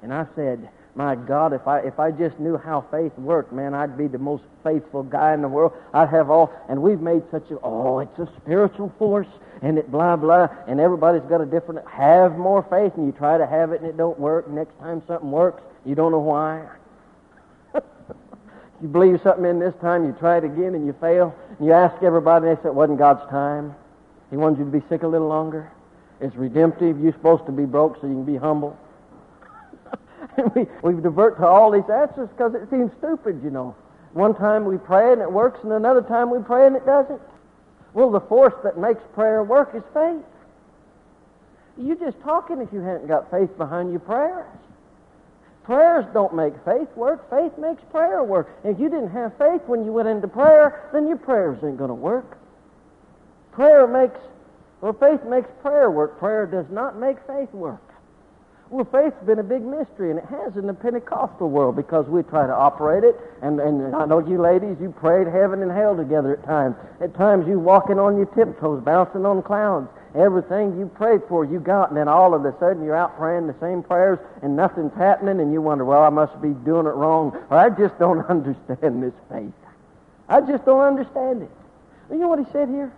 And 0.03 0.13
I've 0.13 0.29
said, 0.37 0.69
My 0.97 1.15
God, 1.15 1.53
if 1.53 1.69
I 1.69 1.81
if 1.81 2.01
I 2.01 2.11
just 2.11 2.41
knew 2.41 2.57
how 2.57 2.87
faith 2.91 3.13
worked, 3.19 3.53
man, 3.53 3.75
I'd 3.75 3.99
be 3.99 4.07
the 4.07 4.19
most 4.19 4.45
faithful 4.65 5.03
guy 5.03 5.35
in 5.35 5.43
the 5.43 5.49
world. 5.49 5.75
I'd 5.93 6.09
have 6.09 6.31
all 6.31 6.51
and 6.71 6.81
we've 6.81 7.03
made 7.03 7.23
such 7.31 7.51
a 7.51 7.59
oh, 7.63 7.99
it's 7.99 8.19
a 8.19 8.27
spiritual 8.41 8.91
force 8.99 9.29
and 9.61 9.77
it 9.77 9.91
blah 9.91 10.17
blah 10.17 10.49
and 10.67 10.81
everybody's 10.81 11.29
got 11.29 11.43
a 11.43 11.45
different 11.45 11.87
have 11.87 12.39
more 12.39 12.63
faith 12.71 12.95
and 12.97 13.05
you 13.05 13.13
try 13.13 13.37
to 13.37 13.47
have 13.47 13.73
it 13.73 13.83
and 13.83 13.91
it 13.91 13.99
don't 13.99 14.19
work. 14.19 14.49
Next 14.49 14.73
time 14.79 15.03
something 15.07 15.31
works, 15.31 15.63
you 15.85 15.95
don't 15.95 16.13
know 16.13 16.19
why. 16.19 16.67
you 18.81 18.89
believe 18.89 19.21
something 19.23 19.45
in 19.45 19.59
this 19.59 19.75
time, 19.83 20.07
you 20.07 20.13
try 20.19 20.39
it 20.39 20.45
again 20.45 20.75
and 20.75 20.87
you 20.87 20.95
fail. 20.99 21.35
And 21.59 21.67
you 21.67 21.75
ask 21.75 22.03
everybody, 22.03 22.49
and 22.49 22.57
they 22.57 22.63
say 22.63 22.69
it 22.69 22.75
wasn't 22.75 22.99
God's 22.99 23.29
time. 23.29 23.75
He 24.31 24.39
wanted 24.39 24.61
you 24.61 24.65
to 24.65 24.71
be 24.71 24.83
sick 24.89 25.03
a 25.03 25.07
little 25.07 25.29
longer. 25.29 25.71
It's 26.23 26.35
redemptive. 26.37 26.99
You're 26.99 27.13
supposed 27.13 27.45
to 27.47 27.53
be 27.53 27.67
broke 27.67 28.01
so 28.01 28.07
you 28.07 28.15
can 28.15 28.25
be 28.25 28.37
humble. 28.37 28.79
we, 30.55 30.67
we 30.83 31.01
divert 31.01 31.39
to 31.39 31.47
all 31.47 31.71
these 31.71 31.89
answers 31.91 32.29
because 32.31 32.55
it 32.55 32.69
seems 32.71 32.91
stupid, 32.99 33.41
you 33.43 33.51
know. 33.51 33.75
One 34.13 34.35
time 34.35 34.65
we 34.65 34.79
pray 34.79 35.13
and 35.13 35.21
it 35.21 35.31
works, 35.31 35.61
and 35.63 35.73
another 35.73 36.03
time 36.03 36.31
we 36.31 36.39
pray 36.39 36.67
and 36.67 36.77
it 36.77 36.87
doesn't. 36.87 37.21
Well, 37.93 38.11
the 38.11 38.21
force 38.21 38.55
that 38.65 38.79
makes 38.79 39.01
prayer 39.15 39.43
work 39.43 39.75
is 39.75 39.83
faith. 39.93 40.25
You're 41.79 41.97
just 41.97 42.21
talking 42.21 42.61
if 42.61 42.73
you 42.73 42.81
haven't 42.81 43.09
got 43.09 43.31
faith 43.31 43.57
behind 43.57 43.91
your 43.91 44.01
prayers. 44.01 44.47
Prayers 45.65 46.07
don't 46.15 46.35
make 46.35 46.55
faith 46.65 46.89
work. 46.97 47.29
Faith 47.29 47.59
makes 47.59 47.83
prayer 47.91 48.23
work. 48.23 48.49
If 48.65 48.79
you 48.79 48.89
didn't 48.89 49.11
have 49.11 49.37
faith 49.37 49.63
when 49.67 49.85
you 49.85 49.93
went 49.93 50.09
into 50.09 50.29
prayer, 50.29 50.89
then 50.93 51.09
your 51.09 51.17
prayers 51.17 51.59
ain't 51.65 51.77
going 51.77 51.89
to 51.89 51.95
work. 51.95 52.39
Prayer 53.53 53.87
makes, 53.87 54.21
well, 54.81 54.93
faith 54.93 55.25
makes 55.25 55.49
prayer 55.63 55.91
work. 55.91 56.19
Prayer 56.19 56.47
does 56.47 56.67
not 56.71 56.99
make 56.99 57.17
faith 57.27 57.53
work. 57.53 57.83
Well, 58.69 58.85
faith's 58.85 59.23
been 59.25 59.39
a 59.39 59.45
big 59.45 59.63
mystery, 59.63 60.11
and 60.11 60.19
it 60.19 60.25
has 60.25 60.57
in 60.57 60.67
the 60.67 60.75
Pentecostal 60.75 61.49
world 61.49 61.77
because 61.77 62.07
we 62.09 62.25
try 62.25 62.49
to 62.49 62.53
operate 62.53 63.05
it. 63.05 63.15
And, 63.41 63.61
and 63.61 63.95
I 63.95 64.07
know 64.07 64.19
you 64.19 64.41
ladies, 64.43 64.77
you 64.81 64.91
prayed 64.91 65.29
heaven 65.29 65.63
and 65.63 65.71
hell 65.71 65.97
together 65.97 66.33
at 66.33 66.45
times. 66.45 66.75
At 67.01 67.15
times 67.15 67.47
you 67.47 67.61
walking 67.61 68.01
on 68.01 68.17
your 68.17 68.27
tiptoes, 68.27 68.83
bouncing 68.83 69.25
on 69.25 69.43
clouds. 69.43 69.89
Everything 70.17 70.77
you 70.79 70.87
prayed 70.87 71.21
for, 71.29 71.45
you 71.45 71.61
got, 71.61 71.91
and 71.91 71.97
then 71.97 72.09
all 72.09 72.35
of 72.35 72.45
a 72.45 72.59
sudden 72.59 72.83
you're 72.83 72.97
out 72.97 73.17
praying 73.17 73.47
the 73.47 73.55
same 73.61 73.83
prayers 73.85 74.19
and 74.43 74.57
nothing's 74.57 74.95
happening, 74.95 75.39
and 75.41 75.53
you 75.53 75.61
wonder, 75.61 75.85
well, 75.85 76.03
I 76.03 76.09
must 76.09 76.41
be 76.43 76.51
doing 76.65 76.87
it 76.87 76.97
wrong, 76.97 77.37
or 77.51 77.59
I 77.59 77.69
just 77.71 77.97
don't 78.01 78.27
understand 78.31 79.01
this 79.03 79.15
faith. 79.31 79.53
I 80.29 80.41
just 80.41 80.65
don't 80.65 80.81
understand 80.81 81.43
it. 81.43 81.51
You 82.11 82.19
know 82.19 82.29
what 82.29 82.41
he 82.41 82.47
said 82.51 82.69
here? 82.69 82.93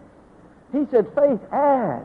He 0.73 0.87
said, 0.91 1.09
faith 1.14 1.41
as 1.53 2.03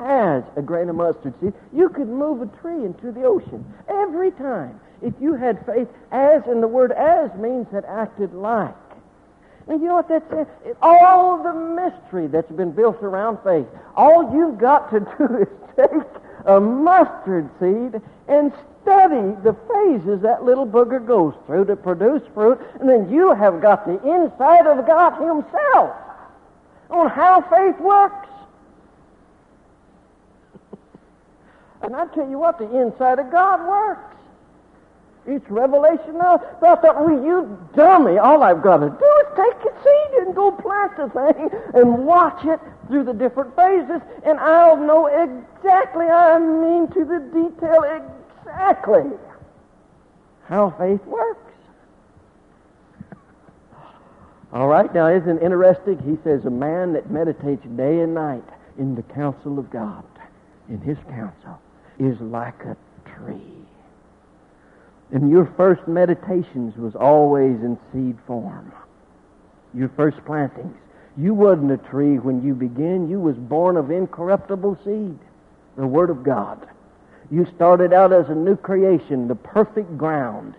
as 0.00 0.42
a 0.56 0.62
grain 0.62 0.88
of 0.88 0.96
mustard 0.96 1.34
seed, 1.40 1.52
you 1.72 1.88
could 1.88 2.08
move 2.08 2.42
a 2.42 2.46
tree 2.60 2.84
into 2.84 3.12
the 3.12 3.24
ocean 3.24 3.64
every 3.88 4.30
time 4.32 4.80
if 5.02 5.14
you 5.20 5.34
had 5.34 5.64
faith 5.66 5.88
as, 6.10 6.42
and 6.46 6.62
the 6.62 6.68
word 6.68 6.92
as 6.92 7.32
means 7.38 7.66
that 7.72 7.84
acted 7.84 8.34
like. 8.34 8.74
And 9.68 9.82
you 9.82 9.88
know 9.88 9.94
what 9.94 10.08
that 10.08 10.24
says? 10.30 10.46
All 10.80 11.42
the 11.42 11.52
mystery 11.52 12.26
that's 12.26 12.50
been 12.50 12.72
built 12.72 13.02
around 13.02 13.38
faith, 13.44 13.66
all 13.94 14.34
you've 14.34 14.58
got 14.58 14.90
to 14.90 15.00
do 15.00 15.36
is 15.42 15.48
take 15.76 16.22
a 16.46 16.58
mustard 16.58 17.48
seed 17.60 18.00
and 18.28 18.52
study 18.82 19.36
the 19.44 19.54
phases 19.68 20.22
that 20.22 20.44
little 20.44 20.66
booger 20.66 21.04
goes 21.04 21.34
through 21.46 21.66
to 21.66 21.76
produce 21.76 22.22
fruit, 22.32 22.58
and 22.80 22.88
then 22.88 23.10
you 23.12 23.34
have 23.34 23.60
got 23.60 23.86
the 23.86 23.98
inside 24.08 24.66
of 24.66 24.86
God 24.86 25.18
Himself 25.20 25.94
on 26.90 27.10
how 27.10 27.42
faith 27.42 27.78
works. 27.80 28.28
And 31.82 31.94
I 31.94 32.06
tell 32.06 32.28
you 32.28 32.38
what, 32.38 32.58
the 32.58 32.80
inside 32.80 33.18
of 33.18 33.30
God 33.30 33.66
works. 33.68 34.16
It's 35.26 35.48
revelation 35.50 36.16
now. 36.16 36.42
But 36.60 36.78
I 36.78 36.80
thought, 36.80 37.04
well, 37.04 37.22
you 37.22 37.58
dummy, 37.74 38.18
all 38.18 38.42
I've 38.42 38.62
got 38.62 38.78
to 38.78 38.88
do 38.88 38.94
is 38.94 39.26
take 39.36 39.72
a 39.72 39.82
seed 39.82 40.26
and 40.26 40.34
go 40.34 40.50
plant 40.50 40.96
the 40.96 41.08
thing 41.10 41.50
and 41.74 42.06
watch 42.06 42.44
it 42.44 42.58
through 42.88 43.04
the 43.04 43.12
different 43.12 43.54
phases, 43.54 44.00
and 44.24 44.40
I'll 44.40 44.76
know 44.76 45.06
exactly, 45.06 46.06
I 46.06 46.38
mean 46.38 46.88
to 46.88 47.04
the 47.04 47.20
detail, 47.32 47.82
exactly 47.84 49.10
how 50.46 50.70
faith 50.78 51.04
works. 51.04 51.52
All 54.54 54.66
right, 54.66 54.92
now 54.94 55.08
isn't 55.08 55.38
it 55.38 55.42
interesting? 55.42 55.98
He 55.98 56.16
says, 56.24 56.46
a 56.46 56.50
man 56.50 56.94
that 56.94 57.10
meditates 57.10 57.64
day 57.76 58.00
and 58.00 58.14
night 58.14 58.44
in 58.78 58.94
the 58.94 59.02
counsel 59.02 59.58
of 59.58 59.70
God, 59.70 60.04
in 60.70 60.80
his 60.80 60.96
counsel, 61.10 61.60
is 61.98 62.20
like 62.20 62.60
a 62.64 62.76
tree. 63.04 63.42
And 65.10 65.30
your 65.30 65.46
first 65.56 65.86
meditations 65.88 66.76
was 66.76 66.94
always 66.94 67.56
in 67.62 67.78
seed 67.92 68.16
form. 68.26 68.72
Your 69.74 69.88
first 69.90 70.22
plantings. 70.24 70.76
You 71.16 71.34
wasn't 71.34 71.72
a 71.72 71.78
tree 71.78 72.18
when 72.18 72.42
you 72.42 72.54
began. 72.54 73.08
You 73.08 73.18
was 73.18 73.36
born 73.36 73.76
of 73.76 73.90
incorruptible 73.90 74.78
seed, 74.84 75.18
the 75.76 75.86
Word 75.86 76.10
of 76.10 76.22
God. 76.22 76.68
You 77.30 77.46
started 77.56 77.92
out 77.92 78.12
as 78.12 78.28
a 78.28 78.34
new 78.34 78.56
creation, 78.56 79.28
the 79.28 79.34
perfect 79.34 79.96
ground 79.98 80.54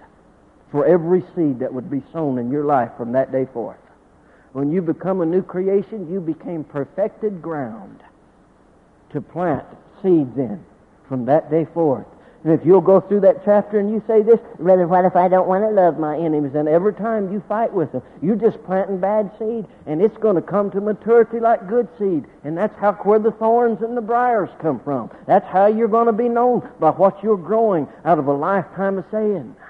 for 0.71 0.85
every 0.85 1.21
seed 1.35 1.59
that 1.59 1.73
would 1.73 1.89
be 1.89 2.03
sown 2.11 2.37
in 2.37 2.51
your 2.51 2.65
life 2.65 2.91
from 2.97 3.11
that 3.13 3.31
day 3.31 3.47
forth. 3.53 3.77
When 4.53 4.71
you 4.71 4.81
become 4.81 5.21
a 5.21 5.25
new 5.25 5.41
creation, 5.41 6.11
you 6.11 6.19
became 6.19 6.63
perfected 6.63 7.41
ground 7.41 8.01
to 9.11 9.21
plant 9.21 9.65
seeds 10.01 10.37
in 10.37 10.63
from 11.09 11.25
that 11.25 11.51
day 11.51 11.65
forth. 11.73 12.05
And 12.43 12.53
if 12.57 12.65
you'll 12.65 12.79
go 12.79 13.01
through 13.01 13.19
that 13.21 13.43
chapter 13.43 13.79
and 13.79 13.91
you 13.91 14.01
say 14.07 14.21
this, 14.21 14.39
Brother, 14.59 14.87
what 14.87 15.03
if 15.03 15.17
I 15.17 15.27
don't 15.27 15.49
want 15.49 15.65
to 15.65 15.69
love 15.69 15.99
my 15.99 16.17
enemies? 16.17 16.55
And 16.55 16.69
every 16.69 16.93
time 16.93 17.33
you 17.33 17.43
fight 17.49 17.73
with 17.73 17.91
them, 17.91 18.01
you're 18.21 18.37
just 18.37 18.63
planting 18.63 18.97
bad 18.99 19.29
seed, 19.37 19.65
and 19.85 20.01
it's 20.01 20.15
going 20.17 20.35
to 20.37 20.41
come 20.41 20.71
to 20.71 20.79
maturity 20.79 21.41
like 21.41 21.67
good 21.67 21.89
seed. 21.99 22.25
And 22.45 22.57
that's 22.57 22.77
how 22.79 22.93
where 23.03 23.19
the 23.19 23.31
thorns 23.31 23.81
and 23.81 23.97
the 23.97 24.01
briars 24.01 24.49
come 24.61 24.79
from. 24.79 25.11
That's 25.27 25.45
how 25.47 25.67
you're 25.67 25.89
going 25.89 26.05
to 26.05 26.13
be 26.13 26.29
known 26.29 26.67
by 26.79 26.91
what 26.91 27.21
you're 27.21 27.35
growing 27.35 27.89
out 28.05 28.19
of 28.19 28.27
a 28.27 28.33
lifetime 28.33 28.97
of 28.97 29.05
saying. 29.11 29.55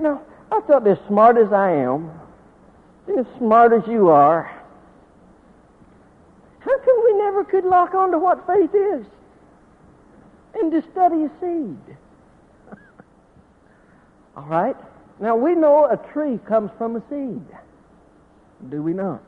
Now, 0.00 0.22
I 0.50 0.60
thought 0.60 0.86
as 0.86 0.98
smart 1.06 1.36
as 1.36 1.52
I 1.52 1.70
am, 1.72 2.10
as 3.18 3.26
smart 3.38 3.72
as 3.74 3.86
you 3.86 4.08
are, 4.08 4.61
never 7.24 7.44
could 7.44 7.64
lock 7.64 7.94
on 7.94 8.10
to 8.10 8.18
what 8.18 8.46
faith 8.46 8.74
is 8.74 9.06
and 10.54 10.72
to 10.72 10.82
study 10.90 11.24
a 11.24 11.30
seed? 11.40 11.96
All 14.36 14.44
right? 14.44 14.76
Now, 15.20 15.36
we 15.36 15.54
know 15.54 15.86
a 15.86 15.96
tree 16.12 16.38
comes 16.48 16.70
from 16.78 16.96
a 16.96 17.02
seed. 17.08 17.46
Do 18.70 18.82
we 18.82 18.92
not? 18.92 19.22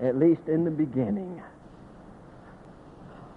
At 0.00 0.16
least 0.16 0.48
in 0.48 0.64
the 0.64 0.70
beginning. 0.70 1.42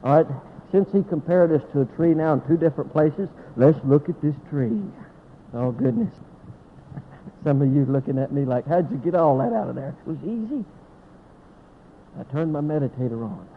All 0.03 0.23
right? 0.23 0.27
Since 0.71 0.89
he 0.93 1.03
compared 1.03 1.51
us 1.51 1.61
to 1.73 1.81
a 1.81 1.85
tree 1.97 2.13
now 2.13 2.33
in 2.33 2.41
two 2.47 2.57
different 2.57 2.91
places, 2.93 3.27
let's 3.57 3.77
look 3.83 4.07
at 4.07 4.21
this 4.21 4.35
tree. 4.49 4.81
Oh, 5.53 5.71
goodness. 5.71 6.13
Some 7.43 7.61
of 7.61 7.73
you 7.73 7.85
looking 7.85 8.17
at 8.17 8.31
me 8.31 8.45
like, 8.45 8.65
how'd 8.67 8.89
you 8.89 8.97
get 8.97 9.15
all 9.15 9.37
that 9.39 9.51
out 9.53 9.67
of 9.67 9.75
there? 9.75 9.95
It 10.05 10.09
was 10.09 10.17
easy. 10.23 10.63
I 12.19 12.23
turned 12.31 12.51
my 12.51 12.61
meditator 12.61 13.23
on. 13.23 13.47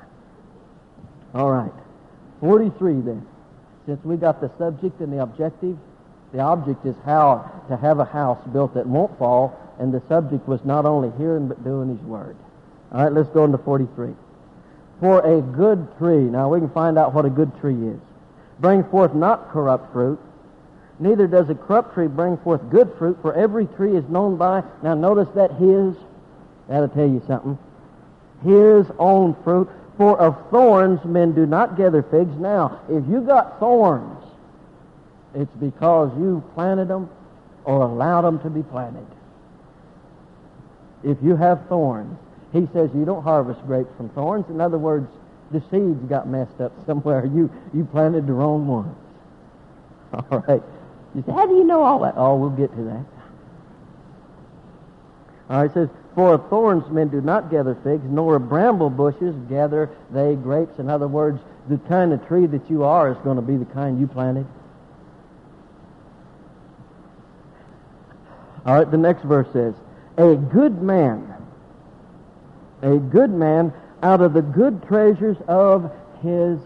All 1.34 1.50
right. 1.50 1.72
43 2.40 3.00
then. 3.00 3.26
Since 3.86 4.05
we 4.05 4.16
got 4.16 4.40
the 4.40 4.50
subject 4.59 5.00
and 5.00 5.12
the 5.12 5.22
objective, 5.22 5.76
the 6.32 6.40
object 6.40 6.86
is 6.86 6.94
how 7.05 7.50
to 7.68 7.76
have 7.76 7.98
a 7.98 8.05
house 8.05 8.38
built 8.52 8.74
that 8.74 8.86
won't 8.86 9.18
fall, 9.18 9.59
and 9.78 9.92
the 9.92 10.02
subject 10.09 10.48
was 10.48 10.64
not 10.64 10.86
only 10.86 11.11
hearing 11.18 11.48
but 11.48 11.62
doing 11.64 11.88
his 11.88 12.00
word. 12.07 12.36
All 12.92 13.05
right, 13.05 13.12
let's 13.12 13.28
go 13.30 13.44
into 13.44 13.59
43. 13.59 14.14
For 15.00 15.20
a 15.20 15.42
good 15.42 15.86
tree, 15.98 16.22
now 16.22 16.48
we 16.48 16.61
can 16.61 16.70
find 16.70 16.96
out 16.98 17.12
what 17.12 17.24
a 17.24 17.30
good 17.30 17.52
tree 17.61 17.88
is. 17.88 18.00
Bring 18.61 18.84
forth 18.84 19.14
not 19.14 19.50
corrupt 19.50 19.92
fruit, 19.92 20.20
neither 20.98 21.26
does 21.26 21.50
a 21.50 21.55
corrupt 21.55 21.94
tree 21.94 22.07
bring 22.07 22.36
forth 22.38 22.70
good 22.70 22.92
fruit, 22.98 23.18
for 23.20 23.34
every 23.34 23.66
tree 23.66 23.96
is 23.96 24.09
known 24.09 24.36
by, 24.36 24.62
now 24.82 24.94
notice 24.94 25.28
that 25.34 25.50
his, 25.52 25.96
that'll 26.68 26.88
tell 26.88 27.09
you 27.09 27.22
something 27.26 27.59
his 28.45 28.86
own 28.99 29.36
fruit. 29.42 29.68
For 29.97 30.18
of 30.18 30.51
thorns 30.51 31.05
men 31.05 31.34
do 31.34 31.47
not 31.47 31.76
gather 31.76 32.03
figs. 32.03 32.36
Now, 32.36 32.80
if 32.88 33.07
you 33.09 33.20
got 33.20 33.61
thorns, 33.61 34.24
it's 35.34 35.55
because 35.61 36.11
you 36.18 36.42
planted 36.55 36.88
them 36.88 37.09
or 37.64 37.82
allowed 37.82 38.22
them 38.22 38.40
to 38.40 38.51
be 38.51 38.62
planted. 38.62 39.07
If 41.05 41.18
you 41.22 41.36
have 41.36 41.68
thorns, 41.68 42.18
he 42.53 42.68
says 42.72 42.90
you 42.95 43.05
don't 43.05 43.22
harvest 43.22 43.64
grapes 43.66 43.90
from 43.97 44.09
thorns. 44.11 44.47
In 44.49 44.61
other 44.61 44.78
words, 44.78 45.09
the 45.51 45.61
seeds 45.70 46.03
got 46.09 46.28
messed 46.28 46.61
up 46.61 46.72
somewhere. 46.86 47.24
You 47.26 47.51
you 47.72 47.84
planted 47.84 48.26
the 48.26 48.32
wrong 48.32 48.66
ones. 48.66 48.97
All 50.30 50.40
right. 50.49 50.62
You 51.14 51.22
say, 51.24 51.32
how 51.32 51.47
do 51.47 51.55
you 51.55 51.64
know 51.64 51.82
all 51.82 52.01
that? 52.01 52.14
Oh, 52.16 52.34
we'll 52.34 52.51
get 52.51 52.74
to 52.74 52.82
that. 52.82 53.05
All 55.49 55.62
right, 55.62 55.70
it 55.70 55.74
says, 55.74 55.88
for 56.14 56.38
thorns 56.38 56.88
men 56.90 57.08
do 57.08 57.20
not 57.20 57.50
gather 57.50 57.74
figs, 57.82 58.04
nor 58.08 58.36
of 58.36 58.48
bramble 58.48 58.90
bushes 58.90 59.34
gather 59.48 59.90
they 60.12 60.36
grapes. 60.36 60.78
In 60.78 60.88
other 60.88 61.08
words, 61.08 61.40
the 61.68 61.78
kind 61.88 62.12
of 62.12 62.26
tree 62.28 62.46
that 62.46 62.70
you 62.70 62.84
are 62.84 63.10
is 63.10 63.18
going 63.18 63.36
to 63.36 63.42
be 63.42 63.56
the 63.56 63.64
kind 63.64 63.98
you 63.98 64.06
planted. 64.06 64.46
All 68.64 68.76
right, 68.76 68.90
the 68.90 68.96
next 68.96 69.24
verse 69.24 69.48
says, 69.52 69.74
A 70.16 70.36
good 70.36 70.80
man, 70.80 71.34
a 72.82 72.96
good 72.96 73.30
man 73.30 73.72
out 74.02 74.20
of 74.20 74.34
the 74.34 74.42
good 74.42 74.86
treasures 74.86 75.36
of 75.48 75.90
his 76.22 76.60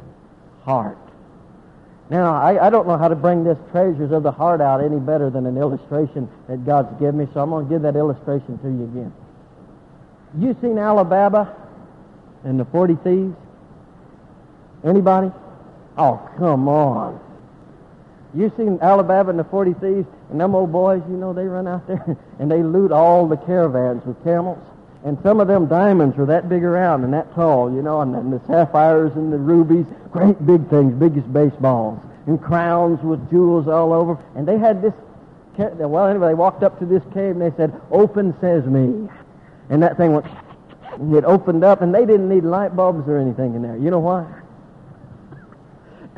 heart. 0.65 0.99
Now, 2.11 2.35
I, 2.35 2.67
I 2.67 2.71
don't 2.71 2.87
know 2.87 2.97
how 2.97 3.09
to 3.09 3.17
bring 3.17 3.45
this 3.45 3.59
treasures 3.71 4.13
of 4.13 4.23
the 4.23 4.33
heart 4.33 4.61
out 4.61 4.83
any 4.83 4.99
better 4.99 5.31
than 5.31 5.47
an 5.47 5.57
illustration 5.57 6.29
that 6.49 6.65
God's 6.65 6.99
given 6.99 7.19
me, 7.19 7.29
so 7.33 7.41
I'm 7.41 7.51
going 7.51 7.67
to 7.67 7.71
give 7.71 7.83
that 7.83 7.97
illustration 7.97 8.59
to 8.59 8.69
you 8.69 8.85
again. 8.85 9.13
You 10.37 10.57
seen 10.61 10.79
Ali 10.79 11.05
Baba 11.05 11.55
and 12.45 12.59
the 12.61 12.65
40 12.67 12.97
Thieves? 12.97 13.37
Anybody? 14.85 15.31
Oh, 15.97 16.29
come 16.37 16.69
on. 16.69 17.21
You 18.35 18.53
seen 18.57 18.79
Ali 18.83 19.05
Baba 19.05 19.31
and 19.31 19.39
the 19.39 19.45
40 19.45 19.75
Thieves, 19.75 20.07
and 20.31 20.41
them 20.41 20.55
old 20.55 20.71
boys, 20.71 21.03
you 21.09 21.17
know, 21.17 21.33
they 21.33 21.47
run 21.47 21.67
out 21.67 21.87
there 21.87 22.17
and 22.39 22.51
they 22.51 22.63
loot 22.63 22.93
all 22.93 23.27
the 23.27 23.37
caravans 23.37 24.05
with 24.05 24.23
camels. 24.23 24.59
And 25.05 25.17
some 25.23 25.41
of 25.41 25.49
them 25.49 25.67
diamonds 25.67 26.19
are 26.19 26.27
that 26.27 26.49
big 26.49 26.65
around 26.65 27.05
and 27.05 27.13
that 27.15 27.33
tall, 27.35 27.73
you 27.73 27.83
know, 27.83 28.01
and, 28.01 28.15
and 28.15 28.33
the 28.33 28.41
sapphires 28.47 29.13
and 29.15 29.33
the 29.33 29.39
rubies, 29.39 29.87
great 30.11 30.45
big 30.45 30.69
things, 30.69 30.93
biggest 30.95 31.33
baseballs, 31.33 32.01
and 32.27 32.43
crowns 32.43 33.01
with 33.03 33.31
jewels 33.31 33.69
all 33.69 33.93
over. 33.93 34.19
And 34.35 34.47
they 34.47 34.59
had 34.59 34.83
this, 34.83 34.93
well, 35.57 36.07
anyway, 36.07 36.29
they 36.29 36.35
walked 36.35 36.63
up 36.63 36.79
to 36.81 36.87
this 36.87 37.03
cave 37.15 37.37
and 37.37 37.41
they 37.41 37.57
said, 37.57 37.81
open 37.91 38.35
says 38.41 38.65
sesame. 38.65 39.09
And 39.71 39.83
that 39.83 39.97
thing 39.97 40.13
went, 40.15 40.27
it 41.15 41.25
opened 41.25 41.65
up 41.65 41.83
and 41.83 41.95
they 41.95 42.07
didn't 42.07 42.29
need 42.29 42.45
light 42.45 42.75
bulbs 42.75 43.09
or 43.09 43.19
anything 43.19 43.55
in 43.55 43.63
there. 43.63 43.77
You 43.77 43.91
know 43.91 44.01
why? 44.01 44.27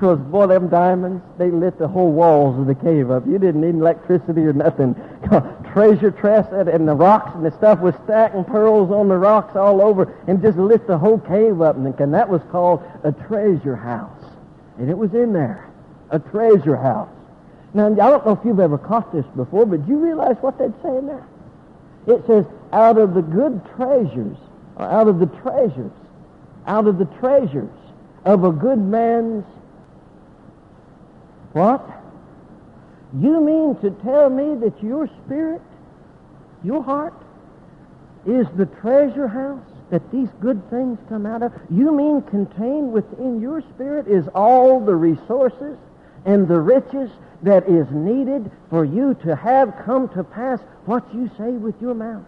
Because, 0.01 0.19
boy, 0.19 0.47
them 0.47 0.69
diamonds, 0.69 1.23
they 1.37 1.51
lit 1.51 1.79
the 1.79 1.87
whole 1.87 2.11
walls 2.11 2.59
of 2.59 2.67
the 2.67 2.75
cave 2.75 3.11
up. 3.11 3.27
You 3.27 3.39
didn't 3.39 3.61
need 3.61 3.75
electricity 3.75 4.41
or 4.41 4.55
nothing. 4.55 4.95
Treasure 5.75 6.11
chest 6.11 6.53
and 6.53 6.89
the 6.89 6.95
rocks 6.95 7.33
and 7.35 7.45
the 7.45 7.51
stuff 7.51 7.81
was 7.81 7.95
stacking 8.05 8.45
pearls 8.45 8.91
on 8.91 9.09
the 9.09 9.19
rocks 9.19 9.57
all 9.57 9.83
over 9.83 10.17
and 10.27 10.41
just 10.41 10.57
lit 10.57 10.87
the 10.87 10.97
whole 10.97 11.19
cave 11.19 11.61
up. 11.61 11.77
And 11.77 12.15
that 12.15 12.29
was 12.31 12.41
called 12.51 12.83
a 13.05 13.13
treasure 13.13 13.77
house. 13.77 14.25
And 14.79 14.89
it 14.89 14.97
was 14.97 15.13
in 15.13 15.35
there. 15.35 15.71
A 16.09 16.19
treasure 16.19 16.77
house. 16.77 17.11
Now, 17.75 17.87
I 17.87 17.95
don't 17.95 18.25
know 18.25 18.33
if 18.33 18.41
you've 18.43 18.59
ever 18.59 18.79
caught 18.79 19.13
this 19.13 19.27
before, 19.37 19.67
but 19.67 19.85
do 19.85 19.93
you 19.93 19.99
realize 19.99 20.37
what 20.41 20.59
they'd 20.59 20.73
say 20.83 20.97
in 20.97 21.07
there? 21.07 21.27
It 22.07 22.27
says, 22.27 22.45
out 22.73 22.99
of 22.99 23.15
the 23.15 23.23
good 23.23 23.61
treasures, 23.77 24.37
or 24.77 24.87
out 24.87 25.09
of 25.09 25.19
the 25.19 25.27
treasures, 25.27 25.93
out 26.67 26.87
of 26.87 26.99
the 26.99 27.05
treasures 27.05 27.71
of 28.25 28.45
a 28.45 28.53
good 28.53 28.79
man's 28.79 29.45
what? 31.53 31.85
You 33.19 33.41
mean 33.41 33.77
to 33.81 33.91
tell 34.03 34.31
me 34.31 34.55
that 34.61 34.83
your 34.83 35.09
spirit, 35.25 35.63
your 36.63 36.83
heart, 36.83 37.15
is 38.25 38.47
the 38.57 38.67
treasure 38.67 39.27
house 39.27 39.65
that 39.91 40.09
these 40.13 40.29
good 40.41 40.69
things 40.71 40.99
come 41.09 41.27
out 41.27 41.43
of? 41.43 41.53
You 41.71 41.93
mean 41.93 42.23
contained 42.23 42.93
within 42.93 43.41
your 43.41 43.63
spirit 43.75 44.07
is 44.07 44.29
all 44.29 44.79
the 44.79 44.95
resources 44.95 45.77
and 46.25 46.47
the 46.47 46.61
riches 46.61 47.11
that 47.43 47.69
is 47.69 47.87
needed 47.91 48.51
for 48.69 48.85
you 48.85 49.15
to 49.25 49.35
have 49.35 49.75
come 49.85 50.09
to 50.11 50.23
pass 50.23 50.61
what 50.85 51.03
you 51.15 51.31
say 51.39 51.51
with 51.51 51.81
your 51.81 51.95
mouth? 51.95 52.27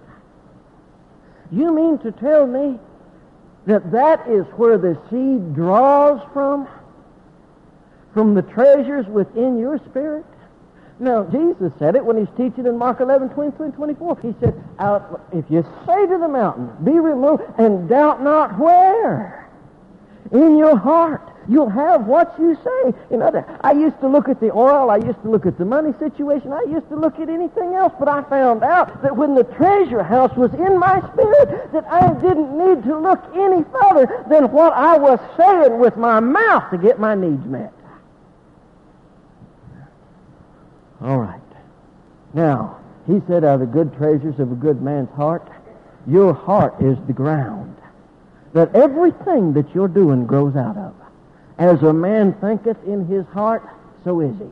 You 1.51 1.75
mean 1.75 1.99
to 1.99 2.13
tell 2.13 2.47
me 2.47 2.79
that 3.67 3.93
that 3.93 4.27
is 4.29 4.45
where 4.57 4.79
the 4.79 4.99
seed 5.11 5.55
draws 5.55 6.21
from? 6.33 6.67
from 8.13 8.35
the 8.35 8.43
treasures 8.43 9.07
within 9.07 9.59
your 9.59 9.79
spirit? 9.91 10.25
Now, 10.99 11.25
Jesus 11.25 11.73
said 11.79 11.97
it 11.97 12.05
when 12.05 12.17
he's 12.17 12.35
teaching 12.37 12.67
in 12.67 12.79
Mark 12.79 13.01
11, 13.01 13.31
22 13.31 13.63
and 13.65 13.75
24. 13.75 14.19
He 14.21 14.35
said, 14.41 14.63
Out, 14.79 15.27
if 15.33 15.45
you 15.51 15.65
say 15.87 16.07
to 16.07 16.19
the 16.19 16.29
mountain, 16.29 16.71
be 16.85 16.93
removed, 16.93 17.43
and 17.59 17.89
doubt 17.89 18.23
not 18.23 18.59
where. 18.59 19.51
In 20.31 20.59
your 20.59 20.77
heart, 20.77 21.32
you'll 21.49 21.69
have 21.69 22.07
what 22.07 22.35
you 22.39 22.55
say. 22.57 22.95
You 23.11 23.19
know, 23.19 23.59
I 23.63 23.73
used 23.73 24.01
to 24.01 24.09
look 24.09 24.29
at 24.29 24.41
the 24.41 24.51
oil, 24.53 24.91
I 24.91 24.97
used 24.97 25.21
to 25.23 25.31
look 25.31 25.47
at 25.47 25.59
the 25.59 25.65
money 25.65 25.93
situation, 25.99 26.53
I 26.53 26.63
used 26.71 26.89
to 26.89 26.97
look 26.97 27.19
at 27.19 27.29
anything 27.29 27.75
else, 27.75 27.93
but 27.99 28.09
I 28.09 28.23
found 28.25 28.63
out 28.63 29.03
that 29.03 29.17
when 29.17 29.35
the 29.35 29.45
treasure 29.45 30.03
house 30.03 30.37
was 30.37 30.53
in 30.55 30.79
my 30.79 31.01
spirit, 31.13 31.73
that 31.73 31.85
I 31.87 32.13
didn't 32.21 32.57
need 32.57 32.85
to 32.85 32.99
look 32.99 33.23
any 33.35 33.65
further 33.65 34.25
than 34.29 34.51
what 34.53 34.73
I 34.73 34.99
was 34.99 35.19
saying 35.37 35.79
with 35.79 35.97
my 35.97 36.21
mouth 36.21 36.71
to 36.71 36.79
get 36.79 36.99
my 36.99 37.15
needs 37.15 37.45
met. 37.47 37.73
All 41.01 41.19
right. 41.19 41.41
Now, 42.35 42.79
he 43.07 43.21
said, 43.27 43.45
are 43.45 43.59
the 43.59 43.67
good 43.67 43.97
treasures 43.97 44.39
of 44.39 44.53
a 44.53 44.55
good 44.55 44.81
man's 44.81 45.11
heart? 45.11 45.49
Your 46.07 46.33
heart 46.33 46.81
is 46.81 46.97
the 47.07 47.13
ground 47.13 47.77
that 48.53 48.75
everything 48.75 49.53
that 49.55 49.75
you're 49.75 49.89
doing 49.89 50.27
grows 50.27 50.57
out 50.57 50.77
of. 50.77 50.95
As 51.59 51.83
a 51.83 51.93
man 51.93 52.33
thinketh 52.35 52.83
in 52.85 53.07
his 53.07 53.27
heart, 53.27 53.63
so 54.05 54.21
is 54.21 54.37
he. 54.39 54.49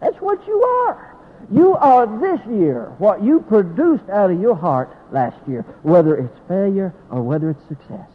That's 0.00 0.20
what 0.20 0.46
you 0.46 0.62
are. 0.62 1.16
You 1.50 1.74
are 1.74 2.06
this 2.20 2.40
year 2.46 2.92
what 2.98 3.22
you 3.22 3.40
produced 3.40 4.08
out 4.08 4.30
of 4.30 4.40
your 4.40 4.54
heart 4.54 4.96
last 5.10 5.36
year, 5.46 5.62
whether 5.82 6.16
it's 6.16 6.38
failure 6.48 6.94
or 7.10 7.22
whether 7.22 7.50
it's 7.50 7.68
success. 7.68 8.08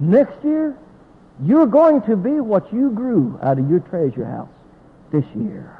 Next 0.00 0.42
year, 0.42 0.76
you're 1.42 1.66
going 1.66 2.02
to 2.02 2.16
be 2.16 2.40
what 2.40 2.72
you 2.72 2.90
grew 2.90 3.38
out 3.42 3.58
of 3.58 3.70
your 3.70 3.80
treasure 3.80 4.24
house 4.24 4.48
this 5.12 5.24
year. 5.34 5.76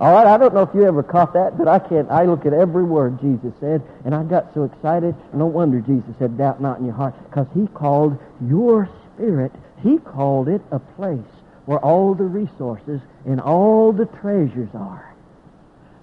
All 0.00 0.12
right, 0.12 0.26
I 0.26 0.36
don't 0.36 0.54
know 0.54 0.62
if 0.62 0.74
you 0.74 0.84
ever 0.84 1.02
caught 1.02 1.34
that, 1.34 1.56
but 1.56 1.68
I 1.68 1.78
can't. 1.78 2.10
I 2.10 2.24
look 2.24 2.44
at 2.46 2.52
every 2.52 2.82
word 2.82 3.20
Jesus 3.20 3.52
said, 3.60 3.82
and 4.04 4.14
I 4.14 4.24
got 4.24 4.52
so 4.54 4.64
excited. 4.64 5.14
No 5.32 5.46
wonder 5.46 5.80
Jesus 5.80 6.14
said, 6.18 6.36
doubt 6.36 6.60
not 6.60 6.78
in 6.78 6.86
your 6.86 6.94
heart, 6.94 7.14
because 7.28 7.46
he 7.54 7.66
called 7.68 8.18
your 8.40 8.88
spirit, 9.14 9.52
he 9.82 9.98
called 9.98 10.48
it 10.48 10.62
a 10.70 10.78
place 10.78 11.20
where 11.64 11.78
all 11.78 12.14
the 12.14 12.24
resources 12.24 13.00
and 13.24 13.40
all 13.40 13.92
the 13.92 14.06
treasures 14.06 14.70
are. 14.74 15.14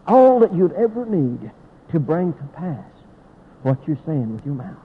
All 0.08 0.40
that 0.40 0.54
you'd 0.54 0.74
ever 0.74 1.06
need 1.06 1.52
to 1.92 2.00
bring 2.00 2.34
to 2.34 2.44
pass 2.56 2.86
what 3.64 3.78
you're 3.88 4.00
saying 4.06 4.34
with 4.34 4.46
your 4.46 4.56
mouth. 4.56 4.78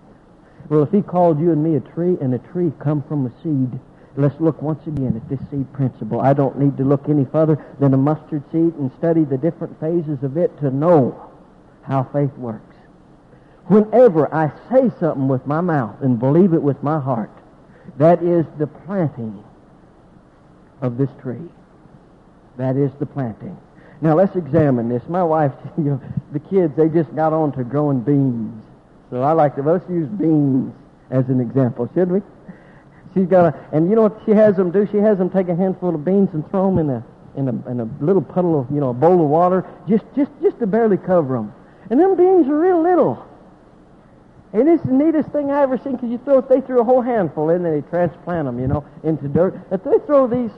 Well, 0.68 0.82
if 0.82 0.90
he 0.90 1.02
called 1.02 1.38
you 1.38 1.52
and 1.52 1.62
me 1.62 1.76
a 1.76 1.80
tree, 1.80 2.16
and 2.20 2.34
a 2.34 2.38
tree 2.38 2.72
come 2.80 3.02
from 3.02 3.26
a 3.26 3.42
seed, 3.42 3.78
Let's 4.16 4.38
look 4.40 4.62
once 4.62 4.86
again 4.86 5.16
at 5.16 5.28
this 5.28 5.40
seed 5.50 5.72
principle. 5.72 6.20
I 6.20 6.34
don't 6.34 6.58
need 6.58 6.76
to 6.76 6.84
look 6.84 7.08
any 7.08 7.24
further 7.24 7.64
than 7.80 7.94
a 7.94 7.96
mustard 7.96 8.44
seed 8.52 8.74
and 8.74 8.92
study 8.98 9.24
the 9.24 9.36
different 9.36 9.78
phases 9.80 10.22
of 10.22 10.36
it 10.36 10.56
to 10.60 10.70
know 10.70 11.30
how 11.82 12.04
faith 12.04 12.32
works. 12.36 12.76
Whenever 13.66 14.32
I 14.32 14.52
say 14.70 14.90
something 15.00 15.26
with 15.26 15.46
my 15.46 15.60
mouth 15.60 15.96
and 16.00 16.18
believe 16.18 16.52
it 16.52 16.62
with 16.62 16.80
my 16.82 17.00
heart, 17.00 17.30
that 17.96 18.22
is 18.22 18.46
the 18.58 18.66
planting 18.66 19.42
of 20.80 20.96
this 20.96 21.10
tree. 21.20 21.48
That 22.56 22.76
is 22.76 22.90
the 22.98 23.06
planting. 23.06 23.56
Now 24.00 24.14
let's 24.14 24.36
examine 24.36 24.88
this. 24.88 25.02
My 25.08 25.22
wife, 25.22 25.52
you 25.78 25.84
know, 25.84 26.02
the 26.32 26.40
kids, 26.40 26.76
they 26.76 26.88
just 26.88 27.14
got 27.14 27.32
on 27.32 27.52
to 27.52 27.64
growing 27.64 28.00
beans. 28.00 28.62
So 29.10 29.22
I 29.22 29.32
like 29.32 29.54
to, 29.56 29.62
let's 29.62 29.88
use 29.88 30.08
beans 30.08 30.74
as 31.10 31.28
an 31.28 31.40
example, 31.40 31.88
should 31.94 32.10
we? 32.10 32.20
She's 33.14 33.26
got 33.26 33.54
a, 33.54 33.66
and 33.72 33.88
you 33.88 33.94
know 33.94 34.02
what 34.02 34.20
she 34.26 34.32
has 34.32 34.56
them 34.56 34.72
do? 34.72 34.88
She 34.90 34.96
has 34.98 35.18
them 35.18 35.30
take 35.30 35.48
a 35.48 35.54
handful 35.54 35.94
of 35.94 36.04
beans 36.04 36.30
and 36.32 36.48
throw 36.50 36.68
them 36.68 36.78
in 36.78 36.90
a, 36.90 37.04
in 37.36 37.48
a, 37.48 37.70
in 37.70 37.80
a 37.80 38.04
little 38.04 38.22
puddle 38.22 38.58
of, 38.58 38.70
you 38.70 38.80
know, 38.80 38.90
a 38.90 38.94
bowl 38.94 39.22
of 39.22 39.28
water, 39.28 39.64
just, 39.88 40.04
just, 40.16 40.30
just 40.42 40.58
to 40.58 40.66
barely 40.66 40.96
cover 40.96 41.34
them. 41.34 41.54
And 41.90 42.00
them 42.00 42.16
beans 42.16 42.48
are 42.48 42.58
real 42.58 42.82
little. 42.82 43.24
And 44.54 44.68
it's 44.68 44.82
the 44.84 44.92
neatest 44.92 45.30
thing 45.30 45.50
I 45.50 45.62
ever 45.62 45.76
seen 45.76 45.92
because 45.96 46.10
you 46.10 46.18
throw, 46.18 46.40
they 46.40 46.60
threw 46.60 46.80
a 46.80 46.84
whole 46.84 47.02
handful 47.02 47.50
in 47.50 47.66
and 47.66 47.82
they 47.82 47.88
transplant 47.88 48.46
them, 48.46 48.58
you 48.58 48.68
know, 48.68 48.84
into 49.02 49.28
dirt. 49.28 49.58
If 49.70 49.84
they 49.84 49.98
throw 50.06 50.26
these 50.26 50.52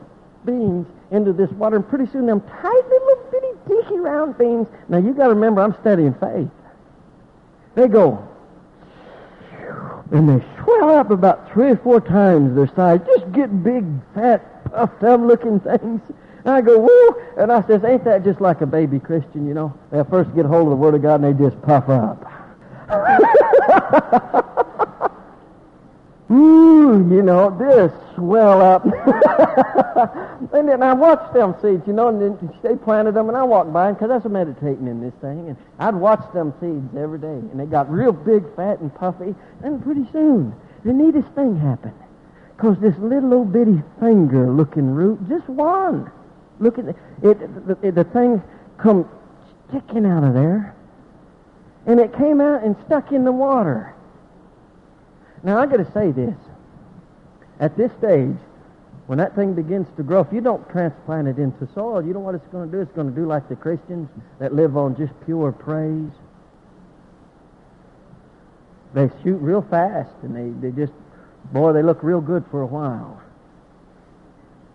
beans 0.44 0.86
into 1.10 1.32
this 1.32 1.50
water, 1.52 1.76
and 1.76 1.88
pretty 1.88 2.06
soon 2.06 2.26
them 2.26 2.40
tiny 2.62 2.82
little 2.82 3.24
bitty 3.32 3.52
dinky 3.68 3.98
round 3.98 4.38
beans. 4.38 4.68
Now 4.88 4.98
you 4.98 5.12
got 5.12 5.24
to 5.24 5.34
remember, 5.34 5.62
I'm 5.62 5.74
studying 5.80 6.14
faith. 6.14 6.50
They 7.74 7.88
go 7.88 8.26
and 10.12 10.28
they 10.28 10.44
swell 10.62 10.90
up 10.90 11.10
about 11.10 11.52
three 11.52 11.70
or 11.70 11.76
four 11.76 12.00
times 12.00 12.54
their 12.54 12.68
size. 12.68 13.00
Just 13.06 13.32
get 13.32 13.62
big, 13.62 13.84
fat, 14.14 14.64
puffed 14.70 15.02
up 15.02 15.20
looking 15.20 15.60
things. 15.60 16.00
And 16.44 16.54
I 16.54 16.60
go, 16.60 16.78
woo! 16.78 17.22
And 17.36 17.50
I 17.50 17.66
says, 17.66 17.82
ain't 17.84 18.04
that 18.04 18.24
just 18.24 18.40
like 18.40 18.60
a 18.60 18.66
baby 18.66 19.00
Christian, 19.00 19.48
you 19.48 19.54
know? 19.54 19.74
They 19.90 20.02
first 20.04 20.34
get 20.34 20.46
hold 20.46 20.64
of 20.64 20.70
the 20.70 20.76
Word 20.76 20.94
of 20.94 21.02
God 21.02 21.22
and 21.22 21.24
they 21.24 21.44
just 21.44 21.60
puff 21.62 21.88
up. 21.88 22.24
Ooh, 26.30 27.08
you 27.08 27.22
know, 27.22 27.56
just 27.58 27.94
swell 28.16 28.60
up. 28.60 28.84
and 30.52 30.68
then 30.68 30.82
I 30.82 30.92
watched 30.92 31.32
them 31.32 31.54
seeds, 31.62 31.86
you 31.86 31.92
know, 31.92 32.08
and 32.08 32.20
then 32.20 32.36
they 32.62 32.74
planted 32.76 33.14
them, 33.14 33.28
and 33.28 33.36
I 33.36 33.44
walked 33.44 33.72
by 33.72 33.92
because 33.92 34.10
I 34.10 34.16
was 34.16 34.24
meditating 34.30 34.86
in 34.88 35.00
this 35.00 35.14
thing, 35.20 35.48
and 35.48 35.56
I'd 35.78 35.94
watch 35.94 36.22
them 36.32 36.52
seeds 36.60 36.96
every 36.96 37.18
day, 37.18 37.26
and 37.26 37.58
they 37.58 37.66
got 37.66 37.90
real 37.90 38.12
big, 38.12 38.44
fat, 38.56 38.80
and 38.80 38.94
puffy, 38.94 39.34
and 39.62 39.82
pretty 39.82 40.06
soon 40.12 40.54
the 40.84 40.92
neatest 40.92 41.28
thing 41.34 41.58
happened. 41.58 41.98
Because 42.56 42.78
this 42.78 42.96
little 42.98 43.34
old 43.34 43.52
bitty 43.52 43.82
finger 44.00 44.50
looking 44.50 44.86
root, 44.94 45.28
just 45.28 45.48
one. 45.48 46.10
Look 46.60 46.78
at 46.78 46.86
it, 46.86 46.96
it, 47.22 47.82
the, 47.82 47.92
the 47.92 48.04
thing 48.04 48.42
come 48.78 49.08
sticking 49.68 50.06
out 50.06 50.24
of 50.24 50.34
there. 50.34 50.75
And 51.86 52.00
it 52.00 52.16
came 52.16 52.40
out 52.40 52.64
and 52.64 52.76
stuck 52.84 53.12
in 53.12 53.24
the 53.24 53.32
water. 53.32 53.94
Now 55.42 55.60
I 55.60 55.66
got 55.66 55.76
to 55.76 55.90
say 55.92 56.10
this. 56.10 56.34
At 57.60 57.76
this 57.76 57.92
stage, 57.98 58.36
when 59.06 59.18
that 59.18 59.36
thing 59.36 59.54
begins 59.54 59.86
to 59.96 60.02
grow, 60.02 60.20
if 60.20 60.32
you 60.32 60.40
don't 60.40 60.68
transplant 60.68 61.28
it 61.28 61.38
into 61.38 61.68
soil, 61.72 62.04
you 62.04 62.12
know 62.12 62.20
what 62.20 62.34
it's 62.34 62.46
going 62.48 62.68
to 62.68 62.76
do? 62.76 62.82
It's 62.82 62.92
going 62.92 63.08
to 63.08 63.14
do 63.14 63.24
like 63.24 63.48
the 63.48 63.54
Christians 63.54 64.08
that 64.40 64.52
live 64.52 64.76
on 64.76 64.96
just 64.96 65.12
pure 65.24 65.52
praise. 65.52 66.10
They 68.94 69.08
shoot 69.22 69.36
real 69.36 69.62
fast 69.62 70.14
and 70.22 70.34
they, 70.34 70.68
they 70.68 70.74
just, 70.74 70.92
boy, 71.52 71.72
they 71.72 71.82
look 71.82 72.02
real 72.02 72.20
good 72.20 72.44
for 72.50 72.62
a 72.62 72.66
while. 72.66 73.22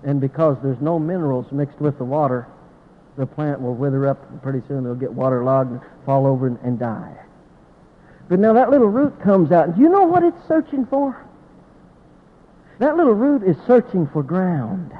And 0.03 0.21
because 0.21 0.57
there's 0.63 0.79
no 0.79 0.97
minerals 0.97 1.51
mixed 1.51 1.79
with 1.79 1.97
the 1.97 2.05
water, 2.05 2.47
the 3.17 3.25
plant 3.25 3.61
will 3.61 3.75
wither 3.75 4.07
up 4.07 4.29
and 4.29 4.41
pretty 4.41 4.61
soon 4.67 4.85
it'll 4.85 4.95
get 4.95 5.11
waterlogged 5.13 5.71
and 5.71 5.81
fall 6.05 6.25
over 6.25 6.47
and, 6.47 6.57
and 6.63 6.79
die. 6.79 7.15
But 8.29 8.39
now 8.39 8.53
that 8.53 8.69
little 8.69 8.87
root 8.87 9.19
comes 9.21 9.51
out. 9.51 9.75
Do 9.75 9.81
you 9.81 9.89
know 9.89 10.03
what 10.03 10.23
it's 10.23 10.47
searching 10.47 10.85
for? 10.85 11.25
That 12.79 12.95
little 12.95 13.13
root 13.13 13.43
is 13.43 13.57
searching 13.67 14.07
for 14.07 14.23
ground. 14.23 14.91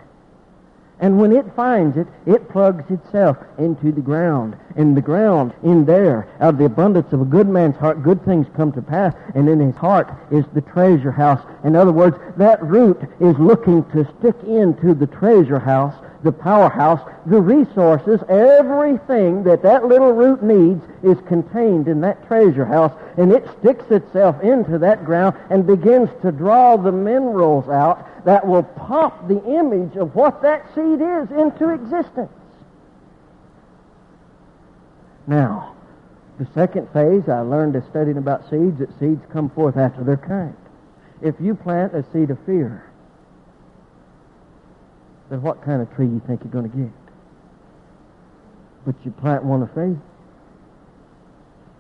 And 1.00 1.20
when 1.20 1.32
it 1.32 1.46
finds 1.56 1.98
it, 1.98 2.06
it 2.28 2.48
plugs 2.50 2.84
itself 2.92 3.38
into 3.58 3.92
the 3.92 4.02
ground. 4.02 4.56
And 4.76 4.96
the 4.96 5.02
ground, 5.02 5.52
in 5.64 5.84
there, 5.86 6.28
out 6.40 6.54
of 6.54 6.58
the 6.60 6.66
abundance 6.66 7.12
of 7.12 7.22
a 7.22 7.26
good 7.26 7.48
man's 7.50 7.76
heart, 7.76 8.04
good 8.04 8.24
things 8.24 8.46
come 8.56 8.72
to 8.74 8.84
pass. 8.84 9.16
And 9.34 9.50
in 9.50 9.60
his 9.60 9.76
heart 9.76 10.14
is 10.30 10.46
the 10.54 10.62
treasure 10.62 11.12
house. 11.12 11.42
In 11.64 11.76
other 11.76 11.92
words, 11.92 12.18
that 12.38 12.62
root 12.64 13.02
is 13.20 13.36
looking 13.40 13.84
to 13.92 14.08
stick 14.20 14.36
into 14.44 14.94
the 14.94 15.08
treasure 15.08 15.58
house 15.60 15.96
the 16.24 16.32
powerhouse, 16.32 17.02
the 17.26 17.42
resources, 17.42 18.20
everything 18.30 19.44
that 19.44 19.64
that 19.64 19.86
little 19.86 20.12
root 20.12 20.44
needs 20.44 20.84
is 21.04 21.18
contained 21.28 21.88
in 21.88 22.02
that 22.02 22.26
treasure 22.28 22.66
house, 22.66 22.94
and 23.18 23.32
it 23.32 23.48
sticks 23.60 23.90
itself 23.90 24.42
into 24.42 24.78
that 24.78 25.04
ground 25.04 25.36
and 25.50 25.66
begins 25.66 26.10
to 26.22 26.32
draw 26.32 26.78
the 26.78 26.92
minerals 26.92 27.68
out 27.70 28.08
that 28.26 28.46
will 28.46 28.64
pop 28.64 29.28
the 29.28 29.44
image 29.46 29.96
of 29.96 30.16
what 30.16 30.42
that 30.44 30.64
seed 30.76 31.02
is 31.02 31.32
into 31.32 31.70
existence. 31.70 32.32
Now, 35.26 35.76
the 36.38 36.48
second 36.54 36.90
phase, 36.92 37.30
I 37.30 37.42
learned 37.42 37.76
as 37.76 37.84
studying 37.86 38.18
about 38.18 38.50
seeds 38.50 38.80
that 38.80 39.00
seeds 39.00 39.24
come 39.32 39.50
forth 39.50 39.78
after 39.78 40.04
their 40.04 40.18
kind. 40.18 40.56
If 41.22 41.36
you 41.40 41.56
plant 41.56 41.96
a 41.96 42.04
seed 42.12 42.32
of 42.32 42.40
fear, 42.46 42.91
then 45.32 45.42
what 45.42 45.64
kind 45.64 45.82
of 45.82 45.90
tree 45.96 46.06
you 46.06 46.22
think 46.28 46.42
you're 46.44 46.52
going 46.52 46.70
to 46.70 46.78
get? 46.78 46.92
But 48.86 48.96
you 49.06 49.12
plant 49.12 49.46
one 49.46 49.62
of 49.64 49.74
faith. 49.74 49.98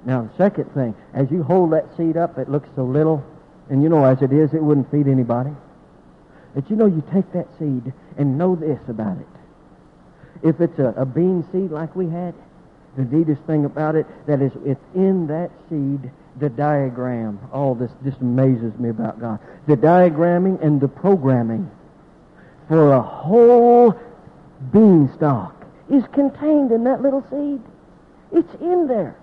Now, 0.05 0.23
the 0.23 0.37
second 0.37 0.73
thing, 0.73 0.95
as 1.13 1.29
you 1.29 1.43
hold 1.43 1.73
that 1.73 1.85
seed 1.97 2.15
up, 2.15 2.39
it 2.39 2.49
looks 2.49 2.69
so 2.77 2.85
little, 2.85 3.23
and 3.69 3.83
you 3.83 3.89
know 3.89 4.05
as 4.05 4.21
it 4.21 4.31
is, 4.31 4.53
it 4.53 4.63
wouldn't 4.63 4.89
feed 4.89 5.07
anybody. 5.07 5.51
But 6.55 6.69
you 6.69 6.77
know, 6.77 6.85
you 6.85 7.03
take 7.13 7.29
that 7.33 7.47
seed 7.59 7.91
and 8.17 8.37
know 8.37 8.55
this 8.55 8.79
about 8.87 9.17
it. 9.17 9.27
If 10.43 10.61
it's 10.61 10.79
a, 10.79 10.93
a 10.95 11.05
bean 11.05 11.45
seed 11.51 11.71
like 11.71 11.93
we 11.93 12.07
had, 12.07 12.33
the 12.95 13.03
neatest 13.03 13.43
thing 13.43 13.65
about 13.65 13.95
it, 13.95 14.05
that 14.27 14.41
is, 14.41 14.53
it's 14.65 14.83
in 14.95 15.27
that 15.27 15.51
seed, 15.69 16.09
the 16.39 16.49
diagram. 16.49 17.37
All 17.51 17.75
this 17.75 17.91
just 18.03 18.21
amazes 18.21 18.73
me 18.79 18.89
about 18.89 19.19
God. 19.19 19.39
The 19.67 19.75
diagramming 19.75 20.63
and 20.63 20.79
the 20.79 20.87
programming 20.87 21.69
for 22.72 22.93
a 22.93 23.01
whole 23.01 23.93
beanstalk 24.72 25.53
is 25.89 26.05
contained 26.13 26.72
in 26.72 26.86
that 26.86 27.01
little 27.01 27.22
seed. 27.30 27.61
It's 28.32 28.61
in 28.61 28.88
there. 28.88 29.17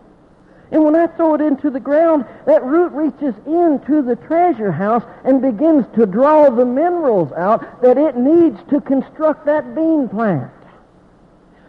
And 0.70 0.84
when 0.84 0.94
I 0.94 1.07
throw 1.07 1.34
it 1.34 1.40
into 1.40 1.70
the 1.70 1.80
ground, 1.80 2.26
that 2.44 2.62
root 2.62 2.92
reaches 2.92 3.34
into 3.46 4.03
the 4.03 4.16
treasure 4.16 4.70
house 4.70 5.03
and 5.24 5.40
begins 5.40 5.86
to 5.94 6.05
draw 6.05 6.51
the 6.51 6.66
minerals 6.66 7.32
out 7.32 7.80
that 7.80 7.96
it 7.96 8.18
needs 8.18 8.61
to 8.68 8.82
construct 8.82 9.46
that 9.46 9.74
bean 9.74 10.11
plant. 10.11 10.53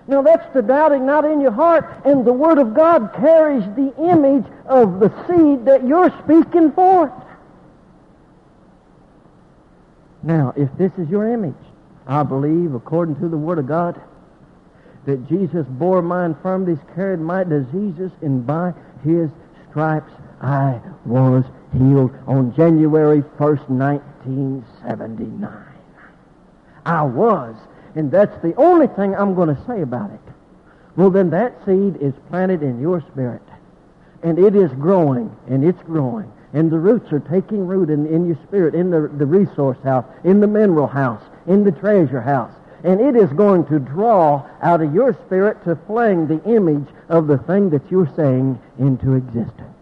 Now 0.06 0.22
that's 0.22 0.54
the 0.54 0.62
doubting 0.62 1.06
not 1.06 1.24
in 1.24 1.40
your 1.40 1.54
heart, 1.54 2.02
and 2.04 2.26
the 2.26 2.34
Word 2.34 2.58
of 2.58 2.74
God 2.74 3.14
carries 3.14 3.64
the 3.78 3.94
image 4.04 4.52
of 4.66 5.00
the 5.00 5.08
seed 5.28 5.64
that 5.64 5.88
you're 5.88 6.12
speaking 6.26 6.74
forth. 6.74 7.14
Now, 10.22 10.54
if 10.58 10.70
this 10.78 10.92
is 10.98 11.08
your 11.08 11.32
image, 11.32 11.56
I 12.10 12.24
believe, 12.24 12.74
according 12.74 13.18
to 13.18 13.30
the 13.30 13.38
Word 13.38 13.60
of 13.60 13.68
God, 13.68 14.02
that 15.06 15.30
Jesus 15.30 15.68
bore 15.70 16.02
my 16.02 16.26
infirmities, 16.26 16.80
carried 16.96 17.20
my 17.20 17.44
diseases, 17.44 18.12
and 18.22 18.46
by 18.46 18.74
his 19.04 19.30
stripes 19.70 20.12
I 20.42 20.82
was 21.06 21.46
healed 21.72 22.12
on 22.26 22.56
January 22.56 23.22
1st, 23.38 23.70
1979. 23.70 25.66
I 26.84 27.04
was. 27.04 27.56
And 27.94 28.10
that's 28.10 28.42
the 28.42 28.56
only 28.56 28.88
thing 28.88 29.16
I'm 29.16 29.36
going 29.36 29.56
to 29.56 29.66
say 29.68 29.82
about 29.82 30.10
it. 30.10 30.20
Well, 30.96 31.12
then 31.12 31.30
that 31.30 31.64
seed 31.64 31.98
is 32.02 32.16
planted 32.30 32.64
in 32.64 32.82
your 32.82 33.02
spirit. 33.02 33.44
And 34.24 34.40
it 34.40 34.56
is 34.56 34.72
growing, 34.72 35.36
and 35.48 35.64
it's 35.64 35.82
growing. 35.84 36.32
And 36.54 36.72
the 36.72 36.80
roots 36.80 37.14
are 37.14 37.20
taking 37.20 37.68
root 37.68 37.92
in, 37.92 38.08
in 38.08 38.26
your 38.26 38.38
spirit, 38.48 38.74
in 38.74 38.90
the, 38.90 39.08
the 39.08 39.28
resource 39.28 39.78
house, 39.84 40.06
in 40.24 40.40
the 40.40 40.48
mineral 40.48 40.88
house, 40.88 41.22
in 41.48 41.64
the 41.64 41.72
treasure 41.72 42.22
house. 42.22 42.54
And 42.84 43.02
it 43.02 43.16
is 43.16 43.32
going 43.34 43.66
to 43.66 43.80
draw 43.80 44.48
out 44.62 44.82
of 44.82 44.94
your 44.94 45.14
spirit 45.26 45.64
to 45.66 45.76
fling 45.88 46.28
the 46.28 46.42
image 46.44 46.88
of 47.10 47.28
the 47.28 47.38
thing 47.38 47.70
that 47.72 47.92
you're 47.92 48.12
saying 48.16 48.60
into 48.78 49.16
existence. 49.16 49.76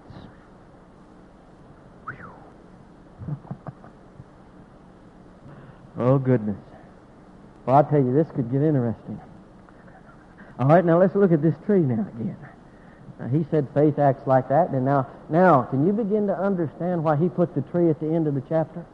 oh, 5.97 6.18
goodness. 6.18 6.58
Well, 7.66 7.76
I'll 7.76 7.84
tell 7.84 7.99
you, 7.99 8.14
this 8.14 8.28
could 8.36 8.51
get 8.51 8.62
interesting. 8.64 9.20
All 10.60 10.68
right, 10.68 10.84
now 10.84 10.97
let's 10.97 11.14
look 11.14 11.32
at 11.32 11.43
this 11.43 11.55
tree 11.66 11.82
now 11.82 12.08
again. 12.16 12.38
Now, 13.20 13.28
he 13.28 13.45
said 13.51 13.68
faith 13.74 13.99
acts 13.99 14.26
like 14.26 14.49
that. 14.49 14.70
And 14.70 14.86
now, 14.86 15.08
now, 15.30 15.64
can 15.64 15.86
you 15.86 15.93
begin 15.93 16.28
to 16.28 16.38
understand 16.38 17.03
why 17.03 17.16
he 17.16 17.30
put 17.30 17.53
the 17.53 17.62
tree 17.62 17.89
at 17.89 17.99
the 17.99 18.08
end 18.08 18.28
of 18.28 18.36
the 18.36 18.43
chapter? 18.47 18.86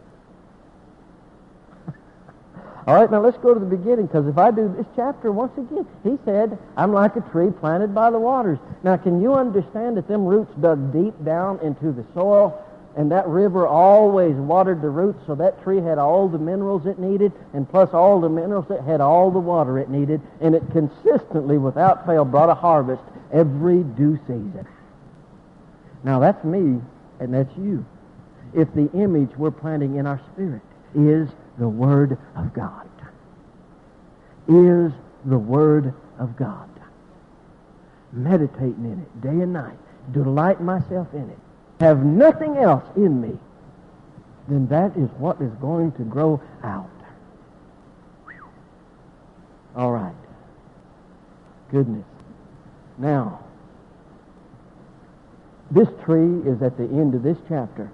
All 2.85 2.95
right, 2.95 3.09
now 3.09 3.21
let's 3.21 3.37
go 3.37 3.53
to 3.53 3.59
the 3.59 3.65
beginning, 3.65 4.07
because 4.07 4.27
if 4.27 4.37
I 4.37 4.51
do 4.51 4.73
this 4.75 4.85
chapter 4.93 5.31
once 5.31 5.57
again, 5.57 5.87
he 6.03 6.17
said, 6.25 6.57
I'm 6.75 6.91
like 6.91 7.15
a 7.15 7.21
tree 7.21 7.49
planted 7.49 7.95
by 7.95 8.11
the 8.11 8.19
waters. 8.19 8.59
Now, 8.83 8.97
can 8.97 9.21
you 9.21 9.35
understand 9.35 9.95
that 9.95 10.09
them 10.09 10.25
roots 10.25 10.51
dug 10.59 10.91
deep 10.91 11.13
down 11.23 11.59
into 11.61 11.93
the 11.93 12.03
soil, 12.13 12.61
and 12.97 13.09
that 13.11 13.25
river 13.27 13.65
always 13.65 14.35
watered 14.35 14.81
the 14.81 14.89
roots, 14.89 15.19
so 15.25 15.33
that 15.35 15.63
tree 15.63 15.79
had 15.79 15.97
all 15.97 16.27
the 16.27 16.37
minerals 16.37 16.85
it 16.85 16.99
needed, 16.99 17.31
and 17.53 17.69
plus 17.69 17.93
all 17.93 18.19
the 18.19 18.27
minerals, 18.27 18.69
it 18.69 18.81
had 18.81 18.99
all 18.99 19.31
the 19.31 19.39
water 19.39 19.79
it 19.79 19.89
needed, 19.89 20.19
and 20.41 20.53
it 20.53 20.63
consistently, 20.73 21.57
without 21.57 22.05
fail, 22.05 22.25
brought 22.25 22.49
a 22.49 22.55
harvest 22.55 23.03
every 23.31 23.83
due 23.83 24.19
season. 24.27 24.67
Now, 26.03 26.19
that's 26.19 26.43
me, 26.43 26.81
and 27.21 27.33
that's 27.33 27.55
you. 27.55 27.85
If 28.53 28.73
the 28.73 28.91
image 28.91 29.31
we're 29.37 29.51
planting 29.51 29.95
in 29.95 30.05
our 30.05 30.19
spirit 30.33 30.61
is 30.93 31.29
the 31.57 31.67
Word 31.67 32.17
of 32.35 32.53
God. 32.53 32.89
Is 34.47 34.91
the 35.25 35.37
Word 35.37 35.93
of 36.19 36.35
God. 36.35 36.69
Meditating 38.11 38.85
in 38.85 38.99
it 38.99 39.21
day 39.21 39.29
and 39.29 39.53
night. 39.53 39.77
Delight 40.11 40.61
myself 40.61 41.07
in 41.13 41.29
it. 41.29 41.39
Have 41.79 42.03
nothing 42.03 42.57
else 42.57 42.83
in 42.95 43.21
me. 43.21 43.37
Then 44.47 44.67
that 44.67 44.97
is 44.97 45.09
what 45.17 45.41
is 45.41 45.51
going 45.53 45.93
to 45.93 46.03
grow 46.03 46.41
out. 46.63 46.89
All 49.75 49.91
right. 49.91 50.13
Goodness. 51.71 52.05
Now, 52.97 53.39
this 55.71 55.87
tree 56.03 56.41
is 56.45 56.61
at 56.61 56.77
the 56.77 56.83
end 56.83 57.15
of 57.15 57.23
this 57.23 57.37
chapter. 57.47 57.89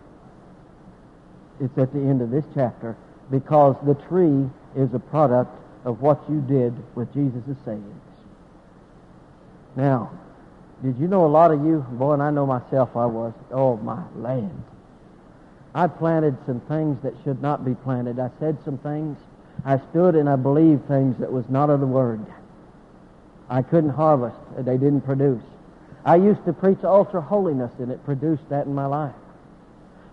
It's 1.62 1.78
at 1.78 1.94
the 1.94 2.00
end 2.00 2.22
of 2.22 2.32
this 2.32 2.44
chapter 2.54 2.98
because 3.32 3.76
the 3.86 3.96
tree 4.08 4.50
is 4.76 4.94
a 4.94 5.00
product 5.00 5.56
of 5.86 6.02
what 6.02 6.22
you 6.30 6.42
did 6.42 6.74
with 6.96 7.14
Jesus' 7.14 7.58
sayings. 7.66 8.02
Now, 9.76 10.12
did 10.84 10.98
you 10.98 11.08
know 11.08 11.26
a 11.26 11.28
lot 11.28 11.52
of 11.52 11.64
you, 11.66 11.86
boy, 11.92 12.14
and 12.14 12.24
I 12.24 12.32
know 12.32 12.46
myself 12.46 12.96
I 12.96 13.06
was, 13.06 13.34
oh 13.52 13.78
my 13.78 14.02
land. 14.16 14.64
I 15.76 15.88
planted 15.88 16.38
some 16.46 16.62
things 16.62 16.98
that 17.04 17.14
should 17.24 17.42
not 17.42 17.64
be 17.64 17.76
planted. 17.76 18.20
I 18.20 18.32
said 18.40 18.58
some 18.66 18.78
things. 18.80 19.18
I 19.66 19.80
stood 19.92 20.16
and 20.16 20.28
I 20.28 20.36
believed 20.36 20.88
things 20.88 21.18
that 21.20 21.32
was 21.32 21.46
not 21.50 21.70
of 21.70 21.80
the 21.80 21.88
Word. 21.88 22.26
I 23.50 23.62
couldn't 23.62 23.92
harvest. 23.92 24.38
They 24.58 24.78
didn't 24.78 25.02
produce. 25.02 25.44
I 26.06 26.16
used 26.16 26.44
to 26.46 26.54
preach 26.54 26.80
ultra 26.84 27.22
holiness 27.22 27.72
and 27.80 27.92
it 27.92 28.04
produced 28.06 28.48
that 28.50 28.66
in 28.66 28.74
my 28.74 28.86
life. 28.86 29.16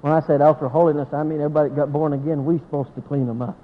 When 0.07 0.15
I 0.15 0.25
said 0.25 0.41
ultra 0.41 0.69
holiness, 0.69 1.09
I 1.13 1.25
mean 1.25 1.41
everybody 1.41 1.71
that 1.71 1.75
got 1.75 1.93
born 1.93 2.13
again, 2.13 2.45
we 2.45 2.59
supposed 2.59 2.95
to 2.95 3.01
clean 3.01 3.27
them 3.27 3.43
up. 3.43 3.59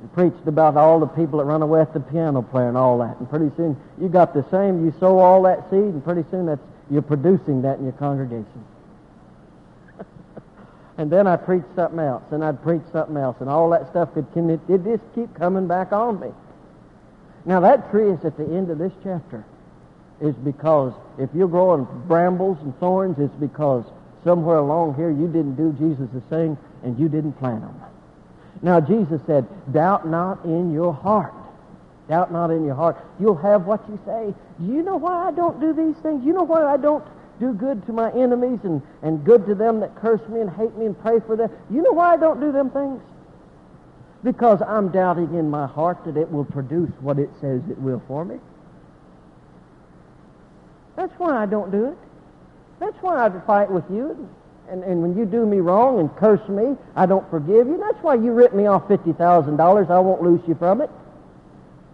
And 0.00 0.12
preached 0.12 0.44
about 0.44 0.76
all 0.76 0.98
the 0.98 1.06
people 1.06 1.38
that 1.38 1.44
run 1.44 1.62
away 1.62 1.78
with 1.78 1.92
the 1.92 2.00
piano 2.00 2.42
player 2.42 2.66
and 2.66 2.76
all 2.76 2.98
that. 2.98 3.16
And 3.20 3.30
pretty 3.30 3.52
soon 3.56 3.76
you 3.96 4.08
got 4.08 4.34
the 4.34 4.44
same, 4.50 4.84
you 4.84 4.92
sow 4.98 5.20
all 5.20 5.44
that 5.44 5.70
seed, 5.70 5.78
and 5.78 6.02
pretty 6.02 6.24
soon 6.32 6.46
that's 6.46 6.60
you're 6.90 7.00
producing 7.00 7.62
that 7.62 7.78
in 7.78 7.84
your 7.84 7.92
congregation. 7.92 8.64
and 10.98 11.12
then 11.12 11.28
I 11.28 11.36
preached 11.36 11.72
something 11.76 12.00
else, 12.00 12.24
and 12.32 12.44
I'd 12.44 12.60
preach 12.64 12.82
something 12.90 13.16
else, 13.16 13.36
and 13.38 13.48
all 13.48 13.70
that 13.70 13.88
stuff 13.90 14.14
could 14.14 14.26
it, 14.34 14.58
it 14.68 14.82
just 14.82 15.04
keep 15.14 15.32
coming 15.36 15.68
back 15.68 15.92
on 15.92 16.18
me. 16.18 16.32
Now 17.44 17.60
that 17.60 17.92
tree 17.92 18.10
is 18.10 18.24
at 18.24 18.36
the 18.36 18.46
end 18.46 18.68
of 18.68 18.78
this 18.78 18.92
chapter. 19.04 19.44
Is 20.20 20.34
because 20.34 20.92
if 21.18 21.30
you're 21.36 21.46
growing 21.46 21.86
brambles 22.08 22.58
and 22.62 22.76
thorns, 22.80 23.16
it's 23.20 23.34
because 23.34 23.84
somewhere 24.26 24.56
along 24.56 24.96
here 24.96 25.08
you 25.08 25.28
didn't 25.28 25.54
do 25.54 25.72
Jesus' 25.78 26.22
thing 26.28 26.58
and 26.82 26.98
you 26.98 27.08
didn't 27.08 27.34
plan 27.34 27.60
them. 27.60 27.80
Now 28.60 28.80
Jesus 28.80 29.20
said, 29.24 29.46
doubt 29.72 30.08
not 30.08 30.44
in 30.44 30.72
your 30.72 30.92
heart. 30.92 31.32
Doubt 32.08 32.32
not 32.32 32.50
in 32.50 32.64
your 32.64 32.74
heart. 32.74 32.96
You'll 33.20 33.36
have 33.36 33.66
what 33.66 33.88
you 33.88 33.98
say. 34.04 34.34
Do 34.58 34.66
you 34.66 34.82
know 34.82 34.96
why 34.96 35.28
I 35.28 35.30
don't 35.30 35.60
do 35.60 35.72
these 35.72 35.96
things? 36.02 36.24
You 36.26 36.32
know 36.32 36.42
why 36.42 36.64
I 36.64 36.76
don't 36.76 37.04
do 37.38 37.52
good 37.52 37.86
to 37.86 37.92
my 37.92 38.10
enemies 38.12 38.58
and, 38.64 38.82
and 39.02 39.24
good 39.24 39.46
to 39.46 39.54
them 39.54 39.78
that 39.80 39.94
curse 39.94 40.26
me 40.28 40.40
and 40.40 40.50
hate 40.50 40.74
me 40.76 40.86
and 40.86 41.00
pray 41.00 41.20
for 41.20 41.36
them? 41.36 41.50
You 41.70 41.82
know 41.82 41.92
why 41.92 42.14
I 42.14 42.16
don't 42.16 42.40
do 42.40 42.50
them 42.50 42.70
things? 42.70 43.00
Because 44.24 44.60
I'm 44.66 44.90
doubting 44.90 45.34
in 45.34 45.48
my 45.48 45.68
heart 45.68 46.04
that 46.04 46.16
it 46.16 46.30
will 46.30 46.44
produce 46.44 46.90
what 47.00 47.18
it 47.20 47.30
says 47.40 47.60
it 47.70 47.78
will 47.78 48.02
for 48.08 48.24
me. 48.24 48.38
That's 50.96 51.12
why 51.18 51.42
I 51.42 51.46
don't 51.46 51.70
do 51.70 51.86
it. 51.86 51.98
That's 52.78 52.96
why 53.02 53.24
I 53.24 53.40
fight 53.46 53.70
with 53.70 53.84
you. 53.90 54.28
And, 54.68 54.82
and 54.82 55.00
when 55.00 55.16
you 55.16 55.24
do 55.24 55.46
me 55.46 55.58
wrong 55.58 56.00
and 56.00 56.14
curse 56.16 56.46
me, 56.48 56.76
I 56.96 57.06
don't 57.06 57.28
forgive 57.30 57.66
you. 57.68 57.78
That's 57.78 58.02
why 58.02 58.14
you 58.14 58.32
rip 58.32 58.52
me 58.52 58.66
off 58.66 58.88
$50,000. 58.88 59.90
I 59.90 59.98
won't 60.00 60.22
lose 60.22 60.40
you 60.48 60.54
from 60.56 60.80
it. 60.80 60.90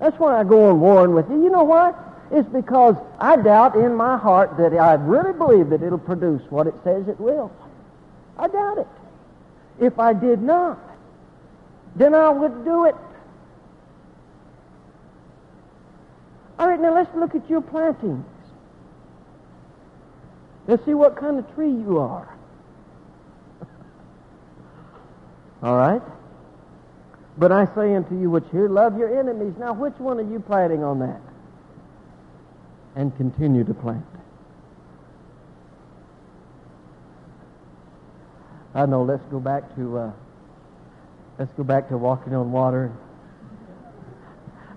That's 0.01 0.18
why 0.18 0.41
I 0.41 0.45
go 0.45 0.70
on 0.70 0.80
warring 0.80 1.14
with 1.14 1.28
you. 1.30 1.43
You 1.43 1.51
know 1.51 1.64
why? 1.64 1.93
It's 2.30 2.49
because 2.49 2.97
I 3.18 3.37
doubt 3.37 3.76
in 3.76 3.95
my 3.95 4.16
heart 4.16 4.57
that 4.57 4.72
I 4.72 4.95
really 4.95 5.35
believe 5.35 5.68
that 5.68 5.83
it'll 5.83 5.99
produce 5.99 6.43
what 6.51 6.66
it 6.66 6.74
says 6.83 7.07
it 7.09 7.20
will. 7.20 7.53
I 8.39 8.49
doubt 8.49 8.78
it. 8.78 8.89
If 9.78 9.99
I 9.99 10.14
did 10.14 10.41
not, 10.41 10.78
then 11.95 12.14
I 12.14 12.30
would 12.30 12.64
do 12.64 12.87
it. 12.87 12.97
All 16.59 16.68
right, 16.68 16.80
now 16.80 16.95
let's 16.95 17.14
look 17.14 17.35
at 17.35 17.49
your 17.51 17.61
plantings. 17.61 18.24
Let's 20.66 20.84
see 20.84 20.94
what 20.94 21.16
kind 21.16 21.38
of 21.38 21.54
tree 21.54 21.70
you 21.70 21.98
are. 21.98 22.36
All 25.62 25.76
right? 25.76 26.02
But 27.38 27.50
I 27.50 27.66
say 27.74 27.94
unto 27.94 28.18
you 28.18 28.30
which 28.30 28.44
here, 28.52 28.68
love 28.68 28.98
your 28.98 29.18
enemies. 29.18 29.54
Now, 29.58 29.72
which 29.72 29.94
one 29.98 30.18
are 30.18 30.30
you 30.30 30.38
planting 30.38 30.84
on 30.84 30.98
that? 31.00 31.20
And 32.94 33.16
continue 33.16 33.64
to 33.64 33.74
plant. 33.74 34.04
I 38.74 38.86
know. 38.86 39.02
Let's 39.02 39.24
go 39.30 39.40
back 39.40 39.74
to 39.76 39.98
uh, 39.98 40.12
let's 41.38 41.52
go 41.54 41.64
back 41.64 41.88
to 41.88 41.96
walking 41.98 42.34
on 42.34 42.52
water 42.52 42.92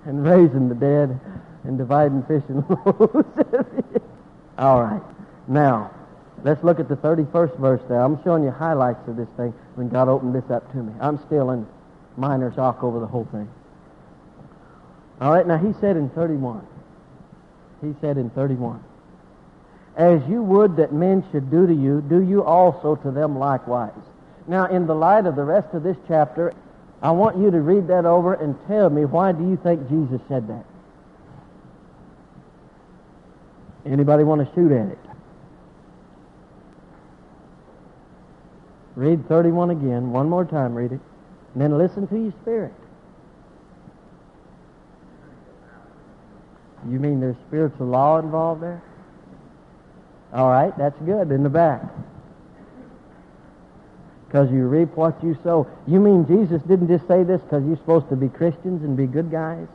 and 0.05 0.23
raising 0.23 0.69
the 0.69 0.75
dead 0.75 1.19
and 1.63 1.77
dividing 1.77 2.23
fish 2.23 2.43
and 2.49 2.63
loaves. 2.85 3.27
All 4.57 4.81
right. 4.81 5.01
Now, 5.47 5.91
let's 6.43 6.63
look 6.63 6.79
at 6.79 6.89
the 6.89 6.95
31st 6.95 7.57
verse 7.59 7.81
there. 7.87 8.01
I'm 8.01 8.21
showing 8.23 8.43
you 8.43 8.51
highlights 8.51 9.07
of 9.07 9.15
this 9.15 9.29
thing 9.37 9.53
when 9.75 9.89
God 9.89 10.07
opened 10.07 10.33
this 10.33 10.49
up 10.49 10.71
to 10.71 10.77
me. 10.77 10.93
I'm 10.99 11.19
still 11.25 11.51
in 11.51 11.67
minor 12.17 12.53
shock 12.53 12.83
over 12.83 12.99
the 12.99 13.07
whole 13.07 13.27
thing. 13.31 13.49
All 15.21 15.31
right, 15.31 15.47
now 15.47 15.57
he 15.57 15.73
said 15.79 15.95
in 15.95 16.09
31, 16.09 16.65
he 17.81 17.93
said 18.01 18.17
in 18.17 18.29
31, 18.31 18.83
as 19.95 20.21
you 20.27 20.43
would 20.43 20.75
that 20.75 20.91
men 20.91 21.23
should 21.31 21.49
do 21.49 21.65
to 21.65 21.73
you, 21.73 22.01
do 22.01 22.21
you 22.21 22.43
also 22.43 22.95
to 22.97 23.11
them 23.11 23.39
likewise. 23.39 23.93
Now, 24.47 24.65
in 24.65 24.87
the 24.87 24.93
light 24.93 25.25
of 25.25 25.35
the 25.35 25.43
rest 25.43 25.73
of 25.73 25.83
this 25.83 25.95
chapter, 26.07 26.53
I 27.01 27.11
want 27.11 27.37
you 27.37 27.49
to 27.49 27.61
read 27.61 27.87
that 27.87 28.05
over 28.05 28.33
and 28.33 28.55
tell 28.67 28.89
me 28.89 29.05
why 29.05 29.31
do 29.31 29.47
you 29.47 29.57
think 29.57 29.87
Jesus 29.89 30.19
said 30.27 30.47
that? 30.49 30.65
Anybody 33.85 34.23
want 34.23 34.47
to 34.47 34.53
shoot 34.55 34.71
at 34.71 34.87
it? 34.87 35.04
Read 38.95 39.27
31 39.27 39.71
again. 39.71 40.11
One 40.11 40.29
more 40.29 40.45
time, 40.45 40.73
read 40.73 40.91
it. 40.91 40.99
And 41.53 41.61
then 41.61 41.77
listen 41.77 42.07
to 42.07 42.17
your 42.17 42.33
spirit. 42.41 42.73
You 46.89 46.99
mean 46.99 47.19
there's 47.19 47.35
spiritual 47.47 47.87
law 47.87 48.19
involved 48.19 48.61
there? 48.61 48.81
All 50.33 50.49
right, 50.49 50.77
that's 50.77 50.99
good. 50.99 51.31
In 51.31 51.43
the 51.43 51.49
back. 51.49 51.81
Because 54.27 54.51
you 54.51 54.67
reap 54.67 54.95
what 54.95 55.23
you 55.23 55.37
sow. 55.43 55.67
You 55.87 55.99
mean 55.99 56.27
Jesus 56.27 56.61
didn't 56.63 56.87
just 56.87 57.07
say 57.07 57.23
this 57.23 57.41
because 57.41 57.63
you're 57.65 57.77
supposed 57.77 58.09
to 58.09 58.15
be 58.15 58.27
Christians 58.27 58.83
and 58.83 58.97
be 58.97 59.07
good 59.07 59.31
guys? 59.31 59.67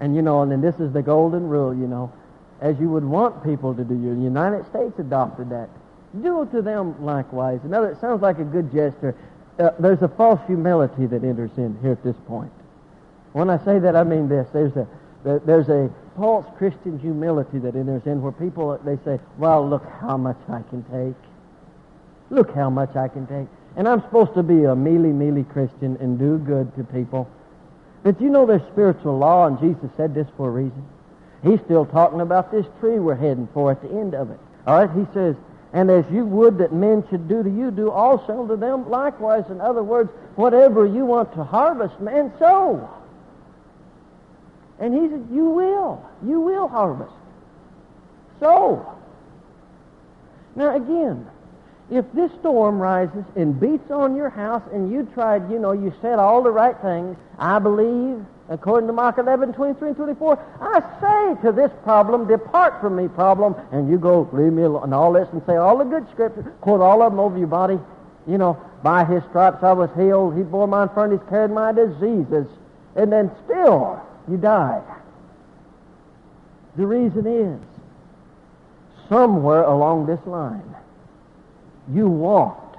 And 0.00 0.16
you 0.16 0.22
know, 0.22 0.42
and 0.42 0.50
then 0.50 0.60
this 0.60 0.76
is 0.76 0.92
the 0.92 1.02
golden 1.02 1.48
rule, 1.48 1.74
you 1.74 1.86
know. 1.86 2.12
As 2.60 2.78
you 2.80 2.88
would 2.88 3.04
want 3.04 3.44
people 3.44 3.74
to 3.74 3.84
do. 3.84 3.94
The 3.94 4.20
United 4.20 4.66
States 4.66 4.98
adopted 4.98 5.50
that. 5.50 5.68
Do 6.22 6.48
to 6.52 6.62
them 6.62 7.04
likewise. 7.04 7.60
Another, 7.62 7.90
it 7.90 8.00
sounds 8.00 8.20
like 8.20 8.38
a 8.38 8.44
good 8.44 8.72
gesture 8.72 9.14
uh, 9.60 9.70
there's 9.78 10.00
a 10.00 10.08
false 10.08 10.40
humility 10.46 11.06
that 11.06 11.22
enters 11.22 11.50
in 11.56 11.78
here 11.82 11.92
at 11.92 12.02
this 12.02 12.16
point. 12.26 12.50
When 13.32 13.50
I 13.50 13.62
say 13.64 13.78
that, 13.78 13.94
I 13.94 14.04
mean 14.04 14.28
this. 14.28 14.48
There's 14.52 14.74
a 14.76 14.88
there's 15.22 15.68
a 15.68 15.90
false 16.16 16.46
Christian 16.56 16.98
humility 16.98 17.58
that 17.58 17.76
enters 17.76 18.06
in 18.06 18.22
where 18.22 18.32
people 18.32 18.78
they 18.84 18.96
say, 19.04 19.20
"Well, 19.38 19.68
look 19.68 19.84
how 20.00 20.16
much 20.16 20.38
I 20.48 20.62
can 20.70 20.82
take. 20.84 21.14
Look 22.30 22.54
how 22.54 22.70
much 22.70 22.96
I 22.96 23.08
can 23.08 23.26
take." 23.26 23.46
And 23.76 23.86
I'm 23.86 24.00
supposed 24.00 24.34
to 24.34 24.42
be 24.42 24.64
a 24.64 24.74
mealy 24.74 25.12
mealy 25.12 25.44
Christian 25.44 25.96
and 26.00 26.18
do 26.18 26.38
good 26.38 26.74
to 26.76 26.84
people. 26.84 27.28
But 28.02 28.20
you 28.20 28.30
know 28.30 28.46
there's 28.46 28.66
spiritual 28.72 29.18
law, 29.18 29.46
and 29.46 29.60
Jesus 29.60 29.90
said 29.96 30.14
this 30.14 30.26
for 30.36 30.48
a 30.48 30.50
reason. 30.50 30.88
He's 31.42 31.60
still 31.60 31.84
talking 31.84 32.22
about 32.22 32.50
this 32.50 32.66
tree 32.80 32.98
we're 32.98 33.14
heading 33.14 33.48
for 33.52 33.70
at 33.70 33.82
the 33.82 33.90
end 33.90 34.14
of 34.14 34.30
it. 34.30 34.40
All 34.66 34.78
right, 34.78 34.90
he 34.90 35.06
says, 35.12 35.36
and 35.72 35.90
as 35.90 36.04
you 36.10 36.24
would 36.24 36.58
that 36.58 36.72
men 36.72 37.04
should 37.10 37.28
do 37.28 37.42
to 37.42 37.48
you, 37.50 37.70
do 37.70 37.90
also 37.90 38.46
to 38.46 38.56
them 38.56 38.90
likewise. 38.90 39.44
In 39.50 39.60
other 39.60 39.82
words, 39.82 40.10
whatever 40.34 40.84
you 40.84 41.04
want 41.04 41.32
to 41.34 41.44
harvest, 41.44 42.00
man, 42.00 42.32
sow. 42.38 42.90
And 44.80 44.94
he 44.94 45.08
said, 45.08 45.28
you 45.30 45.44
will. 45.44 46.04
You 46.26 46.40
will 46.40 46.66
harvest. 46.66 47.12
Sow. 48.40 48.96
Now 50.56 50.74
again, 50.74 51.26
if 51.90 52.04
this 52.12 52.32
storm 52.40 52.80
rises 52.80 53.24
and 53.36 53.58
beats 53.60 53.90
on 53.90 54.16
your 54.16 54.30
house 54.30 54.62
and 54.72 54.90
you 54.90 55.08
tried, 55.14 55.50
you 55.50 55.58
know, 55.58 55.72
you 55.72 55.92
said 56.00 56.18
all 56.18 56.42
the 56.42 56.50
right 56.50 56.76
things, 56.82 57.16
I 57.38 57.58
believe, 57.60 58.24
according 58.50 58.88
to 58.88 58.92
Mark 58.92 59.16
11, 59.16 59.52
23 59.52 59.88
and 59.88 59.96
24, 59.96 60.38
I 60.60 60.80
say 61.00 61.42
to 61.46 61.52
this 61.52 61.70
problem, 61.84 62.26
depart 62.26 62.80
from 62.80 62.96
me, 62.96 63.06
problem, 63.06 63.54
and 63.70 63.88
you 63.88 63.96
go, 63.96 64.28
leave 64.32 64.52
me 64.52 64.64
alone, 64.64 64.82
and 64.82 64.94
all 64.94 65.12
this, 65.12 65.28
and 65.32 65.40
say 65.46 65.56
all 65.56 65.78
the 65.78 65.84
good 65.84 66.06
scriptures, 66.10 66.44
quote 66.60 66.80
all 66.80 67.00
of 67.00 67.12
them 67.12 67.20
over 67.20 67.38
your 67.38 67.46
body. 67.46 67.78
You 68.26 68.38
know, 68.38 68.60
by 68.82 69.04
his 69.04 69.22
stripes 69.30 69.62
I 69.62 69.72
was 69.72 69.88
healed, 69.96 70.36
he 70.36 70.42
bore 70.42 70.66
my 70.66 70.82
infirmities, 70.82 71.26
carried 71.28 71.52
my 71.52 71.72
diseases, 71.72 72.46
and 72.96 73.10
then 73.10 73.30
still 73.44 74.02
you 74.28 74.36
die. 74.36 74.82
The 76.76 76.86
reason 76.86 77.26
is, 77.26 77.60
somewhere 79.08 79.62
along 79.62 80.06
this 80.06 80.24
line, 80.26 80.74
you 81.92 82.08
walked 82.08 82.78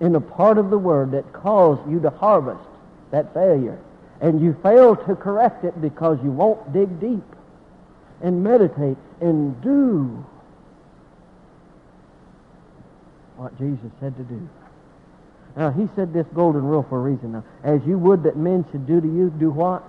in 0.00 0.14
a 0.14 0.20
part 0.20 0.56
of 0.58 0.70
the 0.70 0.78
word 0.78 1.10
that 1.10 1.32
caused 1.32 1.88
you 1.90 2.00
to 2.00 2.10
harvest 2.10 2.60
that 3.10 3.32
failure 3.34 3.78
and 4.20 4.40
you 4.40 4.56
fail 4.62 4.96
to 4.96 5.14
correct 5.14 5.64
it 5.64 5.80
because 5.80 6.18
you 6.22 6.30
won't 6.30 6.72
dig 6.72 7.00
deep 7.00 7.24
and 8.22 8.42
meditate 8.42 8.96
and 9.20 9.60
do 9.62 10.24
what 13.36 13.56
Jesus 13.58 13.90
said 14.00 14.16
to 14.16 14.24
do. 14.24 14.48
Now, 15.56 15.70
he 15.70 15.88
said 15.96 16.12
this 16.12 16.26
golden 16.34 16.62
rule 16.64 16.84
for 16.88 16.98
a 16.98 17.00
reason. 17.00 17.32
Now, 17.32 17.44
as 17.62 17.80
you 17.86 17.98
would 17.98 18.24
that 18.24 18.36
men 18.36 18.64
should 18.70 18.86
do 18.86 19.00
to 19.00 19.06
you, 19.06 19.30
do 19.30 19.50
what? 19.50 19.84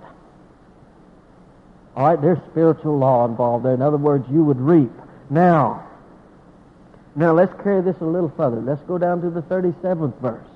All 1.96 2.06
right, 2.06 2.20
there's 2.20 2.38
spiritual 2.50 2.98
law 2.98 3.24
involved 3.24 3.64
there. 3.64 3.74
In 3.74 3.82
other 3.82 3.96
words, 3.96 4.24
you 4.30 4.44
would 4.44 4.60
reap. 4.60 4.92
Now, 5.28 5.86
now 7.16 7.32
let's 7.32 7.52
carry 7.62 7.82
this 7.82 7.96
a 8.00 8.04
little 8.04 8.32
further. 8.36 8.60
Let's 8.60 8.82
go 8.82 8.98
down 8.98 9.20
to 9.22 9.30
the 9.30 9.42
37th 9.42 10.16
verse. 10.20 10.46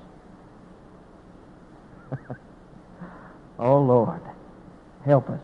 Oh, 3.57 3.81
Lord, 3.81 4.21
help 5.05 5.29
us. 5.29 5.39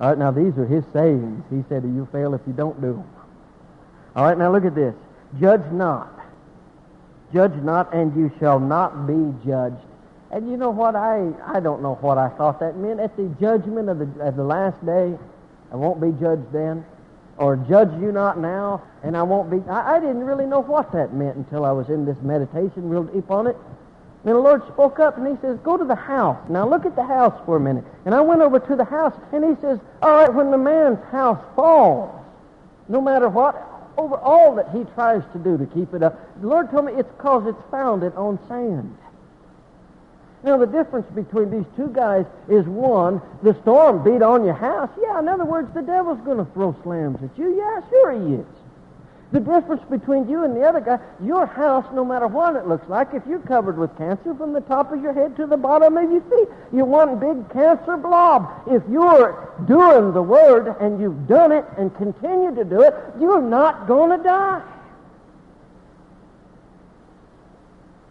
All 0.00 0.08
right, 0.08 0.18
now 0.18 0.30
these 0.30 0.56
are 0.58 0.66
his 0.66 0.84
sayings. 0.92 1.44
He 1.50 1.64
said, 1.68 1.84
you 1.84 2.08
fail 2.12 2.34
if 2.34 2.40
you 2.46 2.52
don't 2.52 2.80
do 2.80 2.94
them. 2.94 3.10
All 4.16 4.24
right, 4.24 4.36
now 4.36 4.52
look 4.52 4.64
at 4.64 4.74
this. 4.74 4.94
Judge 5.40 5.64
not. 5.72 6.12
Judge 7.32 7.54
not, 7.62 7.94
and 7.94 8.14
you 8.14 8.30
shall 8.38 8.60
not 8.60 9.06
be 9.06 9.32
judged. 9.46 9.76
And 10.30 10.50
you 10.50 10.56
know 10.56 10.70
what? 10.70 10.96
I, 10.96 11.30
I 11.46 11.60
don't 11.60 11.82
know 11.82 11.94
what 12.00 12.18
I 12.18 12.28
thought 12.30 12.60
that 12.60 12.76
meant. 12.76 13.00
At 13.00 13.16
the 13.16 13.28
judgment 13.40 13.88
of 13.88 13.98
the, 13.98 14.24
of 14.24 14.36
the 14.36 14.44
last 14.44 14.84
day, 14.84 15.16
I 15.70 15.76
won't 15.76 16.00
be 16.00 16.10
judged 16.20 16.52
then. 16.52 16.84
Or 17.38 17.56
judge 17.56 17.90
you 18.00 18.12
not 18.12 18.38
now, 18.38 18.82
and 19.02 19.16
I 19.16 19.22
won't 19.22 19.50
be. 19.50 19.62
I, 19.68 19.96
I 19.96 20.00
didn't 20.00 20.24
really 20.24 20.46
know 20.46 20.60
what 20.60 20.92
that 20.92 21.14
meant 21.14 21.36
until 21.36 21.64
I 21.64 21.72
was 21.72 21.88
in 21.88 22.04
this 22.04 22.16
meditation 22.22 22.88
real 22.88 23.04
deep 23.04 23.30
on 23.30 23.46
it. 23.46 23.56
And 24.24 24.34
the 24.34 24.38
Lord 24.38 24.62
spoke 24.68 25.00
up 25.00 25.18
and 25.18 25.26
he 25.26 25.40
says, 25.40 25.58
Go 25.64 25.76
to 25.76 25.84
the 25.84 25.96
house. 25.96 26.38
Now 26.48 26.68
look 26.68 26.86
at 26.86 26.94
the 26.94 27.04
house 27.04 27.34
for 27.44 27.56
a 27.56 27.60
minute. 27.60 27.84
And 28.04 28.14
I 28.14 28.20
went 28.20 28.40
over 28.40 28.60
to 28.60 28.76
the 28.76 28.84
house 28.84 29.14
and 29.32 29.44
he 29.44 29.60
says, 29.60 29.80
All 30.00 30.10
right, 30.10 30.32
when 30.32 30.50
the 30.50 30.58
man's 30.58 31.02
house 31.10 31.42
falls, 31.56 32.14
no 32.88 33.00
matter 33.00 33.28
what, 33.28 33.56
over 33.96 34.16
all 34.16 34.54
that 34.54 34.70
he 34.70 34.84
tries 34.94 35.22
to 35.32 35.38
do 35.38 35.58
to 35.58 35.66
keep 35.66 35.92
it 35.92 36.02
up, 36.02 36.18
the 36.40 36.46
Lord 36.46 36.70
told 36.70 36.84
me 36.86 36.92
it's 36.92 37.10
because 37.16 37.46
it's 37.46 37.70
founded 37.70 38.14
on 38.14 38.38
sand. 38.48 38.96
Now, 40.44 40.56
the 40.56 40.66
difference 40.66 41.06
between 41.14 41.50
these 41.50 41.66
two 41.76 41.88
guys 41.88 42.26
is 42.48 42.66
one, 42.66 43.22
the 43.42 43.54
storm 43.62 44.02
beat 44.02 44.22
on 44.22 44.44
your 44.44 44.54
house. 44.54 44.90
Yeah, 45.00 45.20
in 45.20 45.28
other 45.28 45.44
words, 45.44 45.72
the 45.72 45.82
devil's 45.82 46.20
going 46.22 46.38
to 46.38 46.52
throw 46.52 46.74
slams 46.82 47.22
at 47.22 47.38
you. 47.38 47.56
Yeah, 47.56 47.80
sure 47.88 48.12
he 48.12 48.34
is. 48.34 48.46
The 49.32 49.40
difference 49.40 49.82
between 49.88 50.28
you 50.28 50.44
and 50.44 50.54
the 50.54 50.62
other 50.62 50.80
guy, 50.80 50.98
your 51.24 51.46
house, 51.46 51.86
no 51.94 52.04
matter 52.04 52.26
what 52.26 52.54
it 52.54 52.68
looks 52.68 52.86
like, 52.88 53.14
if 53.14 53.22
you're 53.26 53.40
covered 53.40 53.78
with 53.78 53.96
cancer 53.96 54.34
from 54.34 54.52
the 54.52 54.60
top 54.60 54.92
of 54.92 55.02
your 55.02 55.14
head 55.14 55.36
to 55.36 55.46
the 55.46 55.56
bottom 55.56 55.96
of 55.96 56.10
your 56.10 56.20
feet, 56.20 56.48
you're 56.70 56.84
one 56.84 57.18
big 57.18 57.50
cancer 57.50 57.96
blob. 57.96 58.62
If 58.66 58.82
you're 58.90 59.50
doing 59.66 60.12
the 60.12 60.22
Word 60.22 60.76
and 60.80 61.00
you've 61.00 61.26
done 61.26 61.50
it 61.50 61.64
and 61.78 61.96
continue 61.96 62.54
to 62.54 62.64
do 62.64 62.82
it, 62.82 62.94
you're 63.18 63.40
not 63.40 63.88
going 63.88 64.18
to 64.18 64.22
die. 64.22 64.62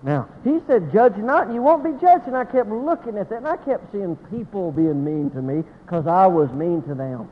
Now, 0.01 0.27
he 0.43 0.59
said, 0.65 0.91
judge 0.91 1.17
not, 1.17 1.45
and 1.45 1.53
you 1.53 1.61
won't 1.61 1.83
be 1.83 1.91
judged. 2.01 2.25
And 2.25 2.35
I 2.35 2.45
kept 2.45 2.69
looking 2.69 3.15
at 3.19 3.29
that, 3.29 3.37
and 3.37 3.47
I 3.47 3.57
kept 3.57 3.91
seeing 3.91 4.15
people 4.31 4.71
being 4.71 5.05
mean 5.05 5.29
to 5.31 5.41
me 5.43 5.63
because 5.85 6.07
I 6.07 6.25
was 6.25 6.49
mean 6.51 6.81
to 6.83 6.95
them. 6.95 7.29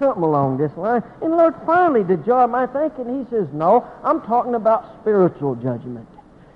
Something 0.00 0.24
along 0.24 0.56
this 0.56 0.74
line. 0.78 1.02
And 1.20 1.30
Lord 1.30 1.54
finally 1.66 2.02
did 2.02 2.24
jar 2.24 2.48
my 2.48 2.66
thinking. 2.66 3.22
He 3.22 3.30
says, 3.30 3.46
no, 3.52 3.86
I'm 4.02 4.22
talking 4.22 4.54
about 4.54 4.98
spiritual 5.02 5.54
judgment. 5.56 6.08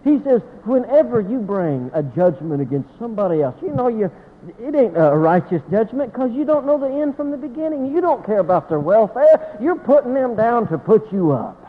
He 0.02 0.18
says, 0.24 0.40
whenever 0.64 1.20
you 1.20 1.38
bring 1.38 1.90
a 1.92 2.02
judgment 2.02 2.62
against 2.62 2.88
somebody 2.98 3.42
else, 3.42 3.54
you 3.60 3.68
know, 3.68 3.88
you, 3.88 4.10
it 4.58 4.74
ain't 4.74 4.96
a 4.96 5.14
righteous 5.14 5.60
judgment 5.70 6.12
because 6.12 6.32
you 6.32 6.46
don't 6.46 6.64
know 6.64 6.78
the 6.78 6.88
end 6.88 7.16
from 7.16 7.30
the 7.30 7.36
beginning. 7.36 7.94
You 7.94 8.00
don't 8.00 8.24
care 8.24 8.38
about 8.38 8.70
their 8.70 8.80
welfare. 8.80 9.58
You're 9.60 9.76
putting 9.76 10.14
them 10.14 10.36
down 10.36 10.66
to 10.68 10.78
put 10.78 11.12
you 11.12 11.32
up. 11.32 11.60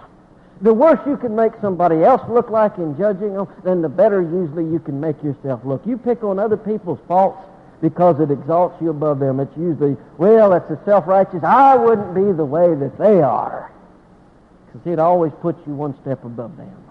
The 0.61 0.73
worse 0.73 0.99
you 1.05 1.17
can 1.17 1.35
make 1.35 1.51
somebody 1.59 2.03
else 2.05 2.21
look 2.29 2.49
like 2.49 2.77
in 2.77 2.97
judging 2.97 3.33
them, 3.33 3.47
then 3.65 3.81
the 3.81 3.89
better 3.89 4.21
usually 4.21 4.63
you 4.63 4.79
can 4.79 4.97
make 4.99 5.21
yourself 5.21 5.59
look. 5.65 5.85
You 5.85 5.97
pick 5.97 6.23
on 6.23 6.39
other 6.39 6.55
people's 6.55 6.99
faults 7.05 7.37
because 7.85 8.19
it 8.19 8.31
exalts 8.31 8.81
you 8.81 8.89
above 8.89 9.19
them. 9.19 9.39
It's 9.39 9.55
usually, 9.55 9.95
well, 10.17 10.53
it's 10.53 10.71
a 10.71 10.79
self-righteous, 10.85 11.43
I 11.43 11.75
wouldn't 11.75 12.15
be 12.15 12.31
the 12.31 12.43
way 12.43 12.73
that 12.73 12.97
they 12.97 13.21
are. 13.21 13.71
Because 14.65 14.91
it 14.91 14.97
always 14.97 15.31
puts 15.39 15.59
you 15.67 15.75
one 15.75 15.95
step 16.01 16.25
above 16.25 16.57
them. 16.57 16.83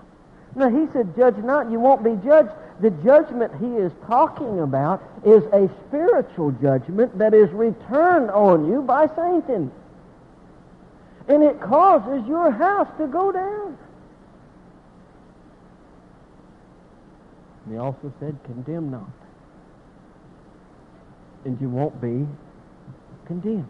Now, 0.55 0.69
he 0.69 0.87
said, 0.93 1.17
judge 1.17 1.37
not, 1.39 1.69
you 1.69 1.81
won't 1.81 2.05
be 2.05 2.15
judged. 2.25 2.51
The 2.79 2.91
judgment 2.91 3.51
he 3.59 3.75
is 3.75 3.91
talking 4.07 4.61
about 4.61 5.03
is 5.27 5.43
a 5.53 5.69
spiritual 5.89 6.53
judgment 6.63 7.19
that 7.19 7.35
is 7.35 7.51
returned 7.51 8.31
on 8.31 8.71
you 8.71 8.81
by 8.81 9.09
Satan. 9.09 9.73
And 11.27 11.43
it 11.43 11.61
causes 11.61 12.25
your 12.29 12.53
house 12.53 12.89
to 12.99 13.09
go 13.09 13.33
down. 13.33 13.77
And 17.65 17.75
he 17.75 17.79
also 17.81 18.13
said, 18.21 18.39
condemn 18.45 18.93
not. 18.93 19.24
And 21.45 21.61
you 21.61 21.69
won't 21.69 22.01
be 22.01 22.27
condemned. 23.27 23.69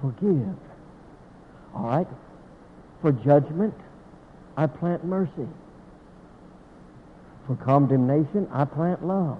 Forgive. 0.00 0.56
All 1.74 1.86
right? 1.86 2.06
For 3.02 3.12
judgment, 3.12 3.74
I 4.56 4.66
plant 4.66 5.04
mercy. 5.04 5.48
For 7.46 7.56
condemnation, 7.56 8.48
I 8.52 8.64
plant 8.64 9.04
love. 9.04 9.38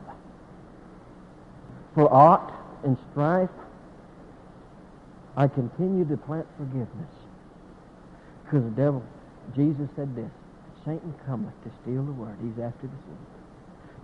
For 1.94 2.12
aught 2.12 2.52
and 2.84 2.96
strife, 3.10 3.50
I 5.36 5.48
continue 5.48 6.04
to 6.06 6.16
plant 6.16 6.46
forgiveness. 6.56 7.10
Because 8.44 8.64
the 8.64 8.70
devil, 8.70 9.02
Jesus 9.54 9.88
said 9.96 10.14
this, 10.14 10.30
Satan 10.84 11.14
cometh 11.26 11.54
to 11.64 11.70
steal 11.82 12.04
the 12.04 12.12
word. 12.12 12.36
He's 12.40 12.62
after 12.62 12.86
the 12.86 12.96
soul. 13.06 13.18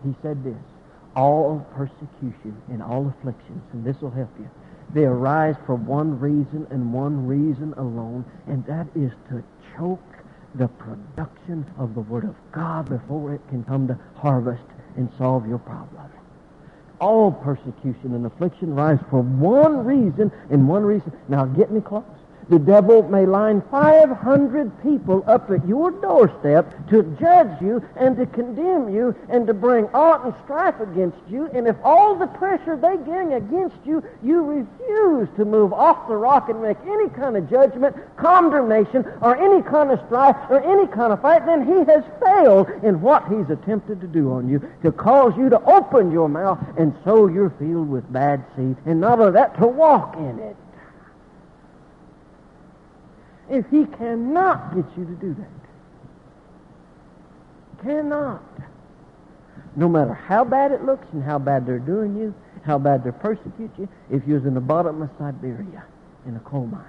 He 0.05 0.14
said 0.20 0.42
this, 0.42 0.57
all 1.15 1.67
persecution 1.75 2.61
and 2.69 2.83
all 2.83 3.09
afflictions, 3.09 3.63
and 3.73 3.85
this 3.85 4.01
will 4.01 4.11
help 4.11 4.31
you, 4.39 4.49
they 4.95 5.05
arise 5.05 5.57
for 5.67 5.75
one 5.75 6.19
reason 6.21 6.67
and 6.71 6.93
one 6.93 7.27
reason 7.27 7.73
alone, 7.77 8.25
and 8.47 8.65
that 8.67 8.87
is 8.95 9.11
to 9.31 9.43
choke 9.77 10.01
the 10.55 10.69
production 10.69 11.65
of 11.79 11.95
the 11.95 12.01
Word 12.01 12.25
of 12.25 12.35
God 12.53 12.89
before 12.89 13.35
it 13.35 13.41
can 13.49 13.65
come 13.65 13.89
to 13.89 13.99
harvest 14.17 14.65
and 14.97 15.11
solve 15.17 15.49
your 15.49 15.59
problem 15.59 16.03
all 17.03 17.33
persecution 17.33 18.15
and 18.15 18.25
affliction 18.25 18.73
rise 18.73 18.99
for 19.11 19.21
one 19.21 19.85
reason 19.85 20.31
and 20.51 20.69
one 20.69 20.85
reason. 20.85 21.13
Now 21.29 21.45
get 21.45 21.73
me 21.73 21.81
close. 21.81 22.05
The 22.53 22.59
devil 22.59 23.03
may 23.05 23.24
line 23.24 23.62
500 23.70 24.82
people 24.82 25.24
up 25.26 25.50
at 25.50 25.66
your 25.66 25.90
doorstep 25.90 26.86
to 26.90 27.03
judge 27.18 27.62
you 27.62 27.82
and 27.96 28.14
to 28.18 28.26
condemn 28.26 28.94
you 28.94 29.16
and 29.30 29.46
to 29.46 29.55
bring 29.55 29.86
aught 29.94 30.26
and 30.26 30.34
strife 30.44 30.78
against 30.78 31.16
you. 31.30 31.46
And 31.55 31.66
if 31.66 31.76
all 31.82 32.14
the 32.14 32.26
pressure 32.26 32.76
they 32.76 32.98
bring 32.98 33.32
against 33.32 33.78
you, 33.86 34.05
you 34.22 34.42
refuse 34.42 35.30
to 35.38 35.46
move 35.46 35.72
off 35.72 36.07
the 36.09 36.14
rock 36.14 36.50
and 36.50 36.61
make 36.61 36.76
any 36.86 37.09
kind 37.09 37.38
of 37.38 37.48
judgment, 37.48 37.96
condemnation, 38.18 39.11
or 39.22 39.34
any 39.34 39.62
kind 39.62 39.90
of 39.90 39.98
strife 40.05 40.36
or 40.50 40.61
any 40.61 40.86
kind 40.88 41.14
of 41.14 41.22
fight, 41.22 41.46
then 41.46 41.64
he 41.64 41.90
has 41.90 42.05
failed 42.22 42.68
in 42.82 43.00
what 43.00 43.26
he's 43.28 43.48
attempted 43.48 43.98
to 44.03 44.07
do 44.07 44.30
on 44.30 44.46
you 44.46 44.61
to 44.82 44.92
cause 44.92 45.32
you 45.38 45.48
to 45.48 45.59
open 45.64 46.12
your 46.12 46.28
mouth 46.28 46.59
and 46.76 46.94
sow 47.03 47.28
your 47.28 47.48
field 47.59 47.88
with 47.88 48.12
bad 48.12 48.44
seed. 48.55 48.76
And 48.84 49.00
not 49.00 49.20
only 49.20 49.32
that, 49.32 49.57
to 49.59 49.66
walk 49.66 50.16
in 50.18 50.38
it 50.38 50.57
if 53.53 53.66
he 53.70 53.84
cannot 53.84 54.74
get 54.74 54.86
you 54.96 55.05
to 55.05 55.12
do 55.12 55.34
that. 55.34 55.46
Cannot. 57.84 58.42
No 59.76 59.88
matter 59.90 60.14
how 60.14 60.42
bad 60.42 60.72
it 60.72 60.84
looks 60.84 61.07
and 61.12 61.22
how 61.22 61.38
bad 61.38 61.66
they're 61.66 61.78
doing 61.78 62.16
you, 62.16 62.34
how 62.64 62.78
bad 62.78 63.05
they 63.05 63.11
persecute 63.11 63.70
you, 63.78 63.88
if 64.11 64.22
you're 64.26 64.44
in 64.46 64.55
the 64.55 64.61
bottom 64.61 65.03
of 65.03 65.11
Siberia 65.18 65.84
in 66.26 66.34
a 66.34 66.40
coal 66.40 66.66
mine, 66.66 66.84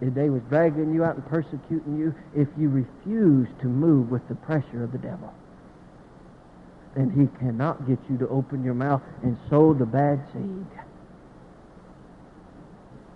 if 0.00 0.14
they 0.14 0.30
was 0.30 0.42
dragging 0.48 0.94
you 0.94 1.02
out 1.02 1.16
and 1.16 1.26
persecuting 1.26 1.98
you, 1.98 2.14
if 2.36 2.46
you 2.56 2.68
refuse 2.68 3.48
to 3.60 3.66
move 3.66 4.10
with 4.10 4.26
the 4.28 4.34
pressure 4.36 4.84
of 4.84 4.92
the 4.92 4.98
devil, 4.98 5.34
then 6.94 7.10
he 7.10 7.26
cannot 7.38 7.88
get 7.88 7.98
you 8.08 8.16
to 8.18 8.28
open 8.28 8.62
your 8.62 8.74
mouth 8.74 9.02
and 9.24 9.36
sow 9.50 9.74
the 9.74 9.86
bad 9.86 10.20
seed. 10.32 10.66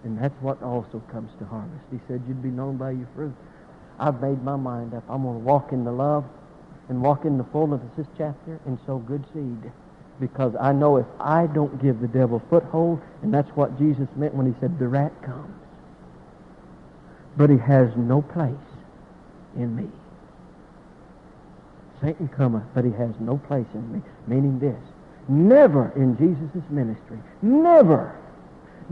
And 0.05 0.19
that's 0.19 0.35
what 0.41 0.63
also 0.63 1.03
comes 1.11 1.31
to 1.39 1.45
harvest. 1.45 1.83
He 1.91 1.99
said, 2.07 2.23
You'd 2.29 2.43
be 2.43 2.51
known 2.51 2.77
by 2.77 2.93
your 2.93 3.09
fruit. 3.15 3.35
I've 3.99 4.21
made 4.21 4.43
my 4.43 4.57
mind 4.57 4.95
up. 4.95 5.05
I'm 5.09 5.23
going 5.23 5.39
to 5.39 5.45
walk 5.45 5.73
in 5.73 5.85
the 5.85 5.93
love 5.93 6.25
and 6.89 7.03
walk 7.03 7.25
in 7.25 7.37
the 7.37 7.45
fullness 7.45 7.83
of 7.83 7.97
this 7.97 8.07
chapter 8.17 8.61
and 8.65 8.79
sow 8.87 8.99
good 8.99 9.25
seed. 9.35 9.73
Because 10.21 10.55
I 10.61 10.73
know 10.73 10.97
if 10.97 11.07
I 11.21 11.47
don't 11.47 11.81
give 11.83 12.01
the 12.01 12.09
devil 12.09 12.43
foothold, 12.49 13.01
and 13.23 13.33
that's 13.33 13.51
what 13.51 13.79
Jesus 13.79 14.09
meant 14.17 14.35
when 14.35 14.53
he 14.53 14.59
said, 14.61 14.79
The 14.79 14.89
rat 14.89 15.13
comes. 15.23 15.55
But 17.37 17.51
he 17.51 17.59
has 17.59 17.91
no 17.97 18.23
place 18.23 18.55
in 19.57 19.75
me. 19.75 19.89
Satan 22.01 22.29
cometh, 22.29 22.65
but 22.75 22.85
he 22.85 22.93
has 22.93 23.11
no 23.21 23.39
place 23.39 23.67
in 23.75 23.93
me. 23.93 24.01
Meaning 24.27 24.59
this. 24.59 24.81
Never 25.29 25.93
in 25.95 26.17
Jesus' 26.17 26.63
ministry, 26.71 27.19
never 27.43 28.17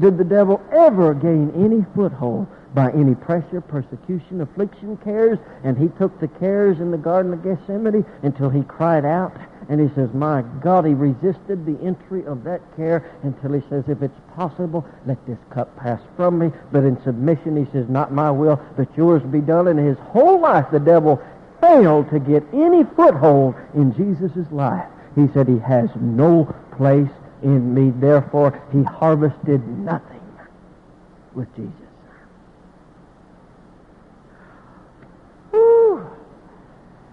did 0.01 0.18
the 0.18 0.24
devil 0.24 0.61
ever 0.72 1.14
gain 1.14 1.53
any 1.57 1.84
foothold 1.94 2.47
by 2.74 2.92
any 2.92 3.14
pressure, 3.14 3.61
persecution, 3.61 4.42
affliction, 4.42 4.97
cares, 4.99 5.38
and 5.64 5.78
he 5.78 5.88
took 5.99 6.18
the 6.20 6.28
cares 6.28 6.78
in 6.78 6.90
the 6.90 6.99
Garden 6.99 7.32
of 7.32 7.42
Gethsemane 7.42 8.05
until 8.22 8.51
he 8.51 8.62
cried 8.62 9.05
out. 9.05 9.34
And 9.68 9.80
he 9.80 9.92
says, 9.94 10.11
My 10.12 10.42
God, 10.61 10.84
he 10.84 10.94
resisted 10.94 11.66
the 11.66 11.78
entry 11.82 12.24
of 12.26 12.44
that 12.44 12.61
care 12.76 13.11
until 13.22 13.53
he 13.53 13.62
says, 13.68 13.84
If 13.88 14.03
it's 14.03 14.20
possible, 14.36 14.86
let 15.07 15.24
this 15.26 15.38
cup 15.51 15.74
pass 15.76 16.01
from 16.16 16.38
me. 16.38 16.53
But 16.70 16.84
in 16.84 17.03
submission, 17.03 17.57
he 17.57 17.70
says, 17.72 17.88
Not 17.88 18.12
my 18.12 18.30
will, 18.30 18.61
but 18.76 18.94
yours 18.97 19.22
be 19.22 19.40
done. 19.40 19.66
And 19.66 19.78
his 19.78 19.99
whole 19.99 20.40
life, 20.40 20.66
the 20.70 20.78
devil 20.78 21.20
failed 21.61 22.11
to 22.11 22.20
get 22.20 22.44
any 22.53 22.84
foothold 22.84 23.55
in 23.74 23.94
Jesus' 23.94 24.53
life. 24.53 24.86
He 25.16 25.26
said 25.32 25.49
he 25.49 25.59
has 25.59 25.88
no 25.97 26.55
place 26.76 27.11
in 27.47 27.72
me. 27.72 27.90
Therefore, 27.90 28.61
he 28.72 28.82
harvested 28.82 29.66
nothing 29.78 30.20
with 31.34 31.55
Jesus. 31.55 31.72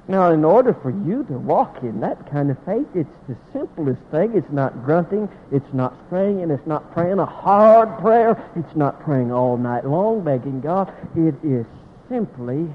Now, 0.06 0.32
in 0.32 0.44
order 0.44 0.74
for 0.74 0.90
you 0.90 1.24
to 1.24 1.40
walk 1.40 1.78
in 1.82 2.02
that 2.02 2.30
kind 2.30 2.52
of 2.52 2.58
faith, 2.66 2.88
it's 2.94 3.10
the 3.30 3.38
simplest 3.54 4.02
thing. 4.12 4.34
It's 4.36 4.52
not 4.52 4.84
grunting. 4.84 5.30
It's 5.52 5.74
not 5.74 5.96
straying. 6.08 6.42
And 6.42 6.52
it's 6.52 6.68
not 6.68 6.92
praying 6.94 7.20
a 7.20 7.26
hard 7.26 7.98
prayer. 8.00 8.38
It's 8.56 8.76
not 8.76 9.02
praying 9.02 9.32
all 9.32 9.56
night 9.56 9.86
long, 9.86 10.24
begging 10.24 10.60
God. 10.60 10.94
It 11.16 11.36
is 11.42 11.66
simply 12.10 12.68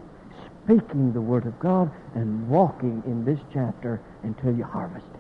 speaking 0.65 1.13
the 1.13 1.21
Word 1.21 1.47
of 1.47 1.59
God 1.59 1.91
and 2.15 2.49
walking 2.49 3.03
in 3.07 3.25
this 3.25 3.39
chapter 3.53 4.01
until 4.23 4.55
you 4.55 4.65
harvest 4.65 5.07
it. 5.15 5.18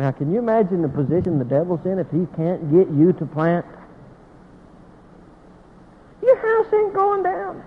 Now, 0.00 0.12
can 0.12 0.32
you 0.32 0.38
imagine 0.38 0.80
the 0.80 0.88
position 0.88 1.38
the 1.38 1.44
devil's 1.44 1.84
in 1.84 1.98
if 1.98 2.10
he 2.10 2.24
can't 2.34 2.72
get 2.72 2.88
you 2.88 3.12
to 3.12 3.26
plant? 3.26 3.66
Your 6.22 6.36
house 6.38 6.72
ain't 6.72 6.94
going 6.94 7.22
down. 7.22 7.62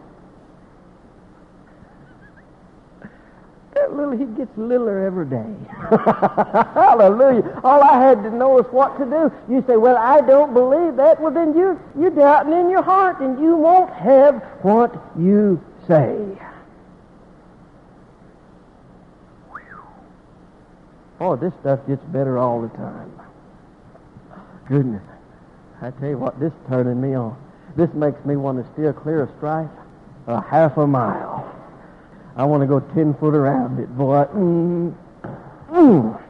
That 3.76 3.96
little, 3.96 4.18
he 4.18 4.26
gets 4.26 4.50
littler 4.58 5.06
every 5.06 5.28
day. 5.28 5.46
Hallelujah. 6.74 7.62
All 7.64 7.84
I 7.84 8.00
had 8.00 8.24
to 8.24 8.32
know 8.32 8.58
is 8.58 8.66
what 8.72 8.98
to 8.98 9.06
do. 9.06 9.32
You 9.48 9.64
say, 9.68 9.78
well, 9.78 9.98
I 9.98 10.22
don't 10.22 10.56
believe 10.56 10.96
that. 10.96 11.22
Well, 11.22 11.32
then 11.32 11.56
you, 11.56 11.80
you're 12.00 12.10
doubting 12.10 12.54
in 12.54 12.72
your 12.72 12.82
heart 12.82 13.20
and 13.20 13.40
you 13.40 13.56
won't 13.56 13.94
have 13.94 14.42
what 14.64 14.92
you 15.20 15.64
say. 15.88 16.18
Oh, 21.24 21.38
this 21.38 21.54
stuff 21.62 21.80
gets 21.88 22.04
better 22.12 22.38
all 22.38 22.62
the 22.62 22.68
time. 22.76 23.10
Goodness. 24.68 25.02
I 25.82 25.92
tell 25.92 26.10
you 26.10 26.18
what, 26.18 26.38
this 26.38 26.52
is 26.52 26.60
turning 26.68 27.00
me 27.00 27.16
on. 27.16 27.38
This 27.78 27.90
makes 27.94 28.24
me 28.26 28.36
want 28.36 28.62
to 28.62 28.74
steer 28.74 28.92
clear 28.92 29.22
of 29.22 29.30
strife 29.38 29.70
a 30.28 30.42
half 30.42 30.76
a 30.76 30.86
mile. 30.86 31.50
I 32.36 32.44
want 32.44 32.60
to 32.60 32.68
go 32.68 32.82
ten 32.94 33.14
foot 33.14 33.36
around 33.36 33.80
it, 33.80 33.88
boy. 33.98 34.26
Mm. 34.36 34.96
Mm. 35.72 36.24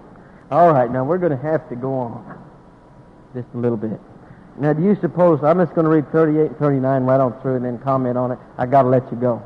All 0.52 0.72
right, 0.72 0.92
now 0.92 1.04
we're 1.04 1.18
going 1.18 1.36
to 1.36 1.44
have 1.44 1.68
to 1.70 1.76
go 1.76 1.94
on 1.94 2.40
just 3.34 3.48
a 3.56 3.58
little 3.58 3.78
bit. 3.78 4.00
Now, 4.60 4.74
do 4.74 4.84
you 4.84 4.96
suppose 5.02 5.44
I'm 5.44 5.58
just 5.58 5.74
going 5.74 5.86
to 5.86 5.92
read 5.92 6.12
38 6.12 6.52
and 6.52 6.58
39 6.58 7.04
right 7.04 7.20
on 7.20 7.42
through 7.42 7.56
and 7.56 7.66
then 7.66 7.80
comment 7.80 8.16
on 8.16 8.32
it? 8.32 8.38
I 8.60 8.68
got 8.68 8.84
to 8.84 8.90
let 8.90 9.10
you 9.12 9.18
go. 9.18 9.42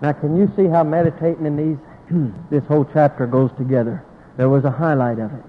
Now, 0.00 0.12
can 0.12 0.38
you 0.38 0.50
see 0.56 0.68
how 0.68 0.84
meditating 0.84 1.44
in 1.44 1.56
these 1.56 2.32
this 2.50 2.64
whole 2.64 2.86
chapter 2.94 3.26
goes 3.26 3.50
together? 3.58 4.02
There 4.36 4.48
was 4.48 4.64
a 4.64 4.70
highlight 4.70 5.18
of 5.18 5.32
it. 5.32 5.44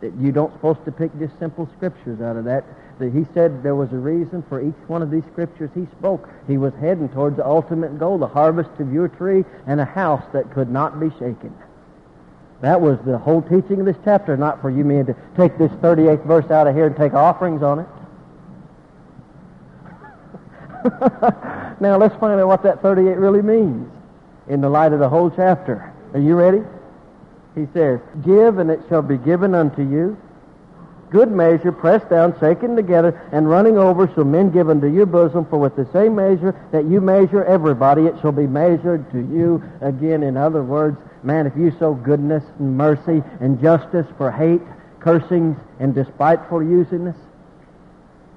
That 0.00 0.14
you 0.14 0.32
don't 0.32 0.52
supposed 0.52 0.84
to 0.84 0.92
pick 0.92 1.16
just 1.18 1.38
simple 1.38 1.68
scriptures 1.76 2.20
out 2.20 2.36
of 2.36 2.44
that. 2.44 2.64
That 2.98 3.12
he 3.12 3.26
said 3.34 3.62
there 3.62 3.74
was 3.74 3.92
a 3.92 3.96
reason 3.96 4.42
for 4.48 4.60
each 4.60 4.74
one 4.86 5.02
of 5.02 5.10
these 5.10 5.24
scriptures 5.32 5.70
he 5.74 5.86
spoke. 5.98 6.28
He 6.46 6.56
was 6.56 6.72
heading 6.80 7.08
towards 7.08 7.36
the 7.36 7.46
ultimate 7.46 7.98
goal, 7.98 8.18
the 8.18 8.28
harvest 8.28 8.70
of 8.78 8.92
your 8.92 9.08
tree 9.08 9.44
and 9.66 9.80
a 9.80 9.84
house 9.84 10.24
that 10.32 10.50
could 10.52 10.70
not 10.70 11.00
be 11.00 11.10
shaken. 11.10 11.54
That 12.60 12.80
was 12.80 12.98
the 13.04 13.18
whole 13.18 13.42
teaching 13.42 13.80
of 13.80 13.86
this 13.86 13.96
chapter, 14.04 14.36
not 14.36 14.60
for 14.60 14.70
you 14.70 14.84
men 14.84 15.06
to 15.06 15.16
take 15.36 15.58
this 15.58 15.70
38th 15.72 16.26
verse 16.26 16.50
out 16.50 16.66
of 16.66 16.74
here 16.74 16.86
and 16.86 16.96
take 16.96 17.14
offerings 17.14 17.62
on 17.62 17.80
it. 17.80 17.86
now 21.80 21.96
let's 21.96 22.14
find 22.16 22.40
out 22.40 22.48
what 22.48 22.62
that 22.62 22.82
38 22.82 23.16
really 23.16 23.42
means 23.42 23.88
in 24.48 24.60
the 24.60 24.68
light 24.68 24.92
of 24.92 24.98
the 24.98 25.08
whole 25.08 25.30
chapter. 25.30 25.92
Are 26.14 26.20
you 26.20 26.34
ready? 26.34 26.62
He 27.58 27.66
says, 27.74 27.98
Give 28.24 28.58
and 28.58 28.70
it 28.70 28.80
shall 28.88 29.02
be 29.02 29.18
given 29.18 29.52
unto 29.52 29.82
you. 29.82 30.16
Good 31.10 31.32
measure, 31.32 31.72
pressed 31.72 32.08
down, 32.08 32.38
shaken 32.38 32.76
together, 32.76 33.20
and 33.32 33.48
running 33.48 33.76
over, 33.78 34.06
shall 34.14 34.24
men 34.24 34.50
give 34.50 34.70
unto 34.70 34.86
your 34.86 35.06
bosom. 35.06 35.44
For 35.46 35.58
with 35.58 35.74
the 35.74 35.88
same 35.92 36.14
measure 36.14 36.54
that 36.70 36.84
you 36.84 37.00
measure 37.00 37.44
everybody, 37.44 38.02
it 38.06 38.14
shall 38.20 38.30
be 38.30 38.46
measured 38.46 39.10
to 39.10 39.18
you 39.18 39.62
again. 39.80 40.22
In 40.22 40.36
other 40.36 40.62
words, 40.62 40.98
man, 41.24 41.46
if 41.46 41.56
you 41.56 41.74
sow 41.78 41.94
goodness 41.94 42.44
and 42.60 42.76
mercy 42.76 43.24
and 43.40 43.60
justice 43.60 44.06
for 44.16 44.30
hate, 44.30 44.62
cursings, 45.00 45.56
and 45.80 45.94
despiteful 45.94 46.62
usiness, 46.62 47.16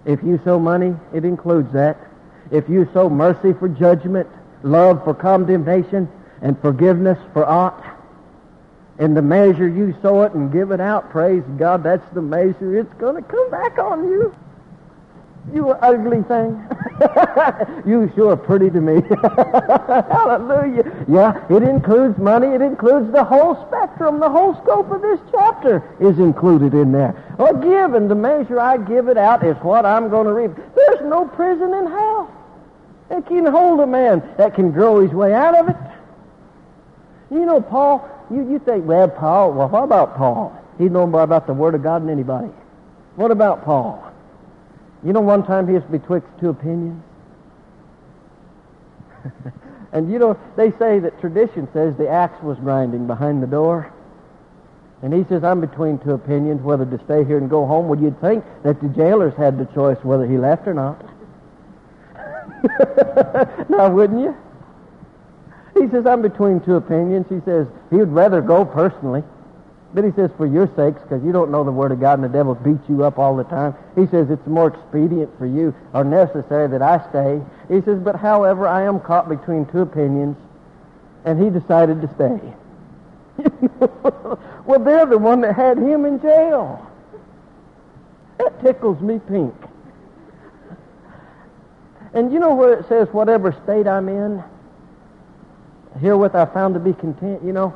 if 0.05 0.23
you 0.23 0.39
sow 0.43 0.57
money, 0.57 0.95
it 1.13 1.25
includes 1.25 1.71
that. 1.73 1.97
If 2.49 2.67
you 2.69 2.89
sow 2.91 3.07
mercy 3.07 3.53
for 3.53 3.67
judgment, 3.67 4.27
love 4.63 5.03
for 5.03 5.13
condemnation, 5.13 6.09
and 6.41 6.59
forgiveness 6.59 7.19
for 7.33 7.45
aught, 7.45 8.00
in 9.01 9.15
the 9.15 9.21
measure 9.21 9.67
you 9.67 9.95
sow 10.03 10.21
it 10.21 10.33
and 10.33 10.53
give 10.53 10.69
it 10.69 10.79
out, 10.79 11.09
praise 11.09 11.41
God, 11.57 11.83
that's 11.83 12.07
the 12.13 12.21
measure 12.21 12.77
it's 12.77 12.93
going 12.93 13.15
to 13.15 13.27
come 13.27 13.49
back 13.49 13.79
on 13.79 14.07
you. 14.07 14.33
You 15.51 15.71
ugly 15.71 16.21
thing. 16.21 16.61
you 17.89 18.11
sure 18.15 18.37
pretty 18.37 18.69
to 18.69 18.79
me. 18.79 19.01
Hallelujah. 20.13 21.05
Yeah, 21.09 21.43
it 21.49 21.63
includes 21.63 22.19
money. 22.19 22.53
It 22.53 22.61
includes 22.61 23.11
the 23.11 23.23
whole 23.23 23.55
spectrum. 23.67 24.19
The 24.19 24.29
whole 24.29 24.53
scope 24.61 24.91
of 24.91 25.01
this 25.01 25.19
chapter 25.31 25.81
is 25.99 26.19
included 26.19 26.75
in 26.75 26.91
there. 26.91 27.15
Or 27.39 27.53
give, 27.53 27.95
and 27.95 28.07
the 28.07 28.13
measure 28.13 28.59
I 28.59 28.77
give 28.77 29.07
it 29.07 29.17
out 29.17 29.43
is 29.43 29.57
what 29.63 29.83
I'm 29.83 30.09
going 30.09 30.27
to 30.27 30.33
reap. 30.33 30.51
There's 30.75 31.01
no 31.01 31.25
prison 31.25 31.73
in 31.73 31.87
hell 31.87 32.31
that 33.09 33.25
can 33.25 33.47
hold 33.47 33.79
a 33.79 33.87
man 33.87 34.21
that 34.37 34.53
can 34.53 34.71
grow 34.71 35.01
his 35.01 35.11
way 35.11 35.33
out 35.33 35.57
of 35.57 35.69
it. 35.69 35.75
You 37.31 37.47
know, 37.47 37.61
Paul, 37.61 38.07
you, 38.31 38.51
you 38.51 38.59
think, 38.59 38.85
well, 38.85 39.07
Paul, 39.09 39.53
well, 39.53 39.67
what 39.67 39.83
about 39.83 40.17
Paul? 40.17 40.57
He 40.77 40.85
know 40.85 41.05
more 41.05 41.23
about 41.23 41.47
the 41.47 41.53
Word 41.53 41.75
of 41.75 41.83
God 41.83 42.03
than 42.03 42.09
anybody. 42.09 42.49
What 43.15 43.31
about 43.31 43.65
Paul? 43.65 44.11
You 45.03 45.13
know, 45.13 45.21
one 45.21 45.45
time 45.45 45.67
he 45.67 45.73
was 45.73 45.83
betwixt 45.83 46.29
two 46.39 46.49
opinions. 46.49 47.03
and 49.93 50.11
you 50.11 50.19
know, 50.19 50.37
they 50.55 50.71
say 50.71 50.99
that 50.99 51.19
tradition 51.19 51.67
says 51.73 51.95
the 51.97 52.07
axe 52.09 52.41
was 52.41 52.57
grinding 52.59 53.07
behind 53.07 53.43
the 53.43 53.47
door. 53.47 53.91
And 55.01 55.13
he 55.13 55.23
says, 55.27 55.43
I'm 55.43 55.59
between 55.59 55.97
two 55.99 56.11
opinions, 56.11 56.61
whether 56.61 56.85
to 56.85 57.03
stay 57.05 57.23
here 57.25 57.37
and 57.37 57.49
go 57.49 57.65
home. 57.65 57.87
Well, 57.87 57.99
you'd 57.99 58.21
think 58.21 58.45
that 58.63 58.79
the 58.81 58.89
jailers 58.89 59.33
had 59.35 59.57
the 59.57 59.65
choice 59.73 59.97
whether 60.03 60.27
he 60.27 60.37
left 60.37 60.67
or 60.67 60.75
not. 60.75 61.03
now, 63.69 63.89
wouldn't 63.89 64.21
you? 64.21 64.37
He 65.73 65.87
says, 65.89 66.05
I'm 66.05 66.21
between 66.21 66.59
two 66.61 66.75
opinions. 66.75 67.27
He 67.29 67.39
says, 67.45 67.67
he 67.89 67.97
would 67.97 68.11
rather 68.11 68.41
go 68.41 68.65
personally. 68.65 69.23
But 69.93 70.05
he 70.05 70.11
says, 70.11 70.31
for 70.37 70.45
your 70.45 70.67
sakes, 70.75 71.01
because 71.01 71.23
you 71.23 71.31
don't 71.31 71.51
know 71.51 71.63
the 71.63 71.71
Word 71.71 71.91
of 71.91 71.99
God 71.99 72.19
and 72.19 72.23
the 72.23 72.29
devil 72.29 72.55
beats 72.55 72.87
you 72.87 73.03
up 73.03 73.19
all 73.19 73.35
the 73.35 73.43
time, 73.43 73.75
he 73.95 74.07
says 74.07 74.29
it's 74.29 74.45
more 74.47 74.67
expedient 74.67 75.37
for 75.37 75.45
you 75.45 75.75
or 75.93 76.03
necessary 76.03 76.69
that 76.69 76.81
I 76.81 77.09
stay. 77.09 77.41
He 77.67 77.81
says, 77.81 77.99
but 77.99 78.15
however, 78.15 78.67
I 78.67 78.83
am 78.83 79.01
caught 79.01 79.27
between 79.27 79.65
two 79.65 79.81
opinions, 79.81 80.37
and 81.25 81.41
he 81.41 81.49
decided 81.49 82.01
to 82.01 82.07
stay. 82.15 82.39
well, 84.65 84.79
they're 84.79 85.05
the 85.05 85.17
one 85.17 85.41
that 85.41 85.55
had 85.55 85.77
him 85.77 86.05
in 86.05 86.21
jail. 86.21 86.87
That 88.37 88.61
tickles 88.61 89.01
me 89.01 89.19
pink. 89.19 89.53
And 92.13 92.31
you 92.31 92.39
know 92.39 92.55
where 92.55 92.73
it 92.73 92.87
says, 92.87 93.07
whatever 93.11 93.55
state 93.63 93.87
I'm 93.87 94.09
in, 94.09 94.43
herewith 95.99 96.35
I 96.35 96.45
found 96.45 96.73
to 96.75 96.79
be 96.79 96.93
content, 96.93 97.43
you 97.43 97.53
know, 97.53 97.73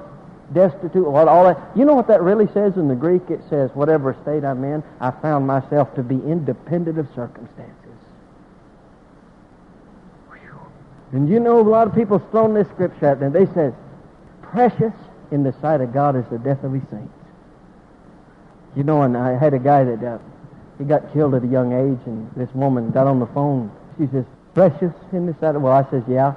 destitute, 0.53 1.07
what 1.07 1.27
all 1.27 1.45
that. 1.45 1.57
You 1.75 1.85
know 1.85 1.93
what 1.93 2.07
that 2.07 2.21
really 2.21 2.47
says 2.53 2.77
in 2.77 2.87
the 2.87 2.95
Greek? 2.95 3.29
It 3.29 3.41
says, 3.49 3.71
whatever 3.73 4.15
state 4.21 4.43
I'm 4.43 4.63
in, 4.63 4.83
I 4.99 5.11
found 5.11 5.47
myself 5.47 5.93
to 5.95 6.03
be 6.03 6.15
independent 6.15 6.99
of 6.99 7.07
circumstances. 7.15 7.73
Whew. 10.29 10.59
And 11.11 11.29
you 11.29 11.39
know, 11.39 11.59
a 11.59 11.61
lot 11.61 11.87
of 11.87 11.95
people 11.95 12.19
thrown 12.31 12.53
this 12.53 12.67
scripture 12.69 13.07
out 13.07 13.19
there. 13.19 13.29
They 13.29 13.47
says, 13.53 13.73
precious 14.41 14.93
in 15.31 15.43
the 15.43 15.53
sight 15.61 15.81
of 15.81 15.93
God 15.93 16.15
is 16.15 16.25
the 16.29 16.37
death 16.37 16.63
of 16.63 16.73
his 16.73 16.83
saints. 16.89 17.13
You 18.75 18.83
know, 18.83 19.01
and 19.01 19.17
I 19.17 19.37
had 19.37 19.53
a 19.53 19.59
guy 19.59 19.83
that 19.83 20.03
uh, 20.03 20.19
he 20.77 20.83
got 20.83 21.11
killed 21.13 21.33
at 21.33 21.43
a 21.43 21.47
young 21.47 21.73
age, 21.73 22.05
and 22.05 22.29
this 22.35 22.53
woman 22.53 22.91
got 22.91 23.07
on 23.07 23.19
the 23.19 23.27
phone. 23.27 23.71
She 23.97 24.07
says, 24.07 24.25
precious 24.53 24.93
in 25.11 25.25
the 25.25 25.33
sight 25.39 25.55
of, 25.55 25.61
well, 25.61 25.73
I 25.73 25.89
says, 25.89 26.03
yeah. 26.07 26.33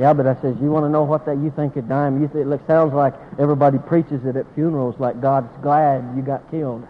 Yeah, 0.00 0.14
but 0.14 0.26
I 0.26 0.32
says, 0.40 0.56
you 0.62 0.70
want 0.70 0.86
to 0.86 0.88
know 0.88 1.02
what 1.02 1.26
that 1.26 1.36
you 1.36 1.52
think 1.54 1.76
of 1.76 1.86
dime? 1.86 2.22
You 2.22 2.28
think, 2.28 2.50
it 2.50 2.66
sounds 2.66 2.94
like 2.94 3.12
everybody 3.38 3.76
preaches 3.76 4.24
it 4.24 4.34
at 4.34 4.46
funerals 4.54 4.98
like 4.98 5.20
God's 5.20 5.54
glad 5.60 6.16
you 6.16 6.22
got 6.22 6.50
killed. 6.50 6.88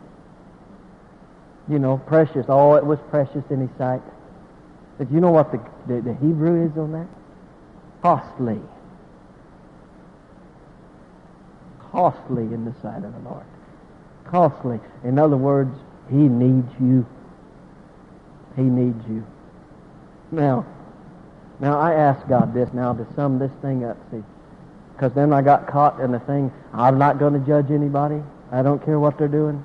You 1.68 1.80
know, 1.80 1.98
precious. 2.06 2.46
Oh, 2.48 2.76
it 2.76 2.86
was 2.86 3.00
precious 3.10 3.42
in 3.50 3.66
his 3.66 3.70
sight. 3.76 4.00
But 4.96 5.10
you 5.10 5.18
know 5.18 5.32
what 5.32 5.50
the, 5.50 5.58
the, 5.88 6.00
the 6.02 6.14
Hebrew 6.14 6.70
is 6.70 6.78
on 6.78 6.92
that? 6.92 7.08
Costly. 8.00 8.60
Costly 11.90 12.44
in 12.44 12.64
the 12.64 12.74
sight 12.80 13.02
of 13.02 13.12
the 13.12 13.28
Lord. 13.28 13.46
Costly. 14.24 14.78
In 15.02 15.18
other 15.18 15.36
words, 15.36 15.76
he 16.10 16.14
needs 16.14 16.72
you. 16.80 17.04
He 18.54 18.62
needs 18.62 19.04
you. 19.08 19.26
Now, 20.30 20.64
now, 21.60 21.78
I 21.78 21.92
asked 21.92 22.26
God 22.26 22.54
this 22.54 22.72
now 22.72 22.94
to 22.94 23.06
sum 23.14 23.38
this 23.38 23.52
thing 23.60 23.84
up, 23.84 23.98
see. 24.10 24.22
Because 24.94 25.12
then 25.12 25.32
I 25.32 25.42
got 25.42 25.66
caught 25.66 26.00
in 26.00 26.12
the 26.12 26.20
thing, 26.20 26.50
I'm 26.72 26.98
not 26.98 27.18
going 27.18 27.34
to 27.34 27.46
judge 27.46 27.70
anybody. 27.70 28.22
I 28.50 28.62
don't 28.62 28.82
care 28.84 28.98
what 28.98 29.18
they're 29.18 29.28
doing. 29.28 29.62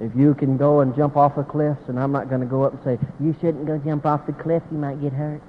If 0.00 0.14
you 0.16 0.34
can 0.34 0.56
go 0.56 0.80
and 0.80 0.94
jump 0.94 1.16
off 1.16 1.36
a 1.36 1.44
cliff, 1.44 1.76
and 1.88 1.98
I'm 1.98 2.12
not 2.12 2.28
going 2.28 2.40
to 2.40 2.46
go 2.46 2.62
up 2.62 2.72
and 2.72 2.82
say, 2.84 3.06
you 3.20 3.34
shouldn't 3.40 3.66
go 3.66 3.78
jump 3.78 4.06
off 4.06 4.26
the 4.26 4.32
cliff, 4.32 4.62
you 4.70 4.78
might 4.78 5.00
get 5.00 5.12
hurt. 5.12 5.42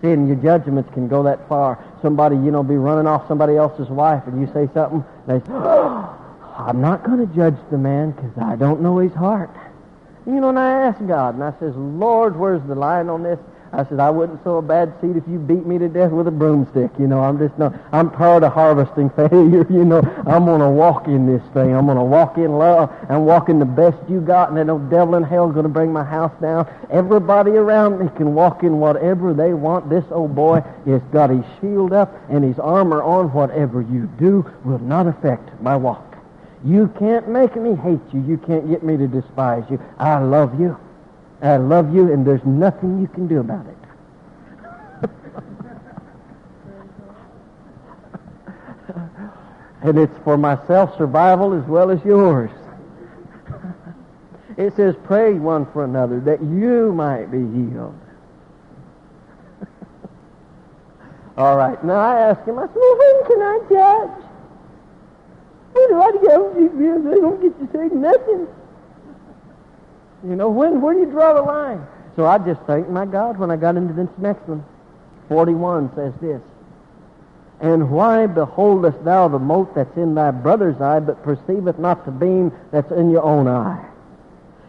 See, 0.00 0.10
and 0.10 0.26
your 0.26 0.36
judgments 0.36 0.92
can 0.92 1.08
go 1.08 1.22
that 1.24 1.48
far. 1.48 1.82
Somebody, 2.00 2.36
you 2.36 2.50
know, 2.50 2.62
be 2.62 2.76
running 2.76 3.06
off 3.06 3.26
somebody 3.28 3.56
else's 3.56 3.88
wife, 3.88 4.22
and 4.26 4.40
you 4.40 4.52
say 4.52 4.68
something, 4.72 5.04
they 5.26 5.38
say, 5.40 5.46
oh, 5.50 6.18
I'm 6.58 6.80
not 6.80 7.04
going 7.04 7.26
to 7.26 7.34
judge 7.34 7.56
the 7.70 7.78
man 7.78 8.12
because 8.12 8.32
I 8.40 8.56
don't 8.56 8.80
know 8.80 8.98
his 8.98 9.12
heart. 9.14 9.50
You 10.26 10.34
know, 10.34 10.50
and 10.50 10.58
I 10.58 10.70
asked 10.86 11.06
God, 11.06 11.34
and 11.34 11.42
I 11.42 11.52
says, 11.58 11.74
Lord, 11.76 12.36
where's 12.36 12.62
the 12.68 12.74
line 12.74 13.08
on 13.08 13.22
this? 13.22 13.38
I 13.74 13.88
said, 13.88 14.00
I 14.00 14.10
wouldn't 14.10 14.44
sow 14.44 14.58
a 14.58 14.62
bad 14.62 14.92
seed 15.00 15.16
if 15.16 15.24
you 15.26 15.38
beat 15.38 15.64
me 15.64 15.78
to 15.78 15.88
death 15.88 16.10
with 16.10 16.28
a 16.28 16.30
broomstick. 16.30 16.90
You 16.98 17.06
know, 17.06 17.20
I'm 17.20 17.38
just 17.38 17.56
not, 17.58 17.72
I'm 17.90 18.10
tired 18.10 18.42
of 18.42 18.52
harvesting 18.52 19.08
failure. 19.16 19.66
You 19.70 19.84
know, 19.84 20.02
I'm 20.26 20.44
going 20.44 20.60
to 20.60 20.68
walk 20.68 21.06
in 21.06 21.26
this 21.26 21.42
thing. 21.54 21.74
I'm 21.74 21.86
going 21.86 21.96
to 21.96 22.04
walk 22.04 22.36
in 22.36 22.52
love 22.58 22.92
and 23.08 23.24
walk 23.24 23.48
in 23.48 23.58
the 23.58 23.64
best 23.64 23.96
you 24.10 24.20
got, 24.20 24.50
and 24.50 24.58
then 24.58 24.66
no 24.66 24.78
devil 24.78 25.14
in 25.14 25.22
hell 25.22 25.48
is 25.48 25.54
going 25.54 25.62
to 25.64 25.70
bring 25.70 25.90
my 25.90 26.04
house 26.04 26.32
down. 26.42 26.68
Everybody 26.90 27.52
around 27.52 27.98
me 27.98 28.10
can 28.14 28.34
walk 28.34 28.62
in 28.62 28.78
whatever 28.78 29.32
they 29.32 29.54
want. 29.54 29.88
This 29.88 30.04
old 30.10 30.34
boy 30.34 30.60
has 30.84 31.00
got 31.10 31.30
his 31.30 31.44
shield 31.60 31.94
up 31.94 32.14
and 32.28 32.44
his 32.44 32.58
armor 32.58 33.02
on. 33.02 33.32
Whatever 33.32 33.80
you 33.80 34.06
do 34.18 34.44
will 34.64 34.80
not 34.80 35.06
affect 35.06 35.48
my 35.62 35.76
walk. 35.76 36.16
You 36.62 36.92
can't 36.98 37.28
make 37.28 37.56
me 37.56 37.74
hate 37.74 38.00
you. 38.12 38.22
You 38.22 38.36
can't 38.36 38.68
get 38.68 38.82
me 38.82 38.98
to 38.98 39.08
despise 39.08 39.64
you. 39.70 39.80
I 39.98 40.18
love 40.18 40.60
you. 40.60 40.78
I 41.42 41.56
love 41.56 41.92
you, 41.92 42.12
and 42.12 42.24
there's 42.24 42.44
nothing 42.44 43.00
you 43.00 43.08
can 43.08 43.26
do 43.26 43.40
about 43.40 43.66
it. 43.66 43.76
and 49.82 49.98
it's 49.98 50.16
for 50.22 50.38
my 50.38 50.56
self-survival 50.66 51.54
as 51.54 51.64
well 51.64 51.90
as 51.90 52.02
yours. 52.04 52.52
it 54.56 54.76
says, 54.76 54.94
pray 55.04 55.34
one 55.34 55.66
for 55.72 55.84
another 55.84 56.20
that 56.20 56.40
you 56.40 56.92
might 56.92 57.32
be 57.32 57.38
healed. 57.38 57.98
All 61.36 61.56
right. 61.56 61.82
Now 61.82 61.98
I 61.98 62.20
ask 62.20 62.46
him, 62.46 62.58
I 62.58 62.66
said, 62.66 62.76
well, 62.76 62.98
when 62.98 63.24
can 63.26 63.42
I 63.42 63.58
judge? 63.68 64.24
When 65.72 65.88
do 65.88 66.00
I 66.02 66.10
go? 66.22 66.54
They 66.54 67.20
don't 67.20 67.40
get 67.40 67.58
to 67.58 67.66
say 67.72 67.88
nothing. 67.94 68.46
You 70.24 70.36
know, 70.36 70.48
when, 70.48 70.80
where 70.80 70.94
do 70.94 71.00
you 71.00 71.06
draw 71.06 71.34
the 71.34 71.42
line? 71.42 71.84
So 72.16 72.26
I 72.26 72.38
just 72.38 72.60
thanked 72.62 72.90
my 72.90 73.06
God 73.06 73.38
when 73.38 73.50
I 73.50 73.56
got 73.56 73.76
into 73.76 73.92
this 73.94 74.08
next 74.18 74.46
one. 74.48 74.64
41 75.28 75.94
says 75.94 76.12
this. 76.20 76.42
And 77.60 77.90
why 77.90 78.26
beholdest 78.26 79.04
thou 79.04 79.28
the 79.28 79.38
mote 79.38 79.74
that's 79.74 79.96
in 79.96 80.14
thy 80.14 80.30
brother's 80.30 80.80
eye, 80.80 81.00
but 81.00 81.22
perceiveth 81.22 81.78
not 81.78 82.04
the 82.04 82.10
beam 82.10 82.52
that's 82.70 82.90
in 82.90 83.10
your 83.10 83.22
own 83.22 83.46
eye? 83.46 83.88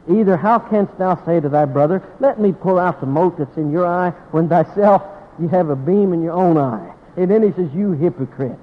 Either 0.10 0.38
how 0.38 0.60
canst 0.60 0.98
thou 0.98 1.16
say 1.26 1.40
to 1.40 1.50
thy 1.50 1.66
brother, 1.66 2.04
Let 2.20 2.40
me 2.40 2.52
pull 2.52 2.78
out 2.78 3.00
the 3.00 3.08
mote 3.08 3.38
that's 3.38 3.58
in 3.58 3.72
your 3.72 3.88
eye, 3.88 4.12
when 4.32 4.48
thyself 4.48 5.02
you 5.40 5.48
have 5.48 5.70
a 5.70 5.76
beam 5.76 6.14
in 6.14 6.22
your 6.22 6.34
own 6.34 6.58
eye? 6.58 6.94
And 7.18 7.32
then 7.32 7.42
he 7.42 7.52
says, 7.52 7.74
You 7.74 7.94
hypocrite. 7.94 8.60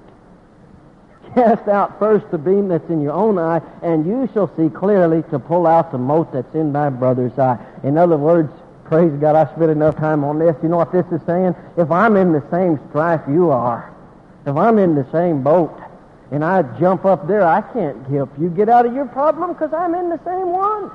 Cast 1.33 1.67
out 1.69 1.97
first 1.97 2.29
the 2.29 2.37
beam 2.37 2.67
that's 2.67 2.89
in 2.89 3.01
your 3.01 3.13
own 3.13 3.39
eye, 3.39 3.61
and 3.81 4.05
you 4.05 4.29
shall 4.33 4.53
see 4.57 4.69
clearly 4.69 5.23
to 5.29 5.39
pull 5.39 5.65
out 5.65 5.91
the 5.91 5.97
mote 5.97 6.33
that's 6.33 6.53
in 6.53 6.73
thy 6.73 6.89
brother's 6.89 7.37
eye. 7.39 7.57
In 7.83 7.97
other 7.97 8.17
words, 8.17 8.51
praise 8.85 9.13
God, 9.21 9.35
I 9.35 9.45
spent 9.55 9.71
enough 9.71 9.95
time 9.95 10.23
on 10.23 10.39
this. 10.39 10.55
You 10.61 10.69
know 10.69 10.77
what 10.77 10.91
this 10.91 11.05
is 11.11 11.21
saying? 11.25 11.55
If 11.77 11.89
I'm 11.89 12.17
in 12.17 12.33
the 12.33 12.43
same 12.51 12.79
strife 12.89 13.21
you 13.29 13.51
are, 13.51 13.93
if 14.45 14.55
I'm 14.55 14.77
in 14.77 14.95
the 14.95 15.09
same 15.11 15.41
boat, 15.41 15.79
and 16.31 16.43
I 16.43 16.63
jump 16.79 17.05
up 17.05 17.27
there, 17.27 17.45
I 17.45 17.61
can't 17.61 18.05
help 18.07 18.29
you 18.39 18.49
get 18.49 18.69
out 18.69 18.85
of 18.85 18.93
your 18.93 19.05
problem 19.05 19.53
because 19.53 19.73
I'm 19.73 19.95
in 19.95 20.09
the 20.09 20.19
same 20.25 20.51
one. 20.51 20.91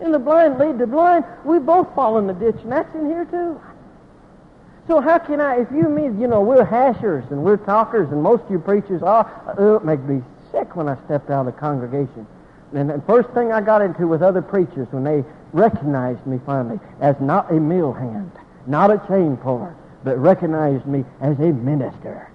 In 0.00 0.12
the 0.12 0.18
blind 0.18 0.58
lead 0.58 0.78
the 0.78 0.86
blind, 0.86 1.24
we 1.44 1.58
both 1.58 1.94
fall 1.94 2.18
in 2.18 2.26
the 2.26 2.32
ditch, 2.32 2.56
and 2.62 2.72
that's 2.72 2.94
in 2.94 3.06
here 3.06 3.24
too. 3.26 3.60
So 4.86 5.00
how 5.00 5.18
can 5.18 5.40
I, 5.40 5.60
if 5.60 5.68
you 5.72 5.88
mean, 5.88 6.20
you 6.20 6.26
know, 6.26 6.42
we're 6.42 6.64
hashers 6.64 7.24
and 7.30 7.42
we're 7.42 7.56
talkers 7.56 8.10
and 8.10 8.22
most 8.22 8.44
of 8.44 8.50
you 8.50 8.58
preachers 8.58 9.02
are, 9.02 9.24
uh, 9.58 9.76
it 9.76 9.84
makes 9.84 10.02
me 10.02 10.22
sick 10.52 10.76
when 10.76 10.88
I 10.88 10.96
stepped 11.06 11.30
out 11.30 11.46
of 11.46 11.54
the 11.54 11.58
congregation. 11.58 12.26
And 12.74 12.90
the 12.90 13.00
first 13.06 13.30
thing 13.30 13.52
I 13.52 13.60
got 13.60 13.80
into 13.80 14.06
with 14.06 14.22
other 14.22 14.42
preachers 14.42 14.88
when 14.90 15.04
they 15.04 15.24
recognized 15.52 16.26
me 16.26 16.40
finally 16.44 16.80
as 17.00 17.16
not 17.20 17.50
a 17.50 17.54
mill 17.54 17.92
hand, 17.92 18.32
not 18.66 18.90
a 18.90 19.00
chain 19.08 19.36
puller, 19.36 19.74
but 20.02 20.18
recognized 20.18 20.84
me 20.84 21.04
as 21.20 21.38
a 21.38 21.52
minister. 21.52 22.28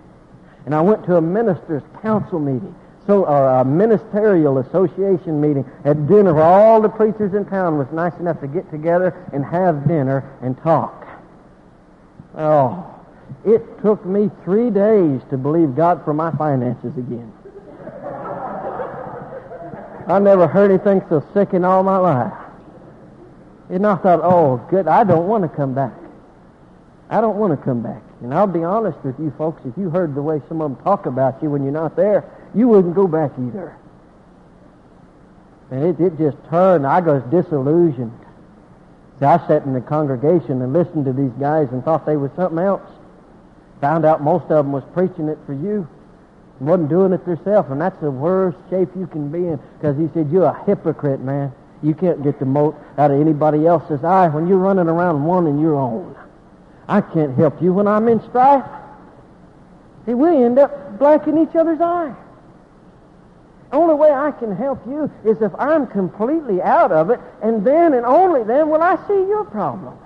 And 0.66 0.74
I 0.74 0.82
went 0.82 1.06
to 1.06 1.18
a 1.18 1.22
minister's 1.22 1.84
council 2.02 2.39
meeting, 2.39 2.74
so 3.06 3.26
or 3.26 3.47
a 3.47 3.66
ministerial 3.66 4.58
association 4.60 5.39
meeting 5.39 5.70
at 5.86 6.08
dinner 6.08 6.34
where 6.34 6.43
all 6.43 6.82
the 6.82 6.89
preachers 6.89 7.34
in 7.34 7.45
town 7.45 7.78
was 7.78 7.88
nice 7.91 8.18
enough 8.20 8.39
to 8.41 8.47
get 8.47 8.70
together 8.72 9.16
and 9.34 9.45
have 9.45 9.88
dinner 9.88 10.24
and 10.41 10.58
talk. 10.64 10.99
Oh, 12.36 12.86
it 13.46 13.82
took 13.82 14.06
me 14.06 14.30
three 14.44 14.70
days 14.70 15.22
to 15.30 15.38
believe 15.38 15.76
God 15.76 16.04
for 16.04 16.14
my 16.14 16.32
finances 16.32 16.96
again. 16.98 17.32
I 20.08 20.18
never 20.20 20.48
heard 20.48 20.72
anything 20.72 21.04
so 21.08 21.24
sick 21.34 21.54
in 21.54 21.64
all 21.64 21.84
my 21.84 21.98
life. 21.98 22.34
And 23.70 23.86
I 23.86 23.96
thought, 23.98 24.22
oh, 24.24 24.58
good, 24.70 24.88
I 24.88 25.04
don't 25.04 25.28
want 25.28 25.44
to 25.44 25.50
come 25.56 25.76
back. 25.76 25.94
I 27.10 27.22
don't 27.22 27.38
want 27.38 27.58
to 27.58 27.64
come 27.64 27.84
back. 27.84 28.02
And 28.22 28.34
I'll 28.34 28.48
be 28.48 28.64
honest 28.64 28.98
with 29.04 29.20
you 29.20 29.32
folks, 29.38 29.62
if 29.66 29.78
you 29.78 29.90
heard 29.90 30.16
the 30.16 30.22
way 30.22 30.42
some 30.48 30.62
of 30.62 30.72
them 30.72 30.84
talk 30.84 31.06
about 31.06 31.42
you 31.42 31.50
when 31.50 31.64
you're 31.64 31.72
not 31.72 31.96
there, 31.96 32.26
you 32.56 32.68
wouldn't 32.68 32.96
go 32.96 33.08
back 33.08 33.32
either. 33.38 33.76
And 35.72 35.84
it, 35.86 36.00
it 36.00 36.18
just 36.18 36.38
turned. 36.50 36.86
I 36.86 37.00
was 37.00 37.24
disillusioned. 37.30 38.12
See, 39.20 39.26
I 39.26 39.45
sat 39.47 39.65
in 39.65 39.74
the 39.74 39.82
congregation 39.82 40.61
and 40.61 40.72
listened 40.72 41.05
to 41.05 41.13
these 41.13 41.32
guys 41.39 41.67
and 41.72 41.84
thought 41.84 42.05
they 42.05 42.15
was 42.15 42.32
something 42.36 42.59
else. 42.59 42.89
Found 43.82 44.05
out 44.05 44.22
most 44.22 44.43
of 44.43 44.65
them 44.65 44.72
was 44.72 44.84
preaching 44.93 45.28
it 45.28 45.38
for 45.45 45.53
you. 45.53 45.88
And 46.59 46.67
wasn't 46.67 46.89
doing 46.89 47.13
it 47.13 47.26
themselves. 47.26 47.70
And 47.70 47.82
that's 47.82 47.99
the 47.99 48.11
worst 48.11 48.57
shape 48.70 48.89
you 48.95 49.07
can 49.07 49.30
be 49.30 49.39
in. 49.39 49.59
Because 49.78 49.97
he 49.97 50.09
said, 50.13 50.30
you're 50.32 50.45
a 50.45 50.63
hypocrite, 50.65 51.20
man. 51.20 51.51
You 51.82 51.93
can't 51.93 52.24
get 52.24 52.39
the 52.39 52.45
mote 52.45 52.76
out 52.97 53.11
of 53.11 53.20
anybody 53.20 53.65
else's 53.65 54.03
eye 54.03 54.28
when 54.28 54.47
you're 54.47 54.57
running 54.57 54.88
around 54.88 55.24
wanting 55.24 55.59
your 55.59 55.76
own. 55.76 56.15
I 56.88 57.01
can't 57.01 57.38
help 57.38 57.61
you 57.61 57.74
when 57.74 57.88
I'm 57.88 58.07
in 58.07 58.22
strife. 58.30 58.65
See, 60.05 60.13
we 60.13 60.43
end 60.43 60.59
up 60.59 60.97
blacking 60.97 61.38
each 61.38 61.55
other's 61.55 61.80
eye. 61.80 62.13
Only 63.72 63.93
way 63.93 64.11
I 64.11 64.32
can 64.32 64.55
help 64.55 64.86
you 64.88 65.11
is 65.24 65.41
if 65.41 65.51
I'm 65.59 65.86
completely 65.88 66.61
out 66.61 66.91
of 66.91 67.11
it, 67.11 67.20
and 67.43 67.65
then 67.65 67.93
and 67.93 68.05
only 68.05 68.43
then 68.43 68.70
will 68.70 68.82
I 68.82 68.95
see 69.07 69.28
your 69.28 69.45
problem. 69.45 69.97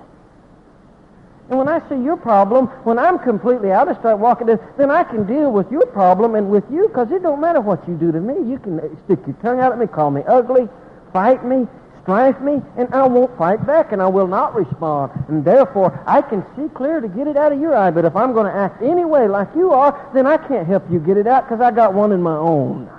And 1.50 1.58
when 1.60 1.68
I 1.68 1.88
see 1.90 1.96
your 1.96 2.18
problem, 2.18 2.68
when 2.84 2.98
I'm 2.98 3.20
completely 3.20 3.72
out 3.72 3.88
and 3.88 3.98
start 3.98 4.18
walking 4.20 4.50
in, 4.50 4.60
then 4.78 4.90
I 4.90 5.04
can 5.04 5.26
deal 5.26 5.52
with 5.52 5.72
your 5.72 5.86
problem 5.86 6.36
and 6.36 6.50
with 6.50 6.64
you 6.72 6.88
because 6.88 7.12
it 7.12 7.22
don't 7.22 7.42
matter 7.42 7.62
what 7.62 7.88
you 7.88 7.96
do 7.96 8.12
to 8.12 8.20
me. 8.20 8.50
You 8.50 8.60
can 8.60 8.80
uh, 8.80 8.88
stick 9.06 9.20
your 9.28 9.36
tongue 9.42 9.60
out 9.60 9.72
at 9.72 9.78
me, 9.78 9.88
call 9.88 10.10
me 10.10 10.24
ugly, 10.28 10.70
fight 11.12 11.46
me, 11.46 11.68
strife 12.02 12.40
me, 12.40 12.62
and 12.78 12.94
I 12.94 13.06
won't 13.08 13.38
fight 13.38 13.66
back 13.68 13.92
and 13.92 14.02
I 14.02 14.08
will 14.08 14.28
not 14.28 14.56
respond. 14.56 15.12
And 15.28 15.44
therefore, 15.44 16.02
I 16.08 16.22
can 16.22 16.46
see 16.56 16.70
clear 16.74 17.02
to 17.02 17.08
get 17.08 17.28
it 17.28 17.36
out 17.36 17.52
of 17.52 17.60
your 17.60 17.76
eye. 17.76 17.92
But 17.92 18.06
if 18.06 18.16
I'm 18.16 18.34
going 18.34 18.52
to 18.52 18.58
act 18.58 18.82
any 18.82 19.04
way 19.04 19.28
like 19.28 19.50
you 19.56 19.72
are, 19.72 20.10
then 20.14 20.26
I 20.26 20.38
can't 20.38 20.66
help 20.66 20.90
you 20.90 21.00
get 21.00 21.18
it 21.18 21.28
out 21.28 21.48
because 21.48 21.62
I 21.62 21.72
got 21.72 21.94
one 21.94 22.14
in 22.14 22.22
my 22.22 22.36
own. 22.36 22.90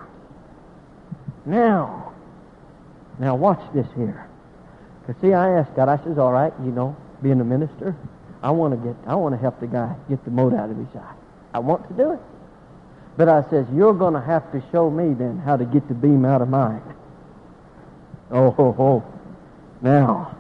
Now, 1.47 2.13
now 3.19 3.35
watch 3.35 3.61
this 3.75 3.87
here. 3.95 4.29
Because 5.01 5.21
see, 5.21 5.35
I 5.35 5.59
asked 5.59 5.75
God, 5.77 5.89
I 5.89 6.03
says, 6.05 6.19
all 6.19 6.33
right, 6.33 6.53
you 6.65 6.71
know, 6.71 6.97
being 7.23 7.41
a 7.41 7.45
minister, 7.45 7.97
I 8.43 8.51
want 8.51 8.73
to 8.73 8.89
get, 8.89 8.97
I 9.07 9.15
want 9.15 9.35
to 9.35 9.41
help 9.41 9.61
the 9.61 9.67
guy 9.67 9.95
get 10.09 10.25
the 10.25 10.31
mote 10.31 10.55
out 10.55 10.71
of 10.71 10.77
his 10.77 10.87
eye. 10.95 11.15
I 11.53 11.59
want 11.59 11.87
to 11.89 11.95
do 11.95 12.13
it. 12.13 12.21
But 13.17 13.29
I 13.29 13.49
says, 13.49 13.67
you're 13.73 13.95
going 13.95 14.15
to 14.15 14.21
have 14.21 14.51
to 14.53 14.63
show 14.73 14.91
me 14.91 15.15
then 15.15 15.39
how 15.39 15.57
to 15.57 15.65
get 15.65 15.87
the 15.89 15.95
beam 15.95 16.25
out 16.25 16.43
of 16.43 16.49
mine. 16.49 16.83
Oh, 18.31 18.51
ho, 18.51 18.73
ho. 18.73 19.05
Now, 19.83 20.37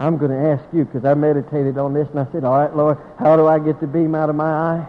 I'm 0.00 0.16
going 0.16 0.30
to 0.30 0.50
ask 0.50 0.64
you 0.72 0.84
because 0.84 1.04
I 1.04 1.14
meditated 1.14 1.78
on 1.78 1.94
this 1.94 2.08
and 2.08 2.20
I 2.20 2.26
said, 2.32 2.44
all 2.44 2.58
right, 2.58 2.74
Lord, 2.74 2.98
how 3.18 3.36
do 3.36 3.46
I 3.46 3.58
get 3.58 3.80
the 3.80 3.86
beam 3.86 4.14
out 4.14 4.30
of 4.30 4.36
my 4.36 4.50
eye? 4.50 4.88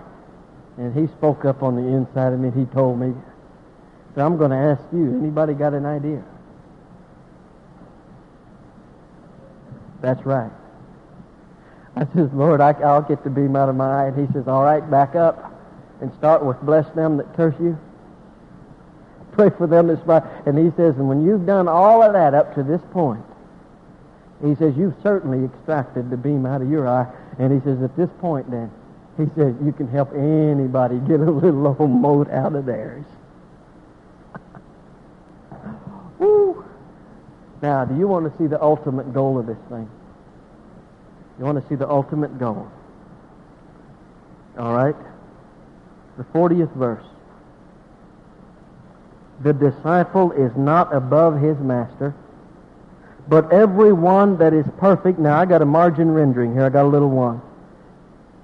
And 0.77 0.95
he 0.95 1.07
spoke 1.13 1.45
up 1.45 1.61
on 1.61 1.75
the 1.75 1.81
inside 1.81 2.33
of 2.33 2.39
me. 2.39 2.51
He 2.51 2.65
told 2.65 2.99
me, 2.99 3.13
I'm 4.17 4.37
going 4.37 4.51
to 4.51 4.57
ask 4.57 4.81
you, 4.91 5.17
anybody 5.19 5.53
got 5.53 5.73
an 5.73 5.85
idea? 5.85 6.23
That's 10.01 10.25
right. 10.25 10.51
I 11.95 12.05
says, 12.13 12.29
Lord, 12.33 12.61
I, 12.61 12.71
will 12.71 13.01
get 13.01 13.23
the 13.23 13.29
beam 13.29 13.55
out 13.55 13.69
of 13.69 13.75
my 13.75 14.03
eye. 14.03 14.07
And 14.07 14.27
he 14.27 14.33
says, 14.33 14.47
all 14.47 14.63
right, 14.63 14.89
back 14.89 15.15
up 15.15 15.53
and 16.01 16.13
start 16.17 16.45
with 16.45 16.59
bless 16.61 16.89
them 16.95 17.17
that 17.17 17.35
curse 17.35 17.55
you. 17.59 17.77
Pray 19.33 19.49
for 19.49 19.67
them 19.67 19.87
that 19.87 20.01
spy. 20.01 20.21
And 20.45 20.57
he 20.57 20.71
says, 20.75 20.95
and 20.95 21.07
when 21.07 21.25
you've 21.25 21.45
done 21.45 21.67
all 21.67 22.01
of 22.01 22.13
that 22.13 22.33
up 22.33 22.55
to 22.55 22.63
this 22.63 22.81
point, 22.91 23.23
he 24.43 24.55
says, 24.55 24.75
you've 24.77 24.95
certainly 25.03 25.43
extracted 25.45 26.09
the 26.09 26.17
beam 26.17 26.45
out 26.45 26.61
of 26.61 26.69
your 26.69 26.87
eye. 26.87 27.07
And 27.37 27.51
he 27.51 27.59
says, 27.65 27.81
at 27.83 27.95
this 27.97 28.09
point 28.19 28.49
then, 28.49 28.71
he 29.17 29.25
says, 29.35 29.53
you 29.63 29.73
can 29.73 29.89
help 29.89 30.13
anybody 30.13 30.99
get 30.99 31.19
a 31.19 31.29
little 31.29 31.75
old 31.77 31.91
mote 31.91 32.29
out 32.31 32.55
of 32.55 32.65
theirs. 32.65 33.03
Now, 37.61 37.85
do 37.85 37.97
you 37.97 38.07
want 38.07 38.31
to 38.31 38.37
see 38.37 38.47
the 38.47 38.61
ultimate 38.61 39.13
goal 39.13 39.37
of 39.37 39.45
this 39.45 39.57
thing? 39.69 39.89
You 41.37 41.45
want 41.45 41.61
to 41.61 41.67
see 41.69 41.75
the 41.75 41.89
ultimate 41.89 42.37
goal. 42.39 42.69
All 44.57 44.73
right? 44.73 44.95
The 46.17 46.23
40th 46.25 46.73
verse. 46.75 47.05
The 49.41 49.53
disciple 49.53 50.33
is 50.33 50.51
not 50.57 50.93
above 50.93 51.41
his 51.41 51.57
master, 51.59 52.13
but 53.29 53.51
every 53.53 53.93
one 53.93 54.37
that 54.37 54.53
is 54.53 54.65
perfect. 54.77 55.17
Now, 55.17 55.39
I 55.39 55.45
got 55.45 55.61
a 55.61 55.65
margin 55.65 56.11
rendering 56.11 56.53
here. 56.53 56.65
I 56.65 56.69
got 56.69 56.83
a 56.85 56.89
little 56.89 57.09
one. 57.09 57.41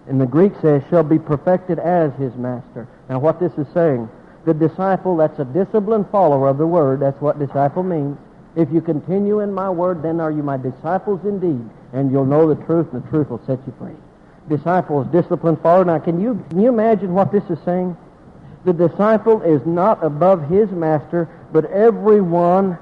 And 0.07 0.21
the 0.21 0.25
Greek 0.25 0.53
says, 0.61 0.83
shall 0.89 1.03
be 1.03 1.19
perfected 1.19 1.79
as 1.79 2.13
his 2.13 2.33
master. 2.35 2.87
Now, 3.09 3.19
what 3.19 3.39
this 3.39 3.51
is 3.57 3.67
saying, 3.73 4.07
the 4.45 4.53
disciple, 4.53 5.17
that's 5.17 5.39
a 5.39 5.45
disciplined 5.45 6.09
follower 6.11 6.47
of 6.47 6.57
the 6.57 6.67
word. 6.67 6.99
That's 6.99 7.19
what 7.19 7.39
disciple 7.39 7.83
means. 7.83 8.17
If 8.56 8.72
you 8.72 8.82
continue 8.82 9.41
in 9.41 9.53
my 9.53 9.69
word, 9.69 10.02
then 10.02 10.19
are 10.19 10.32
you 10.32 10.41
my 10.41 10.57
disciples 10.57 11.19
indeed, 11.26 11.69
and 11.94 12.11
you'll 12.11 12.26
know 12.26 12.53
the 12.53 12.64
truth, 12.65 12.88
and 12.94 13.03
the 13.03 13.10
truth 13.10 13.30
will 13.30 13.41
set 13.45 13.60
you 13.68 13.73
free. 13.77 13.95
Disciples, 14.48 15.07
disciplined 15.07 15.61
follower. 15.61 15.86
Now, 15.86 15.99
can 15.99 16.22
you, 16.22 16.44
can 16.49 16.61
you 16.61 16.69
imagine 16.69 17.14
what 17.14 17.32
this 17.32 17.44
is 17.49 17.57
saying? 17.65 17.98
The 18.64 18.73
disciple 18.73 19.41
is 19.41 19.65
not 19.65 20.03
above 20.03 20.49
his 20.49 20.69
master, 20.72 21.30
but 21.52 21.65
everyone 21.65 22.77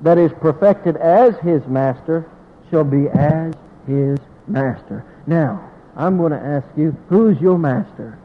that 0.00 0.18
is 0.18 0.32
perfected 0.40 0.96
as 0.96 1.36
his 1.38 1.64
master 1.66 2.28
shall 2.70 2.84
be 2.84 3.08
as 3.08 3.54
his 3.86 4.18
master. 4.46 5.04
Now, 5.26 5.70
I'm 5.96 6.16
going 6.16 6.32
to 6.32 6.40
ask 6.40 6.66
you, 6.76 6.96
who's 7.08 7.40
your 7.40 7.58
master? 7.58 8.18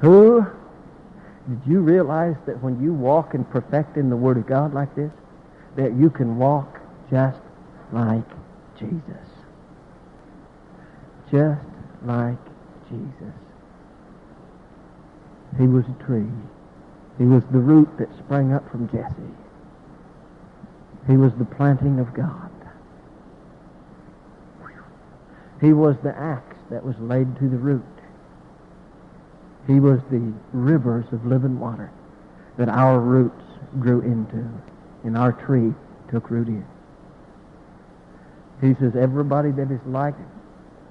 Who 0.00 0.46
did 1.48 1.60
you 1.66 1.80
realize 1.80 2.36
that 2.46 2.62
when 2.62 2.82
you 2.82 2.92
walk 2.92 3.34
and 3.34 3.48
perfect 3.50 3.96
in 3.96 4.10
the 4.10 4.16
Word 4.16 4.36
of 4.36 4.46
God 4.46 4.74
like 4.74 4.94
this, 4.96 5.12
that 5.76 5.96
you 5.96 6.10
can 6.10 6.38
walk 6.38 6.80
just 7.10 7.38
like 7.92 8.28
Jesus? 8.78 9.28
Just 11.30 11.62
like 12.04 12.38
Jesus. 12.88 13.34
He 15.58 15.66
was 15.66 15.84
a 15.84 16.04
tree. 16.04 16.30
He 17.18 17.24
was 17.24 17.42
the 17.52 17.58
root 17.58 17.88
that 17.98 18.08
sprang 18.18 18.52
up 18.52 18.68
from 18.70 18.88
Jesse. 18.88 19.14
He 21.06 21.16
was 21.16 21.32
the 21.38 21.44
planting 21.44 22.00
of 22.00 22.12
God. 22.12 22.50
He 25.60 25.72
was 25.72 25.96
the 26.02 26.14
axe 26.16 26.56
that 26.70 26.84
was 26.84 26.96
laid 26.98 27.34
to 27.38 27.48
the 27.48 27.56
root. 27.56 27.95
He 29.66 29.80
was 29.80 30.00
the 30.10 30.32
rivers 30.52 31.06
of 31.12 31.26
living 31.26 31.58
water 31.58 31.90
that 32.56 32.68
our 32.68 33.00
roots 33.00 33.42
grew 33.80 34.00
into 34.00 34.48
and 35.04 35.16
our 35.16 35.32
tree 35.32 35.74
took 36.10 36.30
root 36.30 36.48
in. 36.48 36.64
He 38.60 38.74
says, 38.74 38.96
everybody 38.96 39.50
that 39.52 39.70
is 39.70 39.80
like 39.86 40.16
him, 40.16 40.30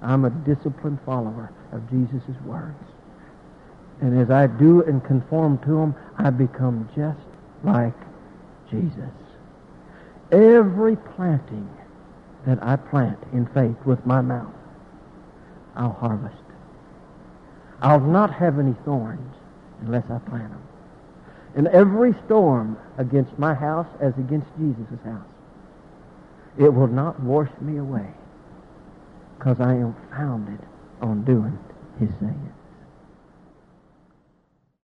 I'm 0.01 0.25
a 0.25 0.29
disciplined 0.29 0.99
follower 1.05 1.51
of 1.71 1.89
Jesus' 1.89 2.35
words. 2.45 2.77
And 4.01 4.19
as 4.19 4.29
I 4.29 4.47
do 4.47 4.83
and 4.83 5.03
conform 5.03 5.57
to 5.59 5.79
him, 5.79 5.95
I 6.17 6.29
become 6.29 6.89
just 6.95 7.27
like 7.63 7.95
Jesus. 8.69 9.11
Every 10.31 10.95
planting 10.95 11.69
that 12.45 12.61
I 12.61 12.75
plant 12.75 13.19
in 13.33 13.47
faith 13.47 13.77
with 13.85 14.05
my 14.05 14.21
mouth, 14.21 14.53
I'll 15.75 15.93
harvest. 15.93 16.44
I'll 17.85 17.99
not 17.99 18.33
have 18.33 18.57
any 18.57 18.73
thorns 18.83 19.35
unless 19.81 20.05
I 20.09 20.17
plant 20.17 20.49
them. 20.49 20.63
And 21.55 21.67
every 21.67 22.15
storm 22.25 22.77
against 22.97 23.37
my 23.37 23.53
house 23.53 23.85
as 24.01 24.17
against 24.17 24.47
Jesus' 24.57 24.99
house, 25.05 25.27
it 26.57 26.73
will 26.73 26.87
not 26.87 27.19
wash 27.21 27.51
me 27.61 27.77
away 27.77 28.11
because 29.37 29.59
I 29.59 29.75
am 29.75 29.95
founded 30.09 30.59
on 30.99 31.23
doing 31.25 31.59
his 31.99 32.09
saying. 32.19 32.54